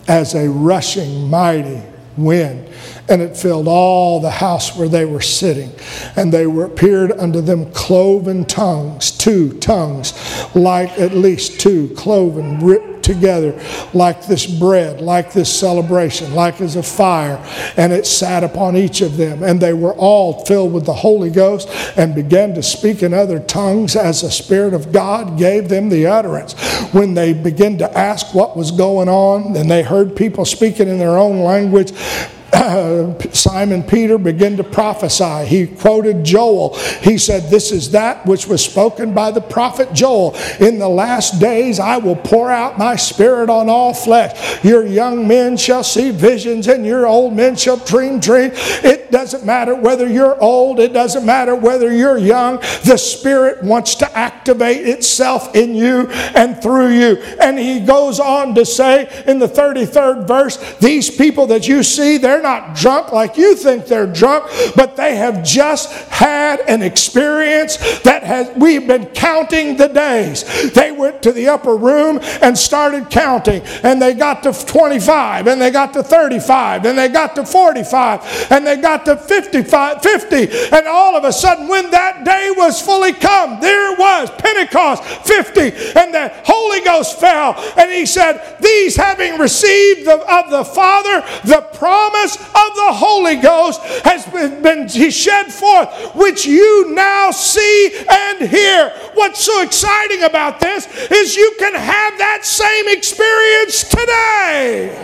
as 0.08 0.34
a 0.34 0.48
rushing 0.48 1.28
mighty 1.28 1.82
wind 2.16 2.69
and 3.08 3.20
it 3.20 3.36
filled 3.36 3.68
all 3.68 4.20
the 4.20 4.30
house 4.30 4.76
where 4.76 4.88
they 4.88 5.04
were 5.04 5.20
sitting. 5.20 5.70
And 6.16 6.32
they 6.32 6.46
were, 6.46 6.64
appeared 6.64 7.12
unto 7.12 7.40
them 7.40 7.70
cloven 7.72 8.44
tongues, 8.44 9.10
two 9.10 9.58
tongues, 9.58 10.14
like 10.54 10.90
at 10.98 11.12
least 11.12 11.60
two 11.60 11.88
cloven, 11.96 12.64
ripped 12.64 13.02
together, 13.02 13.60
like 13.92 14.26
this 14.26 14.46
bread, 14.46 15.00
like 15.00 15.32
this 15.32 15.52
celebration, 15.52 16.34
like 16.34 16.60
as 16.60 16.76
a 16.76 16.82
fire. 16.82 17.36
And 17.76 17.92
it 17.92 18.06
sat 18.06 18.44
upon 18.44 18.76
each 18.76 19.00
of 19.00 19.16
them. 19.16 19.42
And 19.42 19.60
they 19.60 19.72
were 19.72 19.94
all 19.94 20.44
filled 20.44 20.72
with 20.72 20.86
the 20.86 20.94
Holy 20.94 21.30
Ghost 21.30 21.68
and 21.96 22.14
began 22.14 22.54
to 22.54 22.62
speak 22.62 23.02
in 23.02 23.12
other 23.12 23.40
tongues 23.40 23.96
as 23.96 24.22
the 24.22 24.30
Spirit 24.30 24.74
of 24.74 24.92
God 24.92 25.38
gave 25.38 25.68
them 25.68 25.88
the 25.88 26.06
utterance. 26.06 26.54
When 26.92 27.14
they 27.14 27.32
began 27.32 27.78
to 27.78 27.98
ask 27.98 28.34
what 28.34 28.56
was 28.56 28.70
going 28.70 29.08
on, 29.08 29.56
and 29.56 29.70
they 29.70 29.82
heard 29.82 30.16
people 30.16 30.44
speaking 30.44 30.88
in 30.88 30.98
their 30.98 31.18
own 31.18 31.40
language, 31.40 31.92
Simon 32.52 33.82
Peter 33.82 34.18
began 34.18 34.56
to 34.56 34.64
prophesy. 34.64 35.46
He 35.46 35.66
quoted 35.66 36.24
Joel. 36.24 36.76
He 37.02 37.16
said, 37.16 37.50
This 37.50 37.70
is 37.70 37.92
that 37.92 38.26
which 38.26 38.46
was 38.46 38.64
spoken 38.64 39.14
by 39.14 39.30
the 39.30 39.40
prophet 39.40 39.92
Joel. 39.92 40.36
In 40.58 40.78
the 40.78 40.88
last 40.88 41.40
days 41.40 41.78
I 41.78 41.98
will 41.98 42.16
pour 42.16 42.50
out 42.50 42.78
my 42.78 42.96
spirit 42.96 43.50
on 43.50 43.68
all 43.68 43.94
flesh. 43.94 44.64
Your 44.64 44.84
young 44.84 45.28
men 45.28 45.56
shall 45.56 45.84
see 45.84 46.10
visions, 46.10 46.66
and 46.66 46.84
your 46.84 47.06
old 47.06 47.34
men 47.34 47.56
shall 47.56 47.76
dream 47.76 48.18
dreams. 48.18 48.54
It 48.82 49.10
doesn't 49.10 49.44
matter 49.44 49.74
whether 49.74 50.08
you're 50.08 50.40
old, 50.40 50.80
it 50.80 50.92
doesn't 50.92 51.24
matter 51.24 51.54
whether 51.54 51.92
you're 51.92 52.18
young. 52.18 52.56
The 52.84 52.96
Spirit 52.96 53.62
wants 53.62 53.94
to 53.96 54.18
activate 54.18 54.86
itself 54.86 55.54
in 55.54 55.74
you 55.74 56.08
and 56.10 56.60
through 56.60 56.90
you. 56.90 57.16
And 57.40 57.58
he 57.58 57.80
goes 57.80 58.18
on 58.18 58.54
to 58.56 58.64
say 58.64 59.22
in 59.26 59.38
the 59.38 59.48
33rd 59.48 60.26
verse, 60.26 60.78
These 60.78 61.10
people 61.10 61.46
that 61.48 61.68
you 61.68 61.82
see, 61.82 62.18
they're 62.18 62.39
they're 62.40 62.60
not 62.60 62.74
drunk 62.74 63.12
like 63.12 63.36
you 63.36 63.54
think 63.54 63.86
they're 63.86 64.06
drunk, 64.06 64.50
but 64.74 64.96
they 64.96 65.16
have 65.16 65.44
just 65.44 65.92
had 66.08 66.60
an 66.60 66.82
experience 66.82 67.76
that 68.00 68.22
has, 68.22 68.50
we've 68.56 68.86
been 68.86 69.06
counting 69.06 69.76
the 69.76 69.88
days. 69.88 70.72
They 70.72 70.90
went 70.90 71.22
to 71.22 71.32
the 71.32 71.48
upper 71.48 71.76
room 71.76 72.18
and 72.40 72.56
started 72.56 73.10
counting, 73.10 73.62
and 73.82 74.00
they 74.00 74.14
got 74.14 74.42
to 74.44 74.52
25, 74.52 75.48
and 75.48 75.60
they 75.60 75.70
got 75.70 75.92
to 75.94 76.02
35, 76.02 76.86
and 76.86 76.96
they 76.96 77.08
got 77.08 77.34
to 77.36 77.44
45, 77.44 78.50
and 78.50 78.66
they 78.66 78.76
got 78.76 79.04
to 79.04 79.16
55, 79.16 80.02
50, 80.02 80.36
and 80.74 80.86
all 80.86 81.16
of 81.16 81.24
a 81.24 81.32
sudden, 81.32 81.68
when 81.68 81.90
that 81.90 82.24
day 82.24 82.52
was 82.56 82.80
fully 82.80 83.12
come, 83.12 83.60
there 83.60 83.92
it 83.92 83.98
was 83.98 84.30
Pentecost 84.38 85.04
50, 85.26 85.60
and 85.98 86.14
the 86.14 86.32
Holy 86.44 86.80
Ghost 86.80 87.20
fell, 87.20 87.54
and 87.76 87.90
he 87.90 88.06
said, 88.06 88.56
These 88.60 88.96
having 88.96 89.38
received 89.38 90.06
the, 90.06 90.24
of 90.32 90.50
the 90.50 90.64
Father 90.64 91.22
the 91.44 91.60
promise 91.74 92.29
of 92.36 92.74
the 92.74 92.92
Holy 92.92 93.36
Ghost 93.36 93.80
has 94.04 94.26
been, 94.26 94.62
been 94.62 94.88
shed 94.88 95.52
forth, 95.52 96.14
which 96.14 96.46
you 96.46 96.92
now 96.94 97.30
see 97.30 98.04
and 98.08 98.48
hear. 98.48 98.90
What's 99.14 99.44
so 99.44 99.62
exciting 99.62 100.22
about 100.24 100.60
this 100.60 100.86
is 101.10 101.36
you 101.36 101.54
can 101.58 101.74
have 101.74 102.18
that 102.18 102.40
same 102.44 102.88
experience 102.88 103.84
today. 103.84 104.96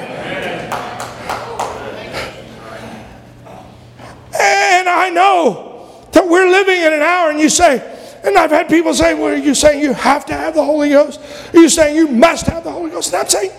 And 4.38 4.88
I 4.88 5.10
know 5.10 6.04
that 6.12 6.28
we're 6.28 6.48
living 6.48 6.80
in 6.80 6.92
an 6.92 7.02
hour, 7.02 7.30
and 7.30 7.40
you 7.40 7.48
say, 7.48 7.94
and 8.26 8.36
I've 8.36 8.50
had 8.50 8.68
people 8.68 8.92
say, 8.92 9.14
Well, 9.14 9.34
are 9.34 9.36
you 9.36 9.54
saying 9.54 9.80
you 9.80 9.92
have 9.92 10.26
to 10.26 10.34
have 10.34 10.54
the 10.54 10.64
Holy 10.64 10.88
Ghost? 10.90 11.20
Are 11.54 11.60
you 11.60 11.68
saying 11.68 11.94
you 11.94 12.08
must 12.08 12.46
have 12.46 12.64
the 12.64 12.72
Holy 12.72 12.90
Ghost? 12.90 13.12
And 13.12 13.22
I'm 13.22 13.28
saying, 13.28 13.52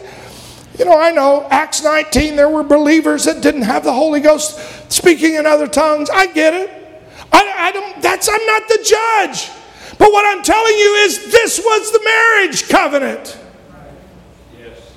you 0.77 0.85
know, 0.85 0.99
I 0.99 1.11
know 1.11 1.47
Acts 1.49 1.83
19, 1.83 2.35
there 2.35 2.49
were 2.49 2.63
believers 2.63 3.25
that 3.25 3.41
didn't 3.41 3.63
have 3.63 3.83
the 3.83 3.93
Holy 3.93 4.19
Ghost 4.19 4.91
speaking 4.91 5.35
in 5.35 5.45
other 5.45 5.67
tongues. 5.67 6.09
I 6.09 6.27
get 6.27 6.53
it. 6.53 6.69
I, 7.31 7.53
I 7.57 7.71
don't, 7.71 8.01
that's, 8.01 8.29
I'm 8.29 8.45
not 8.45 8.67
the 8.67 8.77
judge. 8.77 9.49
But 9.97 10.11
what 10.11 10.25
I'm 10.25 10.43
telling 10.43 10.77
you 10.77 10.93
is 11.05 11.31
this 11.31 11.59
was 11.59 11.91
the 11.91 12.01
marriage 12.03 12.69
covenant. 12.69 13.39
Yes. 14.57 14.93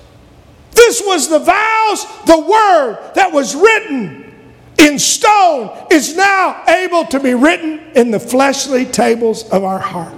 This 0.73 1.03
was 1.05 1.29
the 1.29 1.39
vows, 1.39 2.07
the 2.27 2.39
word 2.39 3.13
that 3.15 3.33
was 3.33 3.55
written 3.55 4.35
in 4.79 4.99
stone 4.99 5.87
is 5.91 6.17
now 6.17 6.63
able 6.69 7.05
to 7.07 7.21
be 7.21 7.35
written 7.35 7.81
in 7.95 8.11
the 8.11 8.21
fleshly 8.21 8.85
tables 8.85 9.49
of 9.51 9.65
our 9.65 9.79
heart. 9.79 10.15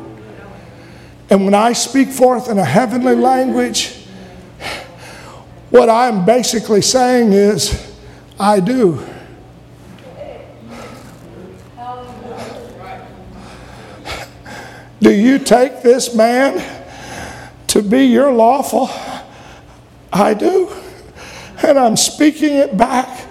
And 1.30 1.44
when 1.44 1.54
I 1.54 1.72
speak 1.72 2.08
forth 2.08 2.48
in 2.48 2.58
a 2.58 2.64
heavenly 2.64 3.14
language, 3.14 4.01
what 5.72 5.88
I'm 5.88 6.26
basically 6.26 6.82
saying 6.82 7.32
is, 7.32 7.94
I 8.38 8.60
do. 8.60 9.02
Do 15.00 15.10
you 15.10 15.38
take 15.38 15.82
this 15.82 16.14
man 16.14 16.62
to 17.68 17.82
be 17.82 18.04
your 18.04 18.30
lawful? 18.32 18.90
I 20.12 20.34
do. 20.34 20.70
And 21.62 21.78
I'm 21.78 21.96
speaking 21.96 22.54
it 22.56 22.76
back 22.76 23.21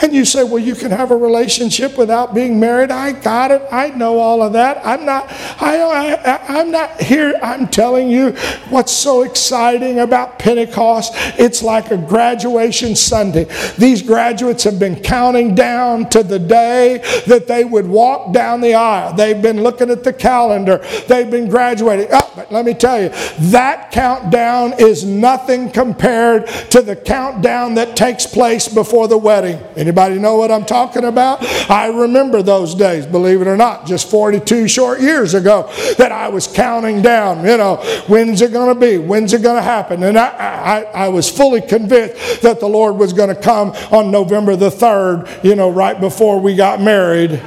and 0.00 0.12
you 0.12 0.24
say, 0.24 0.44
well, 0.44 0.58
you 0.58 0.74
can 0.74 0.90
have 0.90 1.10
a 1.10 1.16
relationship 1.16 1.98
without 1.98 2.34
being 2.34 2.60
married. 2.60 2.90
I 2.90 3.12
got 3.12 3.50
it. 3.50 3.62
I 3.70 3.90
know 3.90 4.18
all 4.18 4.42
of 4.42 4.52
that. 4.52 4.80
I'm 4.84 5.04
not, 5.04 5.26
I, 5.60 5.80
I, 5.80 6.58
I'm 6.60 6.70
not 6.70 7.00
here. 7.00 7.34
I'm 7.42 7.68
telling 7.68 8.08
you 8.08 8.30
what's 8.68 8.92
so 8.92 9.22
exciting 9.22 9.98
about 9.98 10.38
Pentecost. 10.38 11.12
It's 11.38 11.62
like 11.62 11.90
a 11.90 11.96
graduation 11.96 12.94
Sunday. 12.94 13.46
These 13.76 14.02
graduates 14.02 14.64
have 14.64 14.78
been 14.78 15.00
counting 15.00 15.54
down 15.54 16.08
to 16.10 16.22
the 16.22 16.38
day 16.38 16.98
that 17.26 17.46
they 17.48 17.64
would 17.64 17.86
walk 17.86 18.32
down 18.32 18.60
the 18.60 18.74
aisle. 18.74 19.14
They've 19.14 19.40
been 19.40 19.62
looking 19.62 19.90
at 19.90 20.04
the 20.04 20.12
calendar. 20.12 20.78
They've 21.08 21.30
been 21.30 21.48
graduating. 21.48 22.08
Oh, 22.12 22.32
but 22.36 22.52
let 22.52 22.64
me 22.64 22.74
tell 22.74 23.02
you, 23.02 23.08
that 23.50 23.90
countdown 23.90 24.74
is 24.78 25.04
nothing 25.04 25.70
compared 25.70 26.46
to 26.70 26.82
the 26.82 26.94
countdown 26.94 27.74
that 27.74 27.96
takes 27.96 28.26
place 28.26 28.68
before 28.68 29.08
the 29.08 29.18
wedding. 29.18 29.58
Anybody 29.88 30.18
know 30.18 30.36
what 30.36 30.50
I'm 30.50 30.66
talking 30.66 31.04
about? 31.04 31.42
I 31.70 31.86
remember 31.86 32.42
those 32.42 32.74
days, 32.74 33.06
believe 33.06 33.40
it 33.40 33.46
or 33.46 33.56
not, 33.56 33.86
just 33.86 34.10
42 34.10 34.68
short 34.68 35.00
years 35.00 35.32
ago 35.32 35.62
that 35.96 36.12
I 36.12 36.28
was 36.28 36.46
counting 36.46 37.00
down, 37.00 37.38
you 37.38 37.56
know, 37.56 37.76
when's 38.06 38.42
it 38.42 38.52
going 38.52 38.74
to 38.74 38.78
be? 38.78 38.98
When's 38.98 39.32
it 39.32 39.40
going 39.40 39.56
to 39.56 39.62
happen? 39.62 40.02
And 40.02 40.18
I, 40.18 40.28
I, 40.28 40.80
I 40.82 41.08
was 41.08 41.30
fully 41.30 41.62
convinced 41.62 42.42
that 42.42 42.60
the 42.60 42.68
Lord 42.68 42.96
was 42.96 43.14
going 43.14 43.34
to 43.34 43.40
come 43.40 43.70
on 43.90 44.10
November 44.10 44.56
the 44.56 44.68
3rd, 44.68 45.42
you 45.42 45.56
know, 45.56 45.70
right 45.70 45.98
before 45.98 46.38
we 46.38 46.54
got 46.54 46.82
married 46.82 47.40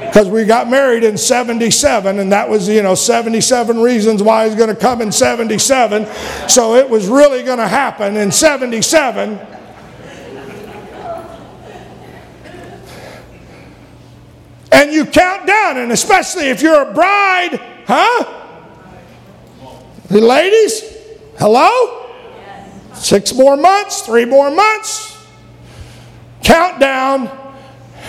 because 0.00 0.28
we 0.28 0.44
got 0.44 0.68
married 0.68 1.04
in 1.04 1.16
77 1.16 2.18
and 2.18 2.32
that 2.32 2.48
was 2.48 2.66
you 2.66 2.82
know 2.82 2.94
77 2.94 3.78
reasons 3.78 4.22
why 4.22 4.46
he's 4.46 4.54
going 4.54 4.70
to 4.70 4.74
come 4.74 5.02
in 5.02 5.12
77 5.12 6.06
so 6.48 6.76
it 6.76 6.88
was 6.88 7.06
really 7.08 7.42
going 7.42 7.58
to 7.58 7.68
happen 7.68 8.16
in 8.16 8.32
77 8.32 9.38
and 14.72 14.92
you 14.92 15.04
count 15.04 15.46
down, 15.46 15.78
and 15.78 15.92
especially 15.92 16.48
if 16.48 16.62
you're 16.62 16.90
a 16.90 16.92
bride, 16.92 17.60
huh? 17.86 18.34
The 20.08 20.20
ladies, 20.20 20.82
hello? 21.38 22.06
Six 22.94 23.34
more 23.34 23.56
months, 23.56 24.02
three 24.02 24.24
more 24.24 24.50
months. 24.50 25.16
Countdown. 26.42 27.30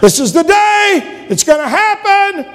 this 0.00 0.20
is 0.20 0.32
the 0.32 0.42
day. 0.42 1.26
It's 1.30 1.44
going 1.44 1.60
to 1.60 1.68
happen. 1.68 2.46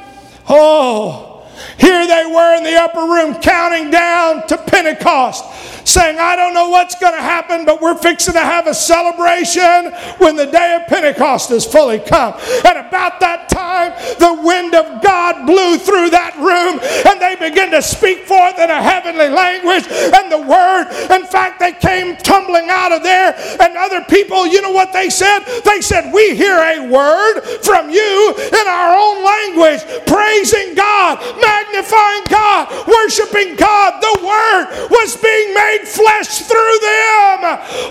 Oh, 0.47 1.34
here 1.77 2.07
they 2.07 2.25
were 2.25 2.57
in 2.57 2.63
the 2.63 2.75
upper 2.75 3.01
room 3.01 3.35
counting 3.41 3.91
down 3.91 4.47
to 4.47 4.57
Pentecost 4.57 5.43
saying, 5.85 6.17
I 6.19 6.35
don't 6.35 6.53
know 6.53 6.69
what's 6.69 6.95
going 6.95 7.13
to 7.13 7.21
happen, 7.21 7.63
but 7.63 7.81
we're 7.81 7.97
fixing 7.97 8.33
to 8.33 8.39
have 8.39 8.67
a 8.67 8.73
celebration 8.73 9.93
when 10.17 10.35
the 10.35 10.45
day 10.45 10.77
of 10.81 10.87
Pentecost 10.87 11.51
is 11.51 11.65
fully 11.65 11.99
come. 11.99 12.33
And 12.65 12.77
about 12.77 13.19
that 13.21 13.47
time, 13.49 13.93
the 14.19 14.41
wind 14.41 14.73
of 14.73 15.01
God 15.01 15.45
blew 15.45 15.77
through 15.77 16.09
that 16.09 16.35
room 16.35 16.81
and 16.81 17.21
they 17.21 17.37
began 17.37 17.71
to 17.71 17.81
speak 17.81 18.25
forth 18.25 18.57
in 18.57 18.69
a 18.69 18.81
heavenly 18.81 19.29
language 19.29 19.85
and 19.87 20.31
the 20.31 20.41
word. 20.41 20.89
In 21.13 21.25
fact, 21.27 21.59
they 21.59 21.73
came 21.73 22.17
tumbling 22.17 22.67
out 22.69 22.91
of 22.91 23.03
there 23.03 23.37
and 23.61 23.77
other 23.77 24.03
people, 24.09 24.47
you 24.47 24.61
know 24.61 24.71
what 24.71 24.91
they 24.91 25.09
said? 25.09 25.39
They 25.63 25.81
said, 25.81 26.11
We 26.11 26.35
hear 26.35 26.57
a 26.57 26.89
word 26.89 27.41
from 27.63 27.89
you 27.89 28.33
in 28.37 28.65
our 28.67 28.97
own 28.97 29.23
language, 29.23 29.81
praising 30.07 30.73
God, 30.75 31.21
magnifying 31.55 32.23
God, 32.29 32.87
worshiping 32.87 33.55
God. 33.55 34.01
The 34.01 34.19
word 34.25 34.89
was 34.89 35.15
being 35.17 35.53
made 35.53 35.81
flesh 35.85 36.39
through 36.39 36.79
them. 36.81 37.39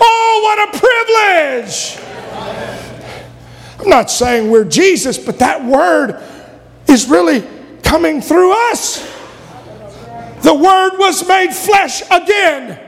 Oh, 0.00 0.40
what 0.44 0.68
a 0.68 0.78
privilege! 0.78 1.98
I'm 3.80 3.88
not 3.88 4.10
saying 4.10 4.50
we're 4.50 4.64
Jesus, 4.64 5.18
but 5.18 5.38
that 5.40 5.64
word 5.64 6.22
is 6.88 7.08
really 7.08 7.44
coming 7.82 8.20
through 8.20 8.52
us. 8.70 9.10
The 10.42 10.54
word 10.54 10.98
was 10.98 11.26
made 11.26 11.52
flesh 11.52 12.02
again. 12.10 12.80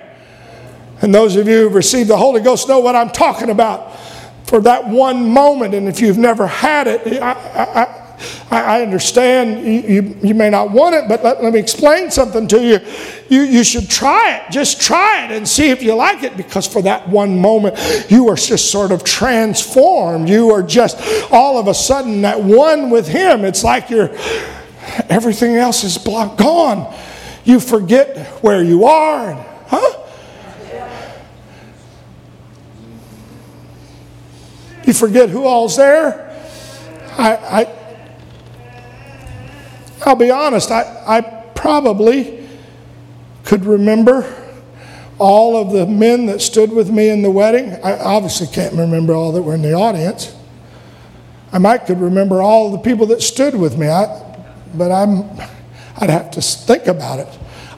And 1.03 1.15
those 1.15 1.37
of 1.37 1.49
you 1.49 1.63
who've 1.63 1.75
received 1.75 2.09
the 2.09 2.17
Holy 2.17 2.41
Ghost 2.41 2.69
know 2.69 2.81
what 2.81 2.97
I'm 2.97 3.11
talking 3.11 3.51
about 3.51 3.99
for 4.45 4.61
that 4.63 4.89
one 4.89 5.31
moment. 5.31 5.75
And 5.75 5.89
if 5.89 6.01
you've 6.01 6.19
never 6.19 6.47
had 6.47 6.87
it, 6.87 7.21
I, 7.21 7.33
I, 7.33 8.06
I, 8.51 8.83
understand 8.83 9.67
you, 9.67 9.81
you, 9.81 10.17
you, 10.23 10.35
may 10.35 10.49
not 10.49 10.71
want 10.71 10.95
it, 10.95 11.09
but 11.09 11.23
let, 11.23 11.43
let 11.43 11.53
me 11.53 11.59
explain 11.59 12.11
something 12.11 12.47
to 12.49 12.61
you. 12.61 12.81
you. 13.29 13.43
You 13.43 13.65
should 13.65 13.91
try 13.91 14.37
it. 14.37 14.51
Just 14.51 14.81
try 14.81 15.25
it 15.25 15.33
and 15.33 15.47
see 15.47 15.71
if 15.71 15.83
you 15.83 15.95
like 15.95 16.23
it 16.23 16.37
because 16.37 16.67
for 16.67 16.81
that 16.83 17.09
one 17.09 17.39
moment, 17.39 17.77
you 18.09 18.29
are 18.29 18.37
just 18.37 18.71
sort 18.71 18.93
of 18.93 19.05
transformed. 19.05 20.29
You 20.29 20.51
are 20.51 20.63
just 20.63 20.99
all 21.31 21.59
of 21.59 21.69
a 21.69 21.75
sudden 21.75 22.23
that 22.23 22.41
one 22.41 22.91
with 22.91 23.09
Him. 23.09 23.45
It's 23.45 23.65
like 23.65 23.91
you're, 23.91 24.11
everything 25.09 25.57
else 25.57 25.85
is 25.85 25.99
blocked, 25.99 26.39
gone. 26.39 26.95
You 27.45 27.61
forget 27.61 28.27
where 28.43 28.63
you 28.63 28.85
are. 28.85 29.35
Huh? 29.67 30.03
You 34.87 34.93
forget 34.93 35.29
who 35.31 35.45
all's 35.45 35.77
there. 35.77 36.23
I, 37.19 37.37
I 37.37 37.86
I'll 40.05 40.17
be 40.17 40.31
honest, 40.31 40.71
I, 40.71 41.03
I 41.07 41.21
probably 41.55 42.47
could 43.45 43.65
remember 43.65 44.33
all 45.19 45.57
of 45.57 45.73
the 45.73 45.87
men 45.87 46.27
that 46.27 46.41
stood 46.41 46.71
with 46.71 46.91
me 46.91 47.09
in 47.09 47.23
the 47.23 47.31
wedding. 47.31 47.73
I 47.83 47.99
obviously 47.99 48.49
can't 48.49 48.75
remember 48.75 49.15
all 49.15 49.33
that 49.33 49.43
were 49.43 49.55
in 49.55 49.63
the 49.63 49.73
audience. 49.73 50.37
I 51.53 51.59
might 51.59 51.87
could 51.87 52.01
remember 52.01 52.43
all 52.43 52.71
the 52.71 52.79
people 52.79 53.07
that 53.07 53.23
stood 53.23 53.55
with 53.55 53.79
me, 53.79 53.89
I, 53.89 54.07
but 54.75 54.93
I'm, 54.93 55.31
I'd 55.97 56.11
have 56.11 56.31
to 56.33 56.43
think 56.43 56.87
about 56.87 57.21
it. 57.21 57.29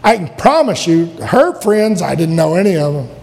I 0.03 0.17
can 0.17 0.29
promise 0.37 0.87
you, 0.87 1.07
her 1.23 1.61
friends, 1.61 2.03
I 2.03 2.15
didn't 2.15 2.37
know 2.37 2.55
any 2.55 2.77
of 2.77 2.95
them. 2.95 3.18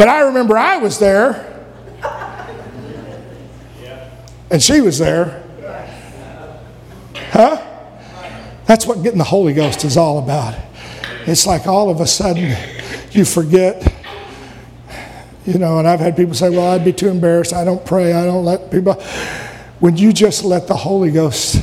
But 0.00 0.08
I 0.08 0.20
remember 0.20 0.56
I 0.56 0.78
was 0.78 0.98
there, 0.98 1.62
and 4.50 4.62
she 4.62 4.80
was 4.80 4.98
there. 4.98 5.42
Huh? 7.14 7.62
That's 8.64 8.86
what 8.86 9.02
getting 9.02 9.18
the 9.18 9.24
Holy 9.24 9.52
Ghost 9.52 9.84
is 9.84 9.98
all 9.98 10.18
about. 10.18 10.54
It's 11.26 11.46
like 11.46 11.66
all 11.66 11.90
of 11.90 12.00
a 12.00 12.06
sudden 12.06 12.56
you 13.10 13.26
forget. 13.26 13.92
You 15.44 15.58
know, 15.58 15.78
and 15.78 15.86
I've 15.86 16.00
had 16.00 16.16
people 16.16 16.32
say, 16.32 16.48
well, 16.48 16.70
I'd 16.70 16.82
be 16.82 16.94
too 16.94 17.08
embarrassed. 17.08 17.52
I 17.52 17.66
don't 17.66 17.84
pray. 17.84 18.14
I 18.14 18.24
don't 18.24 18.46
let 18.46 18.70
people. 18.70 18.94
When 19.80 19.98
you 19.98 20.14
just 20.14 20.44
let 20.44 20.66
the 20.66 20.76
Holy 20.76 21.10
Ghost 21.10 21.62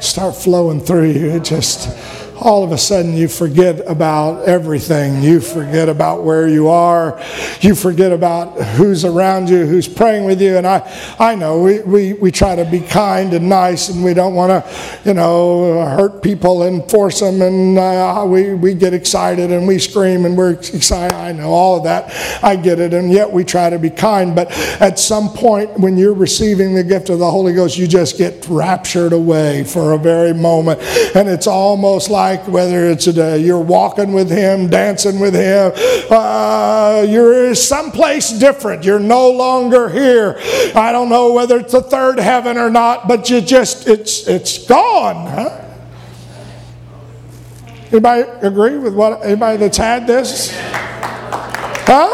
start 0.00 0.34
flowing 0.34 0.80
through 0.80 1.10
you, 1.12 1.30
it 1.30 1.44
just 1.44 1.96
all 2.40 2.62
of 2.62 2.72
a 2.72 2.78
sudden 2.78 3.14
you 3.14 3.28
forget 3.28 3.80
about 3.86 4.44
everything. 4.44 5.22
You 5.22 5.40
forget 5.40 5.88
about 5.88 6.22
where 6.22 6.48
you 6.48 6.68
are. 6.68 7.20
You 7.60 7.74
forget 7.74 8.12
about 8.12 8.60
who's 8.76 9.04
around 9.04 9.48
you, 9.48 9.64
who's 9.66 9.88
praying 9.88 10.24
with 10.24 10.40
you. 10.40 10.56
And 10.56 10.66
I, 10.66 11.16
I 11.18 11.34
know 11.34 11.62
we, 11.62 11.80
we, 11.80 12.12
we 12.14 12.30
try 12.30 12.54
to 12.54 12.64
be 12.64 12.80
kind 12.80 13.32
and 13.32 13.48
nice 13.48 13.88
and 13.88 14.04
we 14.04 14.12
don't 14.12 14.34
want 14.34 14.50
to, 14.50 15.08
you 15.08 15.14
know, 15.14 15.84
hurt 15.86 16.22
people 16.22 16.64
and 16.64 16.88
force 16.90 17.20
them. 17.20 17.40
And 17.40 17.78
uh, 17.78 18.24
we, 18.26 18.54
we 18.54 18.74
get 18.74 18.92
excited 18.92 19.50
and 19.50 19.66
we 19.66 19.78
scream 19.78 20.26
and 20.26 20.36
we're 20.36 20.52
excited. 20.52 21.16
I 21.16 21.32
know 21.32 21.48
all 21.48 21.78
of 21.78 21.84
that. 21.84 22.12
I 22.44 22.56
get 22.56 22.80
it. 22.80 22.92
And 22.92 23.10
yet 23.10 23.30
we 23.30 23.44
try 23.44 23.70
to 23.70 23.78
be 23.78 23.90
kind. 23.90 24.34
But 24.34 24.50
at 24.80 24.98
some 24.98 25.30
point 25.30 25.78
when 25.78 25.96
you're 25.96 26.14
receiving 26.14 26.74
the 26.74 26.84
gift 26.84 27.08
of 27.08 27.18
the 27.18 27.30
Holy 27.30 27.54
Ghost, 27.54 27.78
you 27.78 27.86
just 27.86 28.18
get 28.18 28.46
raptured 28.48 29.12
away 29.12 29.64
for 29.64 29.92
a 29.92 29.98
very 29.98 30.34
moment. 30.34 30.80
And 31.14 31.28
it's 31.28 31.46
almost 31.46 32.10
like 32.10 32.25
like, 32.26 32.48
whether 32.48 32.86
it's 32.86 33.06
a, 33.06 33.38
you're 33.38 33.60
walking 33.60 34.12
with 34.12 34.28
Him, 34.28 34.68
dancing 34.68 35.20
with 35.20 35.34
Him, 35.34 35.70
uh, 36.10 37.06
you're 37.08 37.54
someplace 37.54 38.32
different. 38.32 38.84
You're 38.84 38.98
no 38.98 39.30
longer 39.30 39.88
here. 39.88 40.36
I 40.74 40.90
don't 40.90 41.08
know 41.08 41.32
whether 41.32 41.58
it's 41.58 41.70
the 41.72 41.82
third 41.82 42.18
heaven 42.18 42.58
or 42.58 42.68
not, 42.68 43.06
but 43.06 43.30
you 43.30 43.40
just, 43.40 43.86
it's, 43.86 44.26
it's 44.26 44.66
gone, 44.66 45.26
huh? 45.28 45.62
Anybody 47.92 48.22
agree 48.42 48.76
with 48.76 48.94
what, 48.94 49.24
anybody 49.24 49.58
that's 49.58 49.76
had 49.76 50.08
this? 50.08 50.50
Huh? 51.86 52.10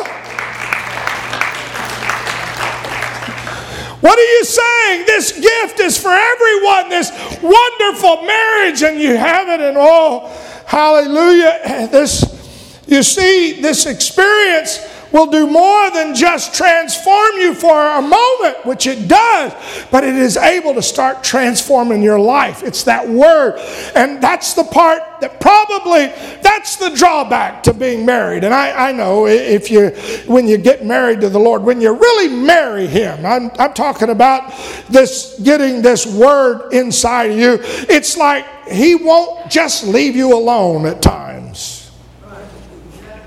What 4.03 4.19
are 4.19 4.33
you 4.39 4.45
saying? 4.45 5.07
This 5.07 5.31
gift 5.31 5.79
is 5.79 5.97
for 5.97 6.11
everyone, 6.11 6.89
this 6.89 7.09
wonderful 7.41 8.23
marriage, 8.23 8.83
and 8.83 9.01
you 9.01 9.17
have 9.17 9.49
it, 9.49 9.61
and 9.61 9.77
oh, 9.79 10.27
hallelujah. 10.67 11.89
This, 11.93 12.83
you 12.89 13.05
see, 13.05 13.61
this 13.63 13.87
experience 13.87 14.79
will 15.13 15.27
do 15.27 15.47
more 15.47 15.91
than 15.91 16.15
just 16.15 16.55
transform 16.55 17.33
you 17.37 17.55
for 17.55 17.79
a 17.79 18.03
moment, 18.03 18.65
which 18.65 18.87
it 18.87 19.09
does, 19.09 19.53
but 19.91 20.05
it 20.05 20.17
is 20.17 20.37
able 20.37 20.75
to 20.75 20.83
start 20.83 21.23
transforming 21.23 22.03
your 22.03 22.19
life. 22.19 22.63
It's 22.63 22.85
that 22.85 23.09
word. 23.09 23.59
And 23.95 24.23
that's 24.23 24.55
the 24.55 24.65
part 24.65 25.03
that 25.21 25.41
probably 25.41 26.07
that's 26.43 26.77
the 26.77 26.91
drawback 26.91 27.63
to 27.65 27.75
being 27.75 28.05
married. 28.05 28.45
And 28.45 28.53
I, 28.53 28.89
I 28.89 28.93
know 28.93 29.27
if 29.27 29.71
you 29.71 29.91
when 30.27 30.49
you 30.49 30.59
get 30.59 30.85
married 30.85 31.21
to 31.21 31.29
the 31.29 31.39
Lord, 31.39 31.63
when 31.63 31.81
you 31.81 31.93
really 31.93 32.29
marry 32.29 32.87
him, 32.87 33.25
I'm, 33.25 33.51
I'm 33.59 33.75
talking 33.75 34.11
about 34.11 34.53
this 34.89 35.39
getting 35.41 35.83
this 35.83 36.07
word 36.07 36.73
inside 36.73 37.31
of 37.31 37.39
you, 37.39 37.59
it's 37.89 38.17
like 38.17 38.47
he 38.69 38.95
won't 38.95 39.51
just 39.51 39.87
leave 39.87 40.17
you 40.17 40.37
alone 40.37 40.87
at 40.87 41.03
times. 41.03 41.91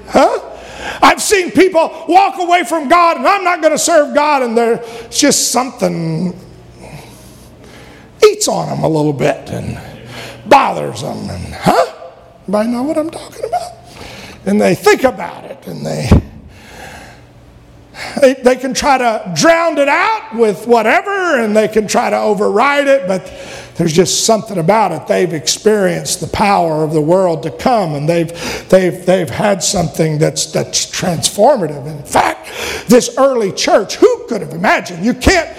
Huh? 0.07 0.54
I've 1.01 1.21
seen 1.21 1.51
people 1.51 2.05
walk 2.07 2.39
away 2.39 2.63
from 2.63 2.87
God 2.87 3.17
and 3.17 3.27
I'm 3.27 3.43
not 3.43 3.61
going 3.61 3.73
to 3.73 3.79
serve 3.79 4.13
God, 4.13 4.43
and 4.43 4.57
there's 4.57 5.17
just 5.17 5.51
something 5.51 6.39
eats 8.23 8.47
on 8.47 8.69
them 8.69 8.83
a 8.83 8.87
little 8.87 9.13
bit 9.13 9.49
and 9.49 9.79
bothers 10.47 11.01
them. 11.01 11.29
And, 11.29 11.53
huh? 11.53 11.93
Anybody 12.43 12.69
know 12.69 12.83
what 12.83 12.97
I'm 12.97 13.09
talking 13.09 13.45
about? 13.45 13.73
And 14.45 14.61
they 14.61 14.75
think 14.75 15.03
about 15.03 15.45
it 15.45 15.65
and 15.65 15.85
they, 15.85 16.09
they, 18.21 18.33
they 18.35 18.55
can 18.55 18.73
try 18.73 18.97
to 18.97 19.33
drown 19.35 19.77
it 19.77 19.89
out 19.89 20.35
with 20.35 20.67
whatever 20.67 21.39
and 21.39 21.55
they 21.55 21.67
can 21.67 21.87
try 21.87 22.09
to 22.11 22.17
override 22.17 22.87
it, 22.87 23.07
but 23.07 23.27
there's 23.75 23.93
just 23.93 24.25
something 24.25 24.57
about 24.57 24.91
it. 24.91 25.07
They've 25.07 25.33
experienced 25.33 26.21
the 26.21 26.27
power 26.27 26.83
of 26.83 26.93
the 26.93 27.01
world 27.01 27.43
to 27.43 27.51
come, 27.51 27.95
and 27.95 28.07
they've, 28.07 28.31
they've, 28.69 29.05
they've 29.05 29.29
had 29.29 29.61
something 29.61 30.17
that's, 30.17 30.51
that's 30.51 30.85
transformative. 30.85 31.85
In 31.85 32.03
fact, 32.03 32.49
this 32.87 33.17
early 33.17 33.51
church, 33.51 33.95
who 33.95 34.27
could 34.27 34.41
have 34.41 34.53
imagined? 34.53 35.03
You 35.03 35.13
can't 35.13 35.55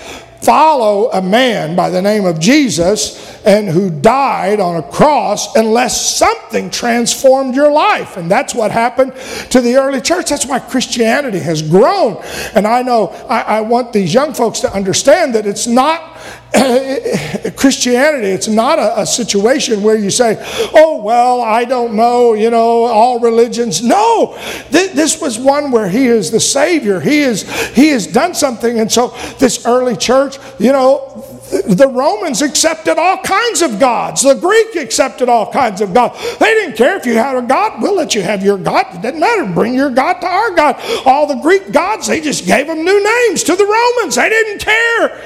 follow 0.46 1.10
a 1.10 1.20
man 1.20 1.74
by 1.74 1.90
the 1.90 2.00
name 2.00 2.24
of 2.24 2.38
Jesus 2.38 3.42
and 3.44 3.68
who 3.68 3.90
died 3.90 4.60
on 4.60 4.76
a 4.76 4.82
cross 4.82 5.56
unless 5.56 6.16
something 6.16 6.70
transformed 6.70 7.54
your 7.54 7.70
life. 7.70 8.16
And 8.16 8.30
that's 8.30 8.54
what 8.54 8.70
happened 8.70 9.12
to 9.50 9.60
the 9.60 9.76
early 9.76 10.00
church. 10.00 10.30
That's 10.30 10.46
why 10.46 10.60
Christianity 10.60 11.40
has 11.40 11.62
grown. 11.62 12.22
And 12.54 12.66
I 12.66 12.82
know 12.82 13.08
I, 13.28 13.40
I 13.42 13.60
want 13.62 13.92
these 13.92 14.14
young 14.14 14.34
folks 14.34 14.60
to 14.60 14.72
understand 14.72 15.34
that 15.34 15.46
it's 15.46 15.66
not 15.66 16.15
Christianity, 17.56 18.28
it's 18.28 18.48
not 18.48 18.78
a, 18.78 19.00
a, 19.00 19.06
situation 19.06 19.82
where 19.82 19.96
you 19.96 20.10
say, 20.10 20.36
oh, 20.74 21.02
well, 21.02 21.40
I 21.40 21.64
don't 21.64 21.94
know, 21.94 22.34
you 22.34 22.50
know, 22.50 22.84
all 22.84 23.20
religions. 23.20 23.82
No, 23.82 24.38
Th- 24.70 24.92
this 24.92 25.20
was 25.20 25.38
one 25.38 25.70
where 25.70 25.88
he 25.88 26.06
is 26.06 26.30
the 26.30 26.40
Savior. 26.40 27.00
He, 27.00 27.20
is, 27.20 27.42
he 27.74 27.88
has 27.88 28.06
done 28.06 28.34
something. 28.34 28.78
And 28.78 28.90
so 28.90 29.08
this 29.38 29.66
early 29.66 29.96
church, 29.96 30.38
you 30.58 30.72
know, 30.72 31.24
the 31.50 31.88
Romans 31.88 32.42
accepted 32.42 32.98
all 32.98 33.18
kinds 33.18 33.62
of 33.62 33.78
gods. 33.78 34.22
The 34.22 34.34
Greek 34.34 34.74
accepted 34.76 35.28
all 35.28 35.50
kinds 35.52 35.80
of 35.80 35.94
gods. 35.94 36.38
They 36.38 36.54
didn't 36.54 36.76
care 36.76 36.96
if 36.96 37.06
you 37.06 37.14
had 37.14 37.36
a 37.36 37.42
God. 37.42 37.80
We'll 37.80 37.94
let 37.94 38.14
you 38.14 38.22
have 38.22 38.42
your 38.42 38.58
God. 38.58 38.86
It 38.94 39.02
doesn't 39.02 39.20
matter. 39.20 39.46
Bring 39.52 39.74
your 39.74 39.90
God 39.90 40.14
to 40.20 40.26
our 40.26 40.54
God. 40.56 40.76
All 41.04 41.26
the 41.26 41.40
Greek 41.40 41.70
gods, 41.70 42.08
they 42.08 42.20
just 42.20 42.46
gave 42.46 42.66
them 42.66 42.84
new 42.84 43.04
names 43.28 43.44
to 43.44 43.54
the 43.54 43.64
Romans. 43.64 44.16
They 44.16 44.28
didn't 44.28 44.60
care. 44.60 45.22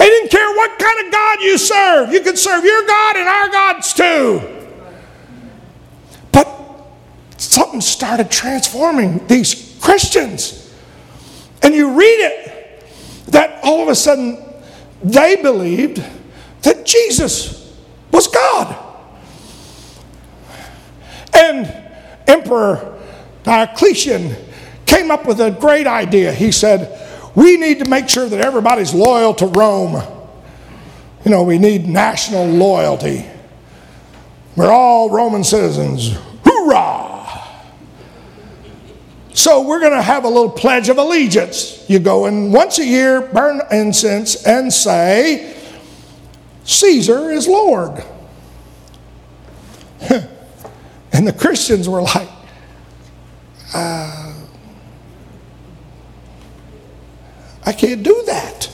They 0.00 0.08
didn't 0.08 0.30
care 0.30 0.56
what 0.56 0.78
kind 0.78 1.06
of 1.06 1.12
God 1.12 1.40
you 1.42 1.58
serve. 1.58 2.10
You 2.10 2.22
could 2.22 2.38
serve 2.38 2.64
your 2.64 2.86
God 2.86 3.16
and 3.16 3.28
our 3.28 3.48
gods 3.50 3.92
too. 3.92 4.40
But 6.32 6.48
something 7.36 7.82
started 7.82 8.30
transforming 8.30 9.26
these 9.26 9.76
Christians. 9.78 10.74
And 11.60 11.74
you 11.74 11.92
read 11.92 12.18
it 12.18 12.86
that 13.26 13.60
all 13.62 13.82
of 13.82 13.88
a 13.88 13.94
sudden 13.94 14.42
they 15.02 15.36
believed 15.36 16.02
that 16.62 16.86
Jesus 16.86 17.78
was 18.10 18.26
God. 18.26 18.74
And 21.34 21.66
Emperor 22.26 22.98
Diocletian 23.42 24.34
came 24.86 25.10
up 25.10 25.26
with 25.26 25.42
a 25.42 25.50
great 25.50 25.86
idea. 25.86 26.32
He 26.32 26.52
said, 26.52 27.09
we 27.40 27.56
need 27.56 27.78
to 27.78 27.88
make 27.88 28.06
sure 28.06 28.28
that 28.28 28.38
everybody's 28.42 28.92
loyal 28.92 29.32
to 29.32 29.46
Rome. 29.46 29.94
You 31.24 31.30
know, 31.30 31.42
we 31.42 31.58
need 31.58 31.88
national 31.88 32.44
loyalty. 32.44 33.24
We're 34.56 34.70
all 34.70 35.08
Roman 35.08 35.42
citizens. 35.42 36.18
Hoorah! 36.44 37.42
So 39.32 39.66
we're 39.66 39.80
going 39.80 39.94
to 39.94 40.02
have 40.02 40.24
a 40.24 40.28
little 40.28 40.50
pledge 40.50 40.90
of 40.90 40.98
allegiance. 40.98 41.82
You 41.88 41.98
go 41.98 42.26
and 42.26 42.52
once 42.52 42.78
a 42.78 42.84
year, 42.84 43.22
burn 43.22 43.62
incense, 43.70 44.46
and 44.46 44.70
say, 44.70 45.56
Caesar 46.64 47.30
is 47.30 47.48
Lord. 47.48 48.04
and 50.10 51.26
the 51.26 51.32
Christians 51.32 51.88
were 51.88 52.02
like, 52.02 52.28
uh, 53.72 54.30
I 57.70 57.72
can't 57.72 58.02
do 58.02 58.24
that. 58.26 58.68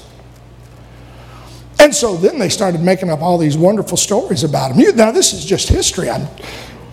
And 1.78 1.94
so 1.94 2.16
then 2.16 2.38
they 2.38 2.48
started 2.48 2.80
making 2.80 3.10
up 3.10 3.20
all 3.20 3.36
these 3.36 3.54
wonderful 3.54 3.98
stories 3.98 4.42
about 4.42 4.74
him. 4.74 4.96
now, 4.96 5.10
this 5.10 5.34
is 5.34 5.44
just 5.44 5.68
history. 5.68 6.08
I'm 6.08 6.26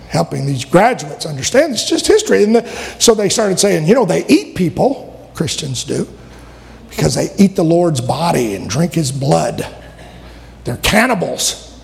helping 0.09 0.45
these 0.45 0.65
graduates 0.65 1.25
understand 1.25 1.71
it's 1.71 1.89
just 1.89 2.05
history. 2.05 2.43
And 2.43 2.57
the, 2.57 2.67
so 2.99 3.15
they 3.15 3.29
started 3.29 3.57
saying, 3.57 3.87
you 3.87 3.95
know, 3.95 4.03
they 4.03 4.25
eat 4.27 4.53
people, 4.57 5.31
Christians 5.33 5.85
do, 5.85 6.05
because 6.89 7.15
they 7.15 7.29
eat 7.37 7.55
the 7.55 7.63
Lord's 7.63 8.01
body 8.01 8.55
and 8.55 8.69
drink 8.69 8.93
his 8.93 9.09
blood. 9.09 9.65
They're 10.65 10.75
cannibals. 10.75 11.81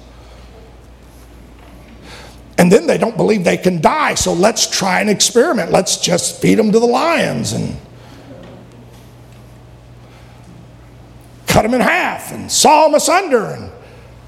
And 2.57 2.70
then 2.70 2.88
they 2.88 2.97
don't 2.97 3.15
believe 3.15 3.45
they 3.45 3.55
can 3.55 3.80
die, 3.80 4.15
so 4.15 4.34
let's 4.34 4.70
try 4.70 4.99
an 4.99 5.07
experiment. 5.07 5.72
Let's 5.72 5.95
just 5.95 6.41
feed 6.41 6.55
them 6.55 6.74
to 6.74 6.80
the 6.80 6.86
lions 6.86 7.53
and 7.53 7.78
cut 11.49 11.63
them 11.63 11.73
in 11.73 11.81
half 11.81 12.31
and 12.31 12.49
saw 12.49 12.85
them 12.85 12.95
asunder 12.95 13.45
and 13.47 13.71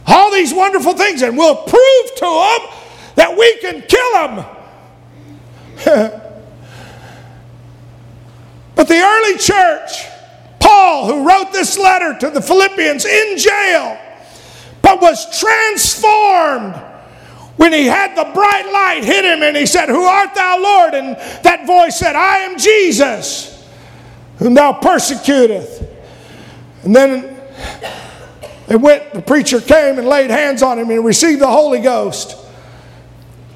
all 0.05 0.31
these 0.31 0.53
wonderful 0.53 0.93
things, 0.93 1.21
and 1.21 1.37
we'll 1.37 1.55
prove 1.55 2.15
to 2.15 2.25
them 2.25 2.69
that 3.15 3.37
we 3.37 3.57
can 3.59 3.81
kill 3.83 4.13
them. 4.13 4.45
but 8.75 8.87
the 8.87 8.99
early 8.99 9.37
church, 9.37 10.05
Paul, 10.59 11.05
who 11.05 11.27
wrote 11.27 11.53
this 11.53 11.77
letter 11.77 12.17
to 12.19 12.29
the 12.31 12.41
Philippians 12.41 13.05
in 13.05 13.37
jail, 13.37 13.99
but 14.81 14.99
was 15.01 15.39
transformed 15.39 16.75
when 17.57 17.71
he 17.71 17.85
had 17.85 18.15
the 18.15 18.31
bright 18.33 18.71
light 18.73 19.03
hit 19.03 19.23
him 19.23 19.43
and 19.43 19.55
he 19.55 19.67
said, 19.67 19.87
Who 19.87 20.03
art 20.03 20.33
thou, 20.33 20.59
Lord? 20.59 20.95
And 20.95 21.15
that 21.43 21.67
voice 21.67 21.97
said, 21.97 22.15
I 22.15 22.37
am 22.39 22.57
Jesus, 22.57 23.69
whom 24.39 24.55
thou 24.55 24.73
persecutest. 24.73 25.83
And 26.83 26.95
then 26.95 27.37
they 28.67 28.75
went, 28.75 29.13
the 29.13 29.21
preacher 29.21 29.59
came 29.61 29.99
and 29.99 30.07
laid 30.07 30.29
hands 30.29 30.63
on 30.63 30.79
him 30.79 30.89
and 30.89 31.03
received 31.03 31.41
the 31.41 31.47
Holy 31.47 31.79
Ghost. 31.79 32.37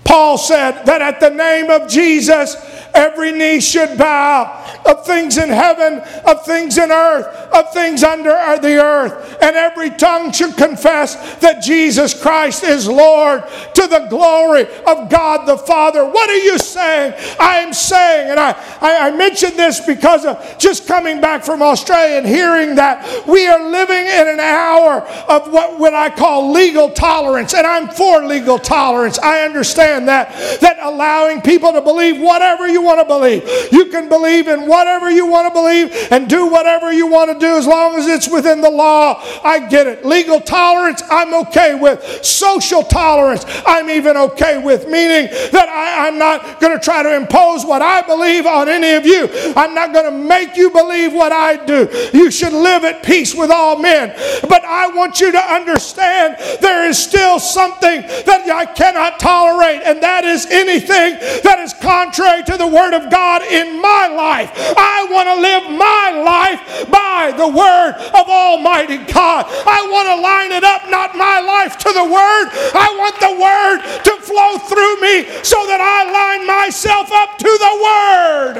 Paul 0.04 0.38
said 0.38 0.84
that 0.86 1.02
at 1.02 1.20
the 1.20 1.30
name 1.30 1.70
of 1.70 1.90
Jesus, 1.90 2.56
every 2.96 3.32
knee 3.32 3.60
should 3.60 3.98
bow 3.98 4.64
of 4.86 5.06
things 5.06 5.38
in 5.38 5.50
heaven, 5.50 6.00
of 6.26 6.46
things 6.46 6.78
in 6.78 6.92
earth, 6.92 7.26
of 7.54 7.74
things 7.74 8.04
under 8.04 8.30
the 8.62 8.82
earth, 8.82 9.38
and 9.42 9.56
every 9.56 9.90
tongue 9.90 10.32
should 10.32 10.56
confess 10.56 11.36
that 11.40 11.62
Jesus 11.62 12.20
Christ 12.20 12.64
is 12.64 12.88
Lord 12.88 13.44
to 13.74 13.88
the 13.88 14.08
glory 14.10 14.64
of 14.88 15.10
God 15.10 15.46
the 15.46 15.58
Father. 15.58 16.06
What 16.06 16.30
are 16.30 16.38
you 16.38 16.58
saying? 16.58 17.14
I 17.40 17.60
am 17.60 17.74
saying, 17.74 18.32
and 18.32 18.40
I, 18.40 18.52
I, 18.82 19.08
I 19.08 19.12
mentioned 19.12 19.54
this 19.54 19.86
because 19.86 20.26
of 20.26 20.58
just 20.58 20.88
coming 20.88 21.20
back 21.20 21.44
from 21.44 21.62
Australia 21.62 22.18
and 22.18 22.26
hearing 22.26 22.76
that 22.76 23.28
we 23.28 23.48
are 23.48 23.70
living 23.70 24.06
in 24.06 24.28
an 24.28 24.40
hour 24.40 25.02
of 25.28 25.52
what, 25.52 25.80
what 25.80 25.94
I 25.94 26.10
call 26.10 26.52
legal 26.52 26.90
tolerance, 26.90 27.54
and 27.54 27.66
I'm 27.66 27.90
for 27.90 28.24
legal 28.24 28.60
tolerance. 28.60 29.20
I 29.20 29.42
understand 29.42 30.08
that, 30.08 30.32
that 30.62 30.78
allowing 30.82 31.42
people 31.42 31.74
to 31.74 31.82
believe 31.82 32.20
whatever 32.20 32.68
you 32.68 32.85
want 32.86 33.00
to 33.00 33.06
believe. 33.06 33.44
You 33.72 33.88
can 33.88 34.08
believe 34.08 34.48
in 34.48 34.68
whatever 34.68 35.10
you 35.12 35.26
want 35.26 35.48
to 35.48 35.54
believe 35.54 35.92
and 36.12 36.30
do 36.30 36.48
whatever 36.48 36.94
you 36.94 37.08
want 37.08 37.32
to 37.32 37.40
do 37.40 37.58
as 37.58 37.68
long 37.68 37.96
as 37.96 38.08
it's 38.08 38.30
within 38.30 38.62
the 38.62 38.70
law. 38.70 39.22
I 39.44 39.68
get 39.68 39.88
it. 39.88 40.06
Legal 40.06 40.40
tolerance, 40.40 41.02
I'm 41.10 41.34
okay 41.48 41.76
with. 41.76 42.24
Social 42.24 42.84
tolerance, 42.84 43.44
I'm 43.66 43.90
even 43.90 44.16
okay 44.16 44.58
with, 44.58 44.88
meaning 44.88 45.28
that 45.52 45.68
I, 45.68 46.08
am 46.08 46.20
not 46.20 46.60
going 46.60 46.78
to 46.78 46.84
try 46.84 47.02
to 47.04 47.16
impose 47.16 47.66
what 47.66 47.82
I 47.82 48.02
believe 48.02 48.46
on 48.46 48.70
any 48.70 48.94
of 48.94 49.06
you. 49.06 49.28
I'm 49.56 49.74
not 49.74 49.92
going 49.92 50.06
to 50.06 50.18
make 50.18 50.56
you 50.56 50.70
believe 50.70 51.14
what 51.14 51.32
I 51.32 51.64
do. 51.66 51.90
You 52.14 52.30
should 52.30 52.54
live 52.54 52.84
at 52.84 53.04
peace 53.04 53.34
with 53.34 53.50
all 53.50 53.80
men. 53.80 54.10
But 54.48 54.64
I 54.64 54.88
want 54.88 55.20
you 55.20 55.32
to 55.32 55.42
understand 55.42 56.38
there 56.62 56.88
is 56.88 57.02
still 57.02 57.40
something 57.40 58.02
that 58.02 58.50
I 58.50 58.66
cannot 58.66 59.20
tolerate, 59.20 59.82
and 59.84 60.02
that 60.04 60.24
is 60.26 60.46
anything 60.48 61.20
that 61.44 61.60
is 61.60 61.74
contrary 61.74 62.44
to 62.44 62.58
the 62.58 62.68
Word 62.76 62.94
of 62.94 63.10
God 63.10 63.42
in 63.44 63.82
my 63.82 64.08
life. 64.12 64.52
I 64.76 65.08
want 65.10 65.32
to 65.32 65.40
live 65.40 65.64
my 65.80 66.12
life 66.12 66.92
by 66.92 67.32
the 67.32 67.48
Word 67.48 67.96
of 68.12 68.28
Almighty 68.28 68.98
God. 68.98 69.46
I 69.48 69.88
want 69.88 70.12
to 70.12 70.20
line 70.20 70.52
it 70.52 70.66
up, 70.66 70.90
not 70.90 71.16
my 71.16 71.40
life 71.40 71.78
to 71.78 71.94
the 71.94 72.04
Word. 72.04 72.52
I 72.76 72.92
want 73.00 73.16
the 73.24 73.32
Word 73.40 73.80
to 74.04 74.22
flow 74.22 74.58
through 74.68 75.00
me 75.00 75.24
so 75.42 75.56
that 75.68 75.80
I 75.80 76.04
line 76.12 76.46
myself 76.46 77.10
up 77.14 77.38
to 77.38 77.48
the 77.48 77.74
Word. 77.88 78.56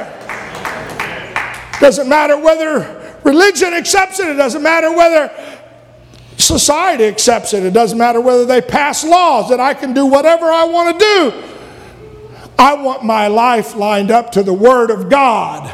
Doesn't 1.80 2.08
matter 2.08 2.38
whether 2.38 3.18
religion 3.22 3.74
accepts 3.74 4.18
it, 4.18 4.28
it 4.28 4.36
doesn't 4.36 4.62
matter 4.62 4.96
whether 4.96 5.30
society 6.38 7.04
accepts 7.04 7.52
it, 7.52 7.64
it 7.64 7.74
doesn't 7.74 7.98
matter 7.98 8.22
whether 8.22 8.46
they 8.46 8.62
pass 8.62 9.04
laws 9.04 9.50
that 9.50 9.60
I 9.60 9.74
can 9.74 9.92
do 9.92 10.06
whatever 10.06 10.46
I 10.46 10.64
want 10.64 10.98
to 10.98 11.04
do. 11.04 11.55
I 12.58 12.74
want 12.74 13.04
my 13.04 13.28
life 13.28 13.76
lined 13.76 14.10
up 14.10 14.32
to 14.32 14.42
the 14.42 14.52
Word 14.52 14.90
of 14.90 15.10
God. 15.10 15.70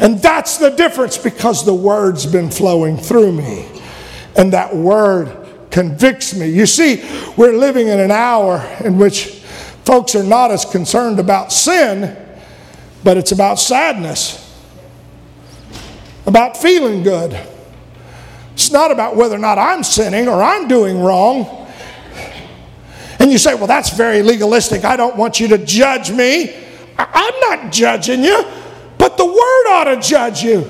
And 0.00 0.18
that's 0.20 0.58
the 0.58 0.70
difference 0.70 1.16
because 1.16 1.64
the 1.64 1.74
Word's 1.74 2.26
been 2.26 2.50
flowing 2.50 2.96
through 2.96 3.32
me. 3.32 3.68
And 4.36 4.52
that 4.52 4.74
Word 4.74 5.46
convicts 5.70 6.34
me. 6.34 6.48
You 6.48 6.66
see, 6.66 7.04
we're 7.36 7.52
living 7.52 7.88
in 7.88 8.00
an 8.00 8.10
hour 8.10 8.64
in 8.84 8.98
which 8.98 9.26
folks 9.84 10.14
are 10.14 10.24
not 10.24 10.50
as 10.50 10.64
concerned 10.64 11.20
about 11.20 11.52
sin, 11.52 12.16
but 13.04 13.16
it's 13.16 13.32
about 13.32 13.58
sadness, 13.58 14.40
about 16.26 16.56
feeling 16.56 17.02
good. 17.02 17.38
It's 18.54 18.70
not 18.70 18.90
about 18.90 19.16
whether 19.16 19.34
or 19.34 19.40
not 19.40 19.58
I'm 19.58 19.82
sinning 19.82 20.28
or 20.28 20.42
I'm 20.42 20.68
doing 20.68 20.98
wrong. 20.98 21.63
And 23.24 23.32
you 23.32 23.38
say, 23.38 23.54
well, 23.54 23.66
that's 23.66 23.88
very 23.88 24.20
legalistic. 24.20 24.84
I 24.84 24.96
don't 24.96 25.16
want 25.16 25.40
you 25.40 25.48
to 25.48 25.56
judge 25.56 26.10
me. 26.10 26.54
I'm 26.98 27.40
not 27.40 27.72
judging 27.72 28.22
you, 28.22 28.44
but 28.98 29.16
the 29.16 29.24
Word 29.24 29.66
ought 29.70 29.84
to 29.84 29.98
judge 29.98 30.42
you. 30.42 30.60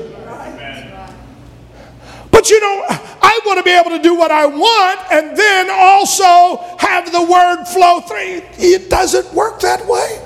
But 2.30 2.50
you 2.50 2.60
know, 2.60 2.84
I 2.88 3.40
want 3.44 3.58
to 3.58 3.64
be 3.64 3.72
able 3.72 3.90
to 3.90 4.00
do 4.00 4.14
what 4.14 4.30
I 4.30 4.46
want 4.46 5.00
and 5.10 5.36
then 5.36 5.68
also 5.68 6.76
have 6.78 7.10
the 7.10 7.22
word 7.22 7.64
flow 7.64 8.00
through. 8.02 8.42
It 8.56 8.88
doesn't 8.88 9.34
work 9.34 9.58
that 9.62 9.84
way. 9.88 10.20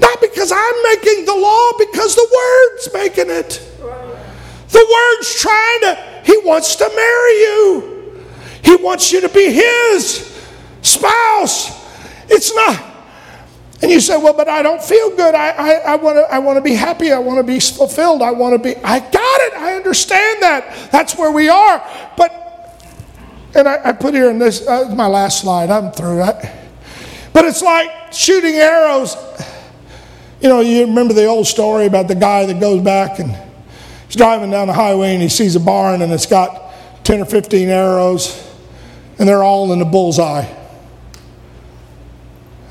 Not 0.00 0.20
because 0.20 0.52
I'm 0.52 0.82
making 0.82 1.24
the 1.24 1.34
law, 1.34 1.70
because 1.78 2.14
the 2.14 2.28
word's 2.30 2.92
making 2.92 3.34
it. 3.34 3.58
The 4.68 4.86
word's 4.92 5.40
trying 5.40 5.80
to, 5.80 6.22
he 6.24 6.36
wants 6.44 6.76
to 6.76 6.90
marry 6.94 7.32
you. 7.40 8.22
He 8.62 8.76
wants 8.76 9.12
you 9.12 9.22
to 9.22 9.30
be 9.30 9.50
his 9.50 10.33
spouse. 10.84 11.84
It's 12.28 12.54
not. 12.54 12.94
And 13.82 13.90
you 13.90 14.00
say, 14.00 14.16
well, 14.16 14.32
but 14.32 14.48
I 14.48 14.62
don't 14.62 14.82
feel 14.82 15.14
good. 15.14 15.34
I, 15.34 15.50
I, 15.50 15.94
I 15.94 16.38
want 16.38 16.56
to 16.56 16.62
be 16.62 16.74
happy. 16.74 17.12
I 17.12 17.18
want 17.18 17.38
to 17.38 17.42
be 17.42 17.60
fulfilled. 17.60 18.22
I 18.22 18.30
want 18.30 18.54
to 18.54 18.58
be. 18.58 18.76
I 18.82 18.98
got 18.98 19.40
it. 19.42 19.52
I 19.54 19.74
understand 19.74 20.42
that. 20.42 20.90
That's 20.90 21.18
where 21.18 21.30
we 21.30 21.48
are. 21.50 21.86
But, 22.16 22.30
and 23.54 23.68
I, 23.68 23.90
I 23.90 23.92
put 23.92 24.14
here 24.14 24.30
in 24.30 24.38
this, 24.38 24.66
uh, 24.66 24.94
my 24.94 25.06
last 25.06 25.42
slide. 25.42 25.70
I'm 25.70 25.92
through. 25.92 26.22
I, 26.22 26.60
but 27.34 27.44
it's 27.44 27.62
like 27.62 27.90
shooting 28.12 28.54
arrows. 28.54 29.16
You 30.40 30.48
know, 30.48 30.60
you 30.60 30.86
remember 30.86 31.12
the 31.12 31.26
old 31.26 31.46
story 31.46 31.86
about 31.86 32.08
the 32.08 32.14
guy 32.14 32.46
that 32.46 32.60
goes 32.60 32.82
back 32.82 33.18
and 33.18 33.36
he's 34.06 34.16
driving 34.16 34.50
down 34.50 34.68
the 34.68 34.74
highway 34.74 35.12
and 35.12 35.22
he 35.22 35.28
sees 35.28 35.56
a 35.56 35.60
barn 35.60 36.00
and 36.00 36.12
it's 36.12 36.26
got 36.26 36.72
10 37.04 37.20
or 37.20 37.24
15 37.24 37.68
arrows 37.68 38.50
and 39.18 39.28
they're 39.28 39.42
all 39.42 39.72
in 39.72 39.78
the 39.78 39.84
bullseye 39.84 40.63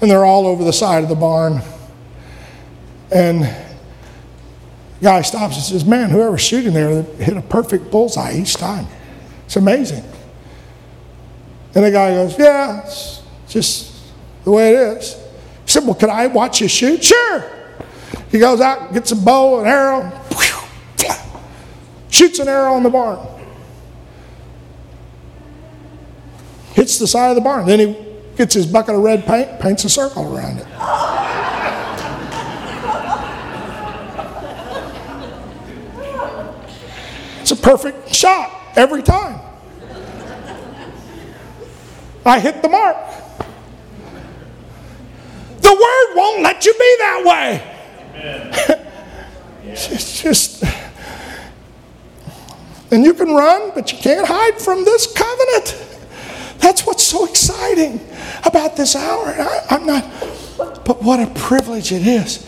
and 0.04 0.12
they're 0.12 0.26
all 0.26 0.46
over 0.46 0.66
the 0.66 0.74
side 0.74 1.02
of 1.02 1.08
the 1.08 1.16
barn. 1.16 1.62
And 3.10 3.44
the 3.44 5.02
guy 5.02 5.22
stops 5.22 5.56
and 5.56 5.64
says, 5.64 5.86
Man, 5.86 6.10
whoever's 6.10 6.42
shooting 6.42 6.74
there 6.74 7.04
hit 7.04 7.38
a 7.38 7.42
perfect 7.42 7.90
bullseye 7.90 8.34
each 8.34 8.56
time. 8.56 8.86
It's 9.46 9.56
amazing. 9.56 10.04
And 11.74 11.86
the 11.86 11.92
guy 11.92 12.16
goes, 12.16 12.38
Yeah, 12.38 12.82
it's 12.82 13.22
just 13.48 13.96
the 14.44 14.52
way 14.52 14.74
it 14.74 14.98
is. 14.98 15.14
He 15.14 15.72
said, 15.72 15.86
Well, 15.86 15.96
could 15.96 16.10
I 16.10 16.28
watch 16.28 16.60
you 16.60 16.68
shoot? 16.68 17.02
Sure. 17.02 17.50
He 18.30 18.40
goes 18.40 18.60
out, 18.60 18.94
gets 18.94 19.14
a 19.14 19.16
bow 19.16 19.60
and 19.60 19.70
arrow, 19.70 20.22
shoots 22.10 22.40
an 22.40 22.50
arrow 22.50 22.76
in 22.76 22.84
the 22.84 22.90
barn. 22.90 23.26
Hits 26.74 27.00
the 27.00 27.08
side 27.08 27.30
of 27.30 27.36
the 27.36 27.42
barn. 27.42 27.66
Then 27.66 27.80
he 27.80 28.13
gets 28.36 28.54
his 28.54 28.66
bucket 28.66 28.96
of 28.96 29.02
red 29.02 29.26
paint, 29.26 29.60
paints 29.60 29.86
a 29.86 29.90
circle 29.90 30.36
around 30.36 30.60
it. 30.60 30.68
It's 37.42 37.52
a 37.52 37.56
perfect 37.58 38.14
shot 38.16 38.52
every 38.76 39.04
time. 39.04 39.40
I 42.26 42.40
hit 42.40 42.62
the 42.62 42.70
mark. 42.70 42.96
The 45.60 45.72
word 45.72 46.16
won't 46.16 46.42
let 46.42 46.66
you 46.66 46.74
be 46.74 46.96
that 47.00 47.24
way. 47.26 48.88
it's 49.66 50.22
just, 50.22 50.64
and 52.92 53.04
you 53.04 53.14
can 53.14 53.36
run, 53.36 53.72
but 53.76 53.92
you 53.92 53.98
can't 53.98 54.26
hide 54.26 54.60
from 54.60 54.86
this 54.86 55.12
covenant. 55.12 56.60
That's 56.60 56.86
what's 56.86 57.04
so 57.04 57.26
exciting 57.26 58.00
about 58.46 58.76
this 58.76 58.96
hour. 58.96 59.28
I, 59.28 59.66
I'm 59.70 59.86
not, 59.86 60.04
but 60.86 61.02
what 61.02 61.20
a 61.20 61.28
privilege 61.34 61.92
it 61.92 62.06
is 62.06 62.48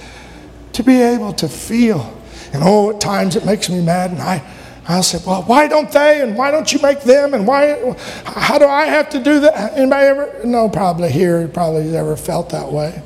to 0.73 0.83
be 0.83 1.01
able 1.01 1.33
to 1.33 1.47
feel. 1.47 2.13
And 2.53 2.63
oh, 2.63 2.91
at 2.91 3.01
times 3.01 3.35
it 3.35 3.45
makes 3.45 3.69
me 3.69 3.81
mad, 3.81 4.11
and 4.11 4.21
I, 4.21 4.41
I'll 4.87 5.03
say, 5.03 5.19
well, 5.25 5.43
why 5.43 5.67
don't 5.67 5.91
they, 5.91 6.21
and 6.21 6.37
why 6.37 6.51
don't 6.51 6.71
you 6.71 6.79
make 6.79 7.01
them, 7.01 7.33
and 7.33 7.47
why, 7.47 7.95
how 8.25 8.57
do 8.57 8.65
I 8.65 8.85
have 8.85 9.09
to 9.09 9.19
do 9.23 9.39
that? 9.41 9.73
Anybody 9.73 10.07
ever? 10.07 10.41
No, 10.43 10.69
probably 10.69 11.09
here, 11.11 11.47
probably 11.47 11.95
ever 11.97 12.15
felt 12.15 12.49
that 12.49 12.71
way. 12.71 13.01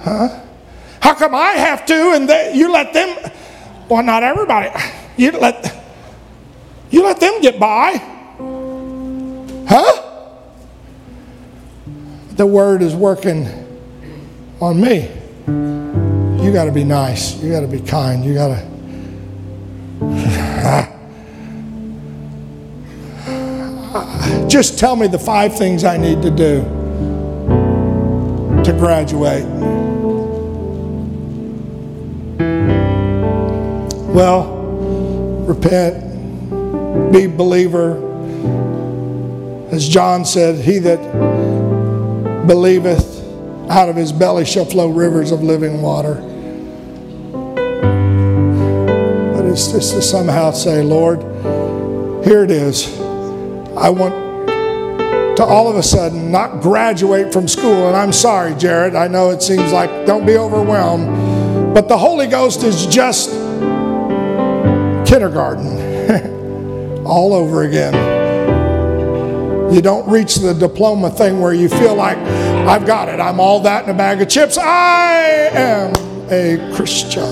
Huh? 0.00 0.40
How 1.00 1.14
come 1.14 1.34
I 1.34 1.50
have 1.52 1.86
to, 1.86 2.12
and 2.12 2.28
they, 2.28 2.52
you 2.54 2.70
let 2.72 2.92
them? 2.92 3.32
Well, 3.88 4.02
not 4.02 4.22
everybody. 4.22 4.70
You 5.16 5.30
let, 5.32 5.82
you 6.90 7.04
let 7.04 7.20
them 7.20 7.40
get 7.40 7.58
by. 7.60 7.96
Huh? 9.68 10.05
The 12.36 12.46
word 12.46 12.82
is 12.82 12.94
working 12.94 13.48
on 14.60 14.78
me. 14.78 15.10
You 15.46 16.52
got 16.52 16.66
to 16.66 16.72
be 16.72 16.84
nice. 16.84 17.34
You 17.42 17.50
got 17.50 17.60
to 17.60 17.66
be 17.66 17.80
kind. 17.80 18.22
You 18.22 18.34
got 18.34 18.48
to. 18.48 18.76
Just 24.48 24.78
tell 24.78 24.96
me 24.96 25.06
the 25.06 25.18
five 25.18 25.56
things 25.56 25.82
I 25.82 25.96
need 25.96 26.20
to 26.20 26.30
do 26.30 26.60
to 28.64 28.72
graduate. 28.78 29.46
Well, 34.14 34.54
repent, 35.46 36.02
be 37.12 37.26
believer, 37.28 37.96
as 39.70 39.88
John 39.88 40.26
said, 40.26 40.62
He 40.62 40.78
that 40.80 41.00
believeth, 42.46 43.22
out 43.70 43.88
of 43.88 43.96
his 43.96 44.12
belly 44.12 44.44
shall 44.44 44.64
flow 44.64 44.88
rivers 44.88 45.32
of 45.32 45.42
living 45.42 45.82
water. 45.82 46.14
But 49.34 49.44
it's 49.46 49.72
just 49.72 49.94
to 49.94 50.02
somehow 50.02 50.52
say, 50.52 50.82
Lord, 50.82 51.22
here 52.24 52.44
it 52.44 52.50
is. 52.50 52.86
I 53.76 53.90
want 53.90 54.14
to 55.36 55.44
all 55.44 55.68
of 55.68 55.76
a 55.76 55.82
sudden 55.82 56.30
not 56.30 56.62
graduate 56.62 57.32
from 57.32 57.46
school. 57.46 57.88
And 57.88 57.96
I'm 57.96 58.12
sorry, 58.12 58.54
Jared, 58.54 58.94
I 58.94 59.06
know 59.08 59.30
it 59.30 59.42
seems 59.42 59.72
like 59.72 60.06
don't 60.06 60.24
be 60.24 60.36
overwhelmed, 60.36 61.74
but 61.74 61.88
the 61.88 61.98
Holy 61.98 62.26
Ghost 62.26 62.62
is 62.62 62.86
just 62.86 63.30
kindergarten 65.06 67.04
all 67.06 67.34
over 67.34 67.62
again. 67.62 68.15
You 69.72 69.82
don't 69.82 70.08
reach 70.08 70.36
the 70.36 70.54
diploma 70.54 71.10
thing 71.10 71.40
where 71.40 71.52
you 71.52 71.68
feel 71.68 71.94
like, 71.94 72.18
I've 72.18 72.86
got 72.86 73.08
it. 73.08 73.20
I'm 73.20 73.40
all 73.40 73.60
that 73.60 73.84
in 73.84 73.90
a 73.90 73.94
bag 73.94 74.22
of 74.22 74.28
chips. 74.28 74.56
I 74.56 75.50
am 75.52 75.92
a 76.30 76.74
Christian. 76.74 77.22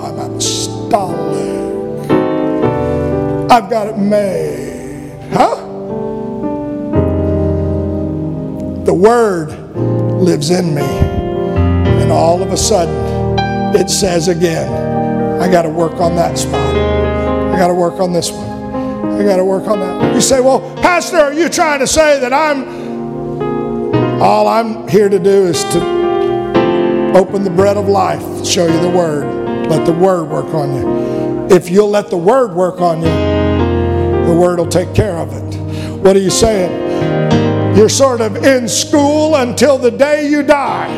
I'm 0.00 0.18
apostolic. 0.18 1.30
I've 3.50 3.68
got 3.68 3.86
it 3.86 3.98
made. 3.98 5.18
Huh? 5.32 5.56
The 8.84 8.94
Word 8.94 9.50
lives 10.20 10.50
in 10.50 10.74
me. 10.74 10.82
And 10.82 12.10
all 12.10 12.42
of 12.42 12.50
a 12.50 12.56
sudden, 12.56 13.38
it 13.76 13.88
says 13.88 14.28
again, 14.28 15.40
I 15.40 15.50
got 15.50 15.62
to 15.62 15.70
work 15.70 15.94
on 16.00 16.16
that 16.16 16.38
spot. 16.38 16.74
I 16.74 17.58
got 17.58 17.68
to 17.68 17.74
work 17.74 18.00
on 18.00 18.12
this 18.12 18.30
one. 18.30 18.41
I 19.22 19.24
got 19.24 19.36
to 19.36 19.44
work 19.44 19.68
on 19.68 19.78
that. 19.78 20.14
You 20.16 20.20
say, 20.20 20.40
well, 20.40 20.60
Pastor, 20.78 21.16
are 21.16 21.32
you 21.32 21.48
trying 21.48 21.78
to 21.78 21.86
say 21.86 22.18
that 22.18 22.32
I'm. 22.32 22.82
All 24.20 24.48
I'm 24.48 24.88
here 24.88 25.08
to 25.08 25.18
do 25.18 25.46
is 25.46 25.62
to 25.64 27.12
open 27.14 27.44
the 27.44 27.50
bread 27.50 27.76
of 27.76 27.86
life, 27.88 28.44
show 28.44 28.66
you 28.66 28.80
the 28.80 28.90
Word. 28.90 29.68
Let 29.68 29.86
the 29.86 29.92
Word 29.92 30.24
work 30.24 30.52
on 30.54 30.74
you. 30.74 31.54
If 31.54 31.70
you'll 31.70 31.90
let 31.90 32.10
the 32.10 32.16
Word 32.16 32.54
work 32.54 32.80
on 32.80 32.98
you, 32.98 34.26
the 34.26 34.36
Word 34.36 34.58
will 34.58 34.66
take 34.66 34.92
care 34.92 35.16
of 35.16 35.32
it. 35.32 35.56
What 36.00 36.16
are 36.16 36.20
you 36.20 36.30
saying? 36.30 37.76
You're 37.76 37.88
sort 37.88 38.20
of 38.20 38.36
in 38.44 38.68
school 38.68 39.36
until 39.36 39.78
the 39.78 39.90
day 39.92 40.28
you 40.28 40.42
die. 40.42 40.88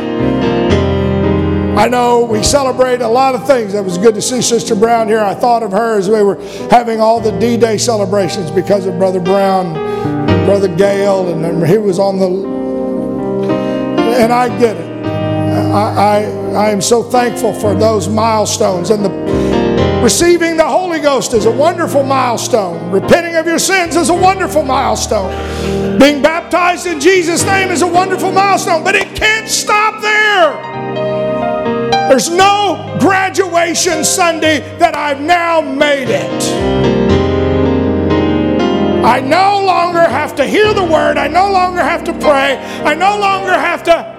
I 1.77 1.89
know 1.89 2.25
we 2.25 2.43
celebrate 2.45 3.01
a 3.01 3.09
lot 3.09 3.35
of 3.35 3.49
things. 3.49 3.75
It 3.75 3.85
was 3.85 3.99
good 3.99 4.15
to 4.15 4.23
see 4.23 4.41
Sister 4.41 4.77
Brown 4.77 5.09
here. 5.09 5.19
I 5.21 5.35
thought 5.35 5.65
of 5.65 5.73
her 5.73 5.99
as 5.99 6.09
we 6.09 6.23
were 6.23 6.37
having 6.71 7.01
all 7.01 7.21
the 7.21 7.33
D 7.41 7.57
Day 7.57 7.79
celebrations 7.79 8.51
because 8.53 8.87
of 8.87 8.97
Brother 8.97 9.19
Brown, 9.19 9.75
Brother 10.47 10.69
Gale, 10.69 11.29
and 11.29 11.67
he 11.67 11.77
was 11.77 11.99
on 11.99 12.19
the. 12.21 12.29
And 14.17 14.33
I 14.33 14.57
get 14.57 14.77
it. 14.77 15.05
I, 15.05 15.91
I, 15.91 16.19
I 16.53 16.71
am 16.71 16.81
so 16.81 17.03
thankful 17.03 17.53
for 17.53 17.75
those 17.75 18.09
milestones. 18.09 18.91
And 18.91 19.05
the 19.05 20.01
receiving 20.01 20.57
the 20.57 20.65
Holy 20.65 21.01
Ghost 21.01 21.35
is 21.35 21.47
a 21.47 21.51
wonderful 21.51 22.05
milestone. 22.05 22.93
Repenting 22.93 23.35
of 23.35 23.47
your 23.47 23.59
sins 23.59 23.97
is 23.97 24.11
a 24.11 24.15
wonderful 24.15 24.63
milestone. 24.63 25.99
Being 25.99 26.23
baptized 26.23 26.87
in 26.87 27.01
Jesus' 27.01 27.45
name 27.45 27.71
is 27.71 27.83
a 27.83 27.87
wonderful 27.89 28.31
milestone. 28.31 28.85
But 28.85 28.95
it 28.95 29.17
can't 29.17 29.49
stop 29.49 30.01
there. 30.01 30.74
There's 32.09 32.31
no 32.31 32.97
graduation 33.01 34.05
Sunday 34.05 34.61
that 34.79 34.95
I've 34.97 35.21
now 35.21 35.61
made 35.61 36.09
it. 36.09 36.43
I 39.05 39.21
no 39.21 39.63
longer 39.65 40.01
have 40.01 40.35
to 40.37 40.47
hear 40.47 40.73
the 40.73 40.85
word. 40.85 41.19
I 41.19 41.29
no 41.29 41.51
longer 41.51 41.81
have 41.81 42.05
to 42.05 42.13
pray. 42.13 42.57
I 42.85 42.95
no 42.95 43.19
longer 43.19 43.53
have 43.53 43.83
to. 43.85 44.15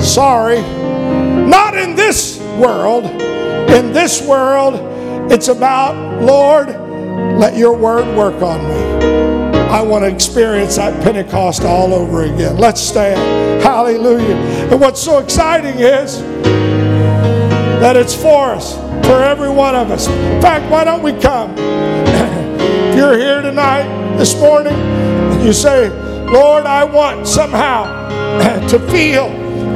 Sorry. 0.00 0.60
Not 0.60 1.76
in 1.76 1.96
this 1.96 2.38
world. 2.58 3.06
In 3.06 3.92
this 3.92 4.22
world, 4.26 4.74
It's 5.32 5.48
about, 5.48 6.22
Lord, 6.22 6.68
let 7.38 7.56
your 7.56 7.76
word 7.76 8.06
work 8.16 8.42
on 8.42 8.62
me. 8.68 9.53
I 9.74 9.82
want 9.82 10.04
to 10.04 10.08
experience 10.08 10.76
that 10.76 11.02
Pentecost 11.02 11.62
all 11.62 11.92
over 11.92 12.22
again. 12.22 12.56
Let's 12.58 12.80
stand. 12.80 13.60
Hallelujah. 13.60 14.36
And 14.70 14.80
what's 14.80 15.02
so 15.02 15.18
exciting 15.18 15.80
is 15.80 16.20
that 17.80 17.96
it's 17.96 18.14
for 18.14 18.52
us, 18.52 18.76
for 19.04 19.20
every 19.20 19.50
one 19.50 19.74
of 19.74 19.90
us. 19.90 20.06
In 20.06 20.40
fact, 20.40 20.70
why 20.70 20.84
don't 20.84 21.02
we 21.02 21.10
come? 21.14 21.54
if 21.58 22.96
you're 22.96 23.18
here 23.18 23.42
tonight, 23.42 24.16
this 24.16 24.38
morning, 24.38 24.74
and 24.74 25.44
you 25.44 25.52
say, 25.52 25.88
Lord, 26.30 26.66
I 26.66 26.84
want 26.84 27.26
somehow 27.26 27.82
to 28.68 28.78
feel 28.92 29.28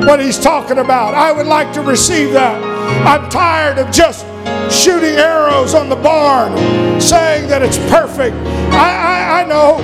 what 0.06 0.20
he's 0.20 0.38
talking 0.38 0.78
about. 0.78 1.14
I 1.14 1.32
would 1.32 1.48
like 1.48 1.72
to 1.72 1.82
receive 1.82 2.32
that. 2.34 2.62
I'm 3.04 3.28
tired 3.30 3.78
of 3.78 3.90
just 3.90 4.24
shooting 4.70 5.16
arrows 5.16 5.74
on 5.74 5.88
the 5.88 5.96
barn, 5.96 6.52
saying 7.00 7.48
that 7.48 7.62
it's 7.62 7.78
perfect. 7.90 8.36
I, 8.70 9.07
I, 9.38 9.44
know 9.44 9.76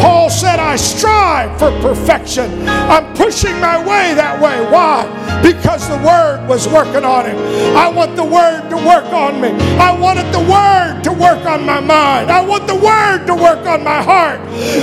Paul 0.00 0.30
said, 0.30 0.60
I 0.60 0.76
strive 0.76 1.58
for 1.58 1.72
perfection. 1.80 2.68
I'm 2.68 3.12
pushing 3.14 3.58
my 3.60 3.76
way 3.78 4.14
that 4.14 4.40
way. 4.40 4.60
Why? 4.70 5.02
Because 5.42 5.88
the 5.88 5.96
Word 5.96 6.46
was 6.48 6.68
working 6.68 7.04
on 7.04 7.26
him. 7.26 7.36
I 7.76 7.88
want 7.88 8.14
the 8.14 8.24
Word 8.24 8.68
to 8.70 8.76
work 8.76 9.12
on 9.12 9.40
me. 9.40 9.48
I 9.78 9.98
wanted 9.98 10.32
the 10.32 10.38
Word 10.38 11.02
to 11.02 11.12
work 11.12 11.44
on 11.44 11.66
my 11.66 11.80
mind. 11.80 12.30
I 12.30 12.40
want 12.40 12.68
the 12.68 12.76
Word 12.76 13.26
to 13.26 13.34
work 13.34 13.66
on 13.66 13.82
my 13.82 14.00
heart. 14.00 14.38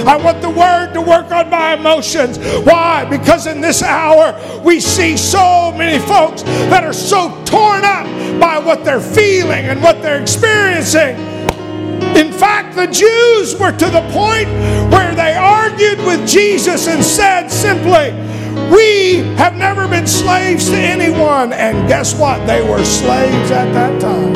I 0.06 0.18
want 0.18 0.42
the 0.42 0.50
Word 0.50 0.94
to 0.94 1.02
work 1.02 1.32
on 1.32 1.50
my 1.50 1.76
emotions. 1.76 2.38
Why? 2.66 3.06
Because 3.06 3.48
in 3.48 3.62
this 3.62 3.82
hour, 3.82 4.36
we 4.62 4.82
see 4.82 5.16
so 5.16 5.72
many 5.72 6.00
folks 6.06 6.44
that 6.44 6.84
are 6.84 6.92
so 6.92 7.30
torn 7.46 7.86
up 7.86 8.06
by 8.42 8.60
what 8.60 8.84
they're 8.84 9.00
feeling 9.00 9.68
and 9.68 9.82
what 9.82 10.02
they're 10.02 10.22
experiencing. 10.22 11.37
In 12.18 12.34
fact, 12.34 12.76
the 12.76 12.88
Jews 12.88 13.56
were 13.60 13.72
to 13.72 13.90
the 13.92 14.02
point 14.12 14.48
where 14.92 15.14
they 15.14 15.36
argued 15.36 16.00
with 16.00 16.28
Jesus 16.28 16.88
and 16.88 17.04
said 17.04 17.50
simply, 17.50 18.12
We 18.72 19.20
have 19.38 19.56
never 19.56 19.88
been 19.88 20.08
slaves 20.08 20.68
to 20.70 20.76
anyone. 20.76 21.54
And 21.54 21.88
guess 21.88 22.18
what? 22.20 22.44
They 22.48 22.68
were 22.68 22.84
slaves 22.84 23.52
at 23.52 23.72
that 23.74 24.02
time. 24.02 24.34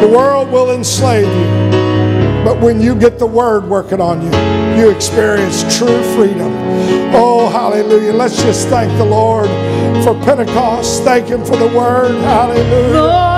The 0.00 0.08
world 0.08 0.50
will 0.50 0.74
enslave 0.74 1.28
you, 1.28 2.44
but 2.44 2.60
when 2.60 2.80
you 2.80 2.96
get 2.96 3.20
the 3.20 3.26
word 3.26 3.68
working 3.68 4.00
on 4.00 4.20
you, 4.20 4.82
you 4.82 4.90
experience 4.90 5.62
true 5.78 6.02
freedom. 6.16 6.52
Oh, 7.14 7.48
hallelujah. 7.48 8.12
Let's 8.12 8.42
just 8.42 8.66
thank 8.66 8.90
the 8.98 9.04
Lord 9.04 9.48
for 10.02 10.14
Pentecost. 10.24 11.04
Thank 11.04 11.28
Him 11.28 11.44
for 11.44 11.56
the 11.56 11.68
word. 11.68 12.20
Hallelujah. 12.22 13.00
Lord, 13.00 13.31